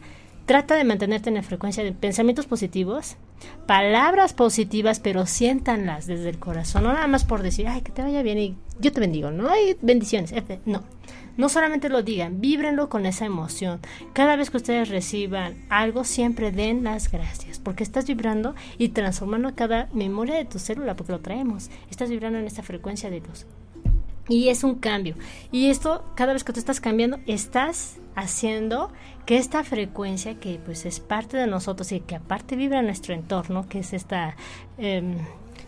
trata 0.48 0.76
de 0.76 0.86
mantenerte 0.86 1.30
en 1.30 1.36
la 1.36 1.44
frecuencia 1.44 1.84
de 1.84 1.92
pensamientos 1.92 2.48
positivos, 2.48 3.18
palabras 3.68 4.34
positivas, 4.34 5.02
pero 5.02 5.26
siéntanlas 5.26 6.08
desde 6.08 6.30
el 6.30 6.40
corazón, 6.40 6.84
no 6.84 6.94
nada 6.94 7.06
más 7.08 7.26
por 7.26 7.44
decir, 7.44 7.68
ay, 7.68 7.82
que 7.82 7.92
te 7.92 8.02
vaya 8.02 8.24
bien 8.24 8.38
y 8.40 8.56
yo 8.80 8.94
te 8.94 9.02
bendigo, 9.02 9.30
no 9.30 9.50
hay 9.50 9.78
bendiciones, 9.82 10.34
no. 10.66 10.84
No 11.36 11.50
solamente 11.50 11.90
lo 11.90 12.02
digan, 12.02 12.42
víbrenlo 12.42 12.90
con 12.90 13.06
esa 13.06 13.26
emoción. 13.26 13.80
Cada 14.14 14.36
vez 14.36 14.50
que 14.50 14.58
ustedes 14.58 14.90
reciban 14.90 15.66
algo, 15.70 16.04
siempre 16.04 16.52
den 16.52 16.84
las 16.84 17.12
gracias, 17.12 17.60
porque 17.60 17.84
estás 17.84 18.08
vibrando 18.08 18.56
y 18.80 18.90
transformando 18.90 19.54
cada 19.54 19.88
memoria 19.94 20.36
de 20.36 20.46
tu 20.46 20.58
célula, 20.58 20.96
porque 20.96 21.12
lo 21.12 21.20
traemos. 21.20 21.70
Estás 21.92 22.10
vibrando 22.10 22.40
en 22.40 22.46
esta 22.46 22.64
frecuencia 22.64 23.12
de 23.12 23.20
luz. 23.20 23.46
Y 24.30 24.50
es 24.50 24.64
un 24.64 24.76
cambio. 24.76 25.16
Y 25.52 25.70
esto, 25.70 26.04
cada 26.16 26.34
vez 26.34 26.44
que 26.44 26.54
tú 26.54 26.60
estás 26.60 26.80
cambiando, 26.82 27.20
estás 27.28 27.98
haciendo 28.18 28.92
que 29.28 29.38
esta 29.38 29.64
frecuencia, 29.64 30.40
que 30.40 30.60
pues 30.66 30.86
es 30.86 31.00
parte 31.00 31.38
de 31.38 31.46
nosotros 31.46 31.92
y 31.92 32.00
que 32.00 32.16
aparte 32.16 32.56
vibra 32.56 32.80
en 32.80 32.86
nuestro 32.86 33.14
entorno, 33.14 33.70
que 33.70 33.80
es 33.80 33.94
esta... 33.94 34.36
Eh, 34.78 35.16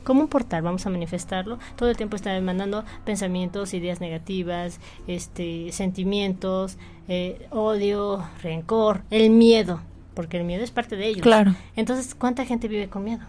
como 0.04 0.22
un 0.22 0.28
portal, 0.28 0.64
vamos 0.64 0.86
a 0.88 0.89
manifestarlo. 0.89 1.60
Todo 1.76 1.89
el 1.89 1.97
tiempo 1.97 2.16
está 2.16 2.39
mandando 2.41 2.84
pensamientos, 3.06 3.76
ideas 3.76 4.02
negativas, 4.02 4.80
este, 5.06 5.72
sentimientos, 5.72 6.78
eh, 7.08 7.47
odio, 7.52 8.26
rencor, 8.41 9.04
el 9.12 9.30
miedo, 9.30 9.82
porque 10.16 10.38
el 10.38 10.45
miedo 10.45 10.64
es 10.64 10.72
parte 10.72 10.95
de 10.95 11.08
ellos. 11.08 11.22
Claro. 11.22 11.54
Entonces, 11.76 12.16
¿cuánta 12.16 12.45
gente 12.45 12.68
vive 12.68 12.89
con 12.89 13.04
miedo? 13.04 13.26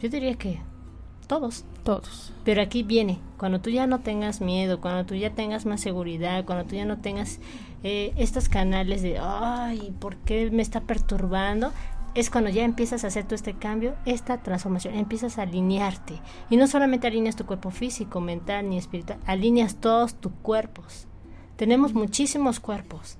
Yo 0.00 0.08
diría 0.08 0.34
que 0.34 0.58
todos. 1.28 1.64
Todos. 1.84 2.32
Pero 2.44 2.62
aquí 2.62 2.82
viene, 2.82 3.18
cuando 3.36 3.60
tú 3.60 3.70
ya 3.70 3.86
no 3.86 4.00
tengas 4.00 4.40
miedo, 4.40 4.80
cuando 4.80 5.04
tú 5.04 5.14
ya 5.14 5.30
tengas 5.30 5.66
más 5.66 5.80
seguridad, 5.80 6.44
cuando 6.44 6.64
tú 6.64 6.74
ya 6.74 6.84
no 6.84 6.98
tengas 6.98 7.38
eh, 7.82 8.12
estos 8.16 8.48
canales 8.48 9.02
de, 9.02 9.18
ay, 9.20 9.94
¿por 9.98 10.16
qué 10.16 10.50
me 10.50 10.62
está 10.62 10.80
perturbando? 10.80 11.72
es 12.14 12.28
cuando 12.28 12.50
ya 12.50 12.64
empiezas 12.64 13.04
a 13.04 13.06
hacer 13.06 13.24
todo 13.24 13.36
este 13.36 13.54
cambio, 13.54 13.94
esta 14.04 14.42
transformación, 14.42 14.94
empiezas 14.94 15.38
a 15.38 15.42
alinearte. 15.42 16.20
Y 16.50 16.56
no 16.56 16.66
solamente 16.66 17.06
alineas 17.06 17.36
tu 17.36 17.46
cuerpo 17.46 17.70
físico, 17.70 18.20
mental 18.20 18.68
ni 18.68 18.76
espiritual, 18.76 19.18
alineas 19.26 19.76
todos 19.76 20.14
tus 20.14 20.32
cuerpos. 20.42 21.06
Tenemos 21.56 21.94
muchísimos 21.94 22.60
cuerpos, 22.60 23.16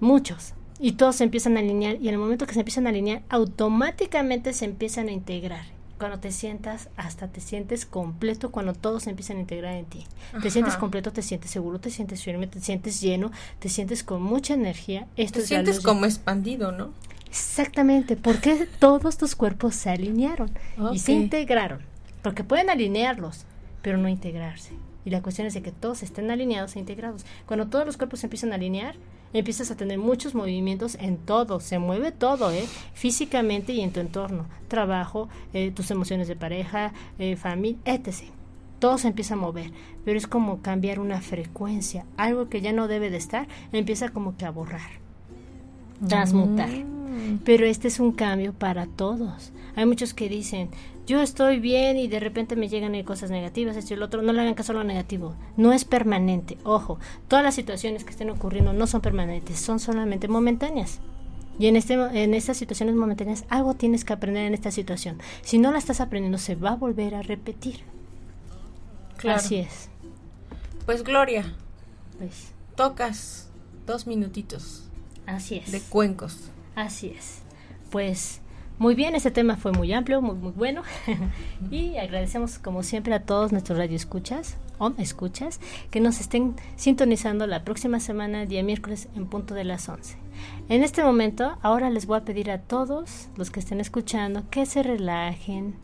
muchos, 0.00 0.54
y 0.78 0.92
todos 0.92 1.16
se 1.16 1.24
empiezan 1.24 1.56
a 1.56 1.60
alinear 1.60 1.96
y 1.96 2.08
en 2.08 2.14
el 2.14 2.20
momento 2.20 2.46
que 2.46 2.54
se 2.54 2.60
empiezan 2.60 2.86
a 2.86 2.90
alinear, 2.90 3.22
automáticamente 3.28 4.52
se 4.52 4.64
empiezan 4.64 5.08
a 5.08 5.12
integrar. 5.12 5.77
Cuando 5.98 6.20
te 6.20 6.30
sientas, 6.30 6.88
hasta 6.96 7.26
te 7.26 7.40
sientes 7.40 7.84
completo 7.84 8.50
cuando 8.52 8.72
todos 8.72 9.02
se 9.02 9.10
empiezan 9.10 9.38
a 9.38 9.40
integrar 9.40 9.74
en 9.74 9.84
ti. 9.84 10.06
Te 10.40 10.50
sientes 10.50 10.76
completo, 10.76 11.12
te 11.12 11.22
sientes 11.22 11.50
seguro, 11.50 11.80
te 11.80 11.90
sientes 11.90 12.22
firme, 12.22 12.46
te 12.46 12.60
sientes 12.60 13.00
lleno, 13.00 13.32
te 13.58 13.68
sientes 13.68 14.04
con 14.04 14.22
mucha 14.22 14.54
energía. 14.54 15.08
Esto 15.16 15.40
te 15.40 15.46
sientes 15.46 15.80
como 15.80 16.04
expandido, 16.04 16.70
¿no? 16.70 16.92
Exactamente, 17.28 18.16
porque 18.16 18.68
todos 18.78 19.18
tus 19.18 19.34
cuerpos 19.34 19.74
se 19.74 19.90
alinearon 19.90 20.50
y 20.92 21.00
se 21.00 21.12
integraron. 21.12 21.80
Porque 22.22 22.44
pueden 22.44 22.70
alinearlos, 22.70 23.44
pero 23.82 23.98
no 23.98 24.08
integrarse. 24.08 24.72
Y 25.04 25.10
la 25.10 25.22
cuestión 25.22 25.46
es 25.46 25.54
de 25.54 25.62
que 25.62 25.72
todos 25.72 26.02
estén 26.02 26.30
alineados 26.30 26.76
e 26.76 26.78
integrados. 26.78 27.24
Cuando 27.46 27.66
todos 27.66 27.86
los 27.86 27.96
cuerpos 27.96 28.20
se 28.20 28.26
empiezan 28.26 28.52
a 28.52 28.56
alinear, 28.56 28.94
empiezas 29.32 29.70
a 29.70 29.76
tener 29.76 29.98
muchos 29.98 30.34
movimientos 30.34 30.96
en 31.00 31.16
todo, 31.18 31.60
se 31.60 31.78
mueve 31.78 32.12
todo, 32.12 32.50
¿eh? 32.50 32.64
físicamente 32.94 33.72
y 33.72 33.80
en 33.80 33.92
tu 33.92 34.00
entorno, 34.00 34.46
trabajo, 34.68 35.28
eh, 35.52 35.70
tus 35.70 35.90
emociones 35.90 36.28
de 36.28 36.36
pareja, 36.36 36.92
eh, 37.18 37.36
familia, 37.36 37.78
etc. 37.84 38.24
Todo 38.78 38.98
se 38.98 39.08
empieza 39.08 39.34
a 39.34 39.38
mover, 39.38 39.72
pero 40.04 40.18
es 40.18 40.26
como 40.26 40.62
cambiar 40.62 41.00
una 41.00 41.20
frecuencia, 41.20 42.04
algo 42.16 42.48
que 42.48 42.60
ya 42.60 42.72
no 42.72 42.88
debe 42.88 43.10
de 43.10 43.16
estar, 43.16 43.48
empieza 43.72 44.10
como 44.10 44.36
que 44.36 44.46
a 44.46 44.50
borrar, 44.50 44.90
transmutar. 46.06 46.68
Mm. 46.68 46.97
Pero 47.44 47.66
este 47.66 47.88
es 47.88 48.00
un 48.00 48.12
cambio 48.12 48.52
para 48.52 48.86
todos. 48.86 49.52
Hay 49.76 49.86
muchos 49.86 50.14
que 50.14 50.28
dicen, 50.28 50.70
yo 51.06 51.22
estoy 51.22 51.58
bien 51.58 51.96
y 51.96 52.08
de 52.08 52.20
repente 52.20 52.54
me 52.54 52.68
llegan 52.68 53.02
cosas 53.02 53.30
negativas, 53.30 53.76
esto 53.76 53.94
y 53.94 53.96
el 53.96 54.02
otro. 54.02 54.20
No 54.22 54.32
le 54.32 54.42
hagan 54.42 54.54
caso 54.54 54.72
a 54.72 54.74
lo 54.74 54.84
negativo. 54.84 55.34
No 55.56 55.72
es 55.72 55.84
permanente. 55.84 56.58
Ojo, 56.64 56.98
todas 57.28 57.44
las 57.44 57.54
situaciones 57.54 58.04
que 58.04 58.10
estén 58.10 58.28
ocurriendo 58.28 58.72
no 58.72 58.86
son 58.86 59.00
permanentes, 59.00 59.58
son 59.58 59.80
solamente 59.80 60.28
momentáneas. 60.28 61.00
Y 61.58 61.66
en, 61.66 61.76
este, 61.76 61.94
en 61.94 62.34
estas 62.34 62.56
situaciones 62.56 62.94
momentáneas, 62.94 63.44
algo 63.48 63.74
tienes 63.74 64.04
que 64.04 64.12
aprender 64.12 64.44
en 64.44 64.54
esta 64.54 64.70
situación. 64.70 65.18
Si 65.42 65.58
no 65.58 65.72
la 65.72 65.78
estás 65.78 66.00
aprendiendo, 66.00 66.38
se 66.38 66.54
va 66.54 66.70
a 66.72 66.76
volver 66.76 67.14
a 67.14 67.22
repetir. 67.22 67.80
Claro. 69.16 69.38
Así 69.38 69.56
es. 69.56 69.88
Pues 70.86 71.02
Gloria, 71.04 71.54
pues 72.18 72.52
tocas 72.76 73.48
dos 73.86 74.06
minutitos. 74.06 74.84
Así 75.26 75.56
es. 75.56 75.72
De 75.72 75.80
cuencos. 75.80 76.50
Así 76.78 77.08
es. 77.08 77.40
Pues 77.90 78.40
muy 78.78 78.94
bien, 78.94 79.16
este 79.16 79.32
tema 79.32 79.56
fue 79.56 79.72
muy 79.72 79.92
amplio, 79.92 80.22
muy, 80.22 80.36
muy 80.36 80.52
bueno. 80.52 80.82
y 81.72 81.96
agradecemos 81.96 82.60
como 82.60 82.84
siempre 82.84 83.14
a 83.14 83.24
todos 83.24 83.50
nuestros 83.50 83.78
radioescuchas 83.78 84.56
o 84.78 84.92
escuchas 84.98 85.58
que 85.90 85.98
nos 85.98 86.20
estén 86.20 86.54
sintonizando 86.76 87.48
la 87.48 87.64
próxima 87.64 87.98
semana, 87.98 88.46
día 88.46 88.62
miércoles, 88.62 89.08
en 89.16 89.26
punto 89.26 89.54
de 89.54 89.64
las 89.64 89.88
11. 89.88 90.16
En 90.68 90.84
este 90.84 91.02
momento, 91.02 91.58
ahora 91.62 91.90
les 91.90 92.06
voy 92.06 92.18
a 92.18 92.24
pedir 92.24 92.48
a 92.52 92.60
todos 92.60 93.28
los 93.36 93.50
que 93.50 93.58
estén 93.58 93.80
escuchando 93.80 94.44
que 94.48 94.64
se 94.64 94.84
relajen, 94.84 95.74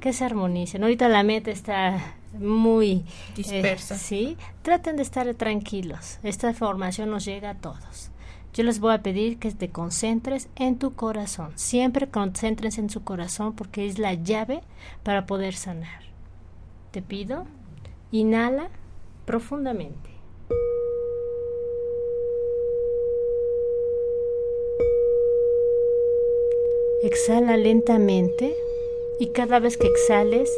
que 0.00 0.12
se 0.12 0.24
armonicen. 0.24 0.82
Ahorita 0.82 1.08
la 1.08 1.22
meta 1.22 1.52
está 1.52 2.16
muy 2.36 2.90
eh, 2.92 3.04
dispersa. 3.36 3.96
sí, 3.96 4.36
traten 4.62 4.96
de 4.96 5.04
estar 5.04 5.32
tranquilos. 5.34 6.18
Esta 6.24 6.48
información 6.48 7.08
nos 7.10 7.24
llega 7.24 7.50
a 7.50 7.54
todos. 7.54 8.10
Yo 8.54 8.62
les 8.62 8.78
voy 8.78 8.94
a 8.94 9.02
pedir 9.02 9.40
que 9.40 9.50
te 9.50 9.70
concentres 9.70 10.48
en 10.54 10.78
tu 10.78 10.94
corazón. 10.94 11.50
Siempre 11.56 12.08
concéntrense 12.08 12.80
en 12.80 12.88
su 12.88 13.02
corazón 13.02 13.56
porque 13.56 13.86
es 13.86 13.98
la 13.98 14.14
llave 14.14 14.60
para 15.02 15.26
poder 15.26 15.54
sanar. 15.54 16.02
Te 16.92 17.02
pido, 17.02 17.46
inhala 18.12 18.70
profundamente. 19.26 20.10
Exhala 27.02 27.56
lentamente 27.56 28.54
y 29.18 29.32
cada 29.32 29.58
vez 29.58 29.76
que 29.76 29.88
exhales, 29.88 30.48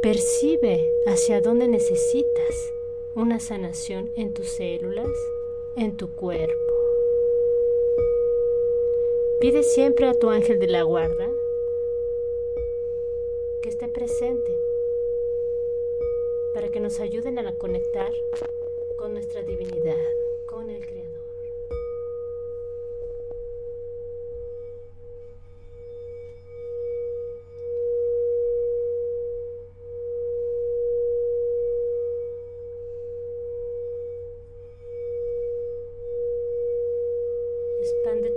percibe 0.00 0.88
hacia 1.06 1.40
dónde 1.40 1.66
necesitas 1.66 2.72
una 3.16 3.40
sanación 3.40 4.10
en 4.16 4.32
tus 4.32 4.48
células, 4.48 5.10
en 5.76 5.96
tu 5.96 6.08
cuerpo. 6.10 6.81
Pide 9.42 9.64
siempre 9.64 10.06
a 10.06 10.14
tu 10.14 10.30
ángel 10.30 10.60
de 10.60 10.68
la 10.68 10.84
guarda 10.84 11.28
que 13.60 13.70
esté 13.70 13.88
presente 13.88 14.56
para 16.54 16.68
que 16.68 16.78
nos 16.78 17.00
ayuden 17.00 17.40
a 17.40 17.58
conectar 17.58 18.12
con 18.94 19.14
nuestra 19.14 19.42
divinidad, 19.42 19.98
con 20.46 20.70
el 20.70 20.86
Creador. 20.86 21.22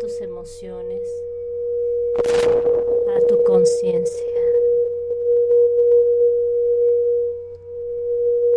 tus 0.06 0.22
emociones 0.22 1.24
a 3.16 3.20
tu 3.28 3.43
conciencia. 3.43 4.34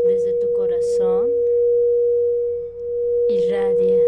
Desde 0.05 0.33
tu 0.35 0.53
corazón 0.53 1.31
irradia 3.29 4.03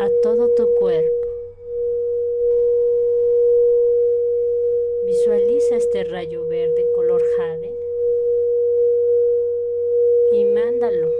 a 0.00 0.10
todo 0.22 0.48
tu 0.50 0.74
cuerpo. 0.74 1.28
Visualiza 5.06 5.76
este 5.76 6.04
rayo 6.04 6.46
verde 6.46 6.86
color 6.94 7.22
jade 7.36 7.72
y 10.32 10.44
mándalo 10.46 11.10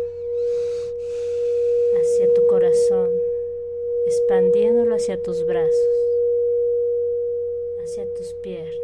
hacia 2.00 2.32
tu 2.34 2.46
corazón, 2.46 3.10
expandiéndolo 4.06 4.94
hacia 4.94 5.20
tus 5.20 5.44
brazos, 5.46 5.88
hacia 7.78 8.06
tus 8.12 8.34
piernas. 8.34 8.80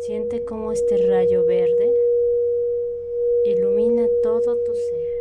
Siente 0.00 0.44
cómo 0.44 0.72
este 0.72 0.96
rayo 0.96 1.44
verde 1.44 1.92
ilumina 3.44 4.08
todo 4.22 4.56
tu 4.58 4.74
ser, 4.74 5.12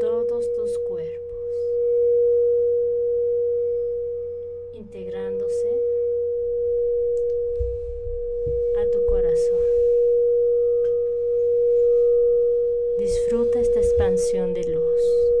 todos 0.00 0.52
tus 0.52 0.78
cuerpos, 0.78 1.38
integrándose 4.72 5.68
a 8.76 8.90
tu 8.90 9.06
corazón. 9.06 9.74
Disfruta 13.34 13.58
esta 13.58 13.80
expansión 13.80 14.54
de 14.54 14.62
luz. 14.62 15.33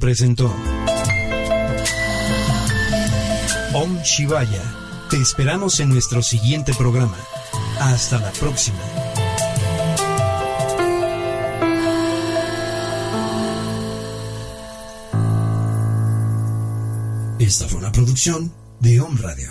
Presentó 0.00 0.52
Om 3.74 4.02
Shivaya. 4.02 4.62
Te 5.10 5.18
esperamos 5.18 5.78
en 5.78 5.90
nuestro 5.90 6.22
siguiente 6.22 6.74
programa. 6.74 7.16
Hasta 7.78 8.18
la 8.18 8.32
próxima. 8.32 8.78
Esta 17.38 17.68
fue 17.68 17.78
una 17.78 17.92
producción 17.92 18.52
de 18.80 19.00
Om 19.00 19.16
Radio. 19.18 19.48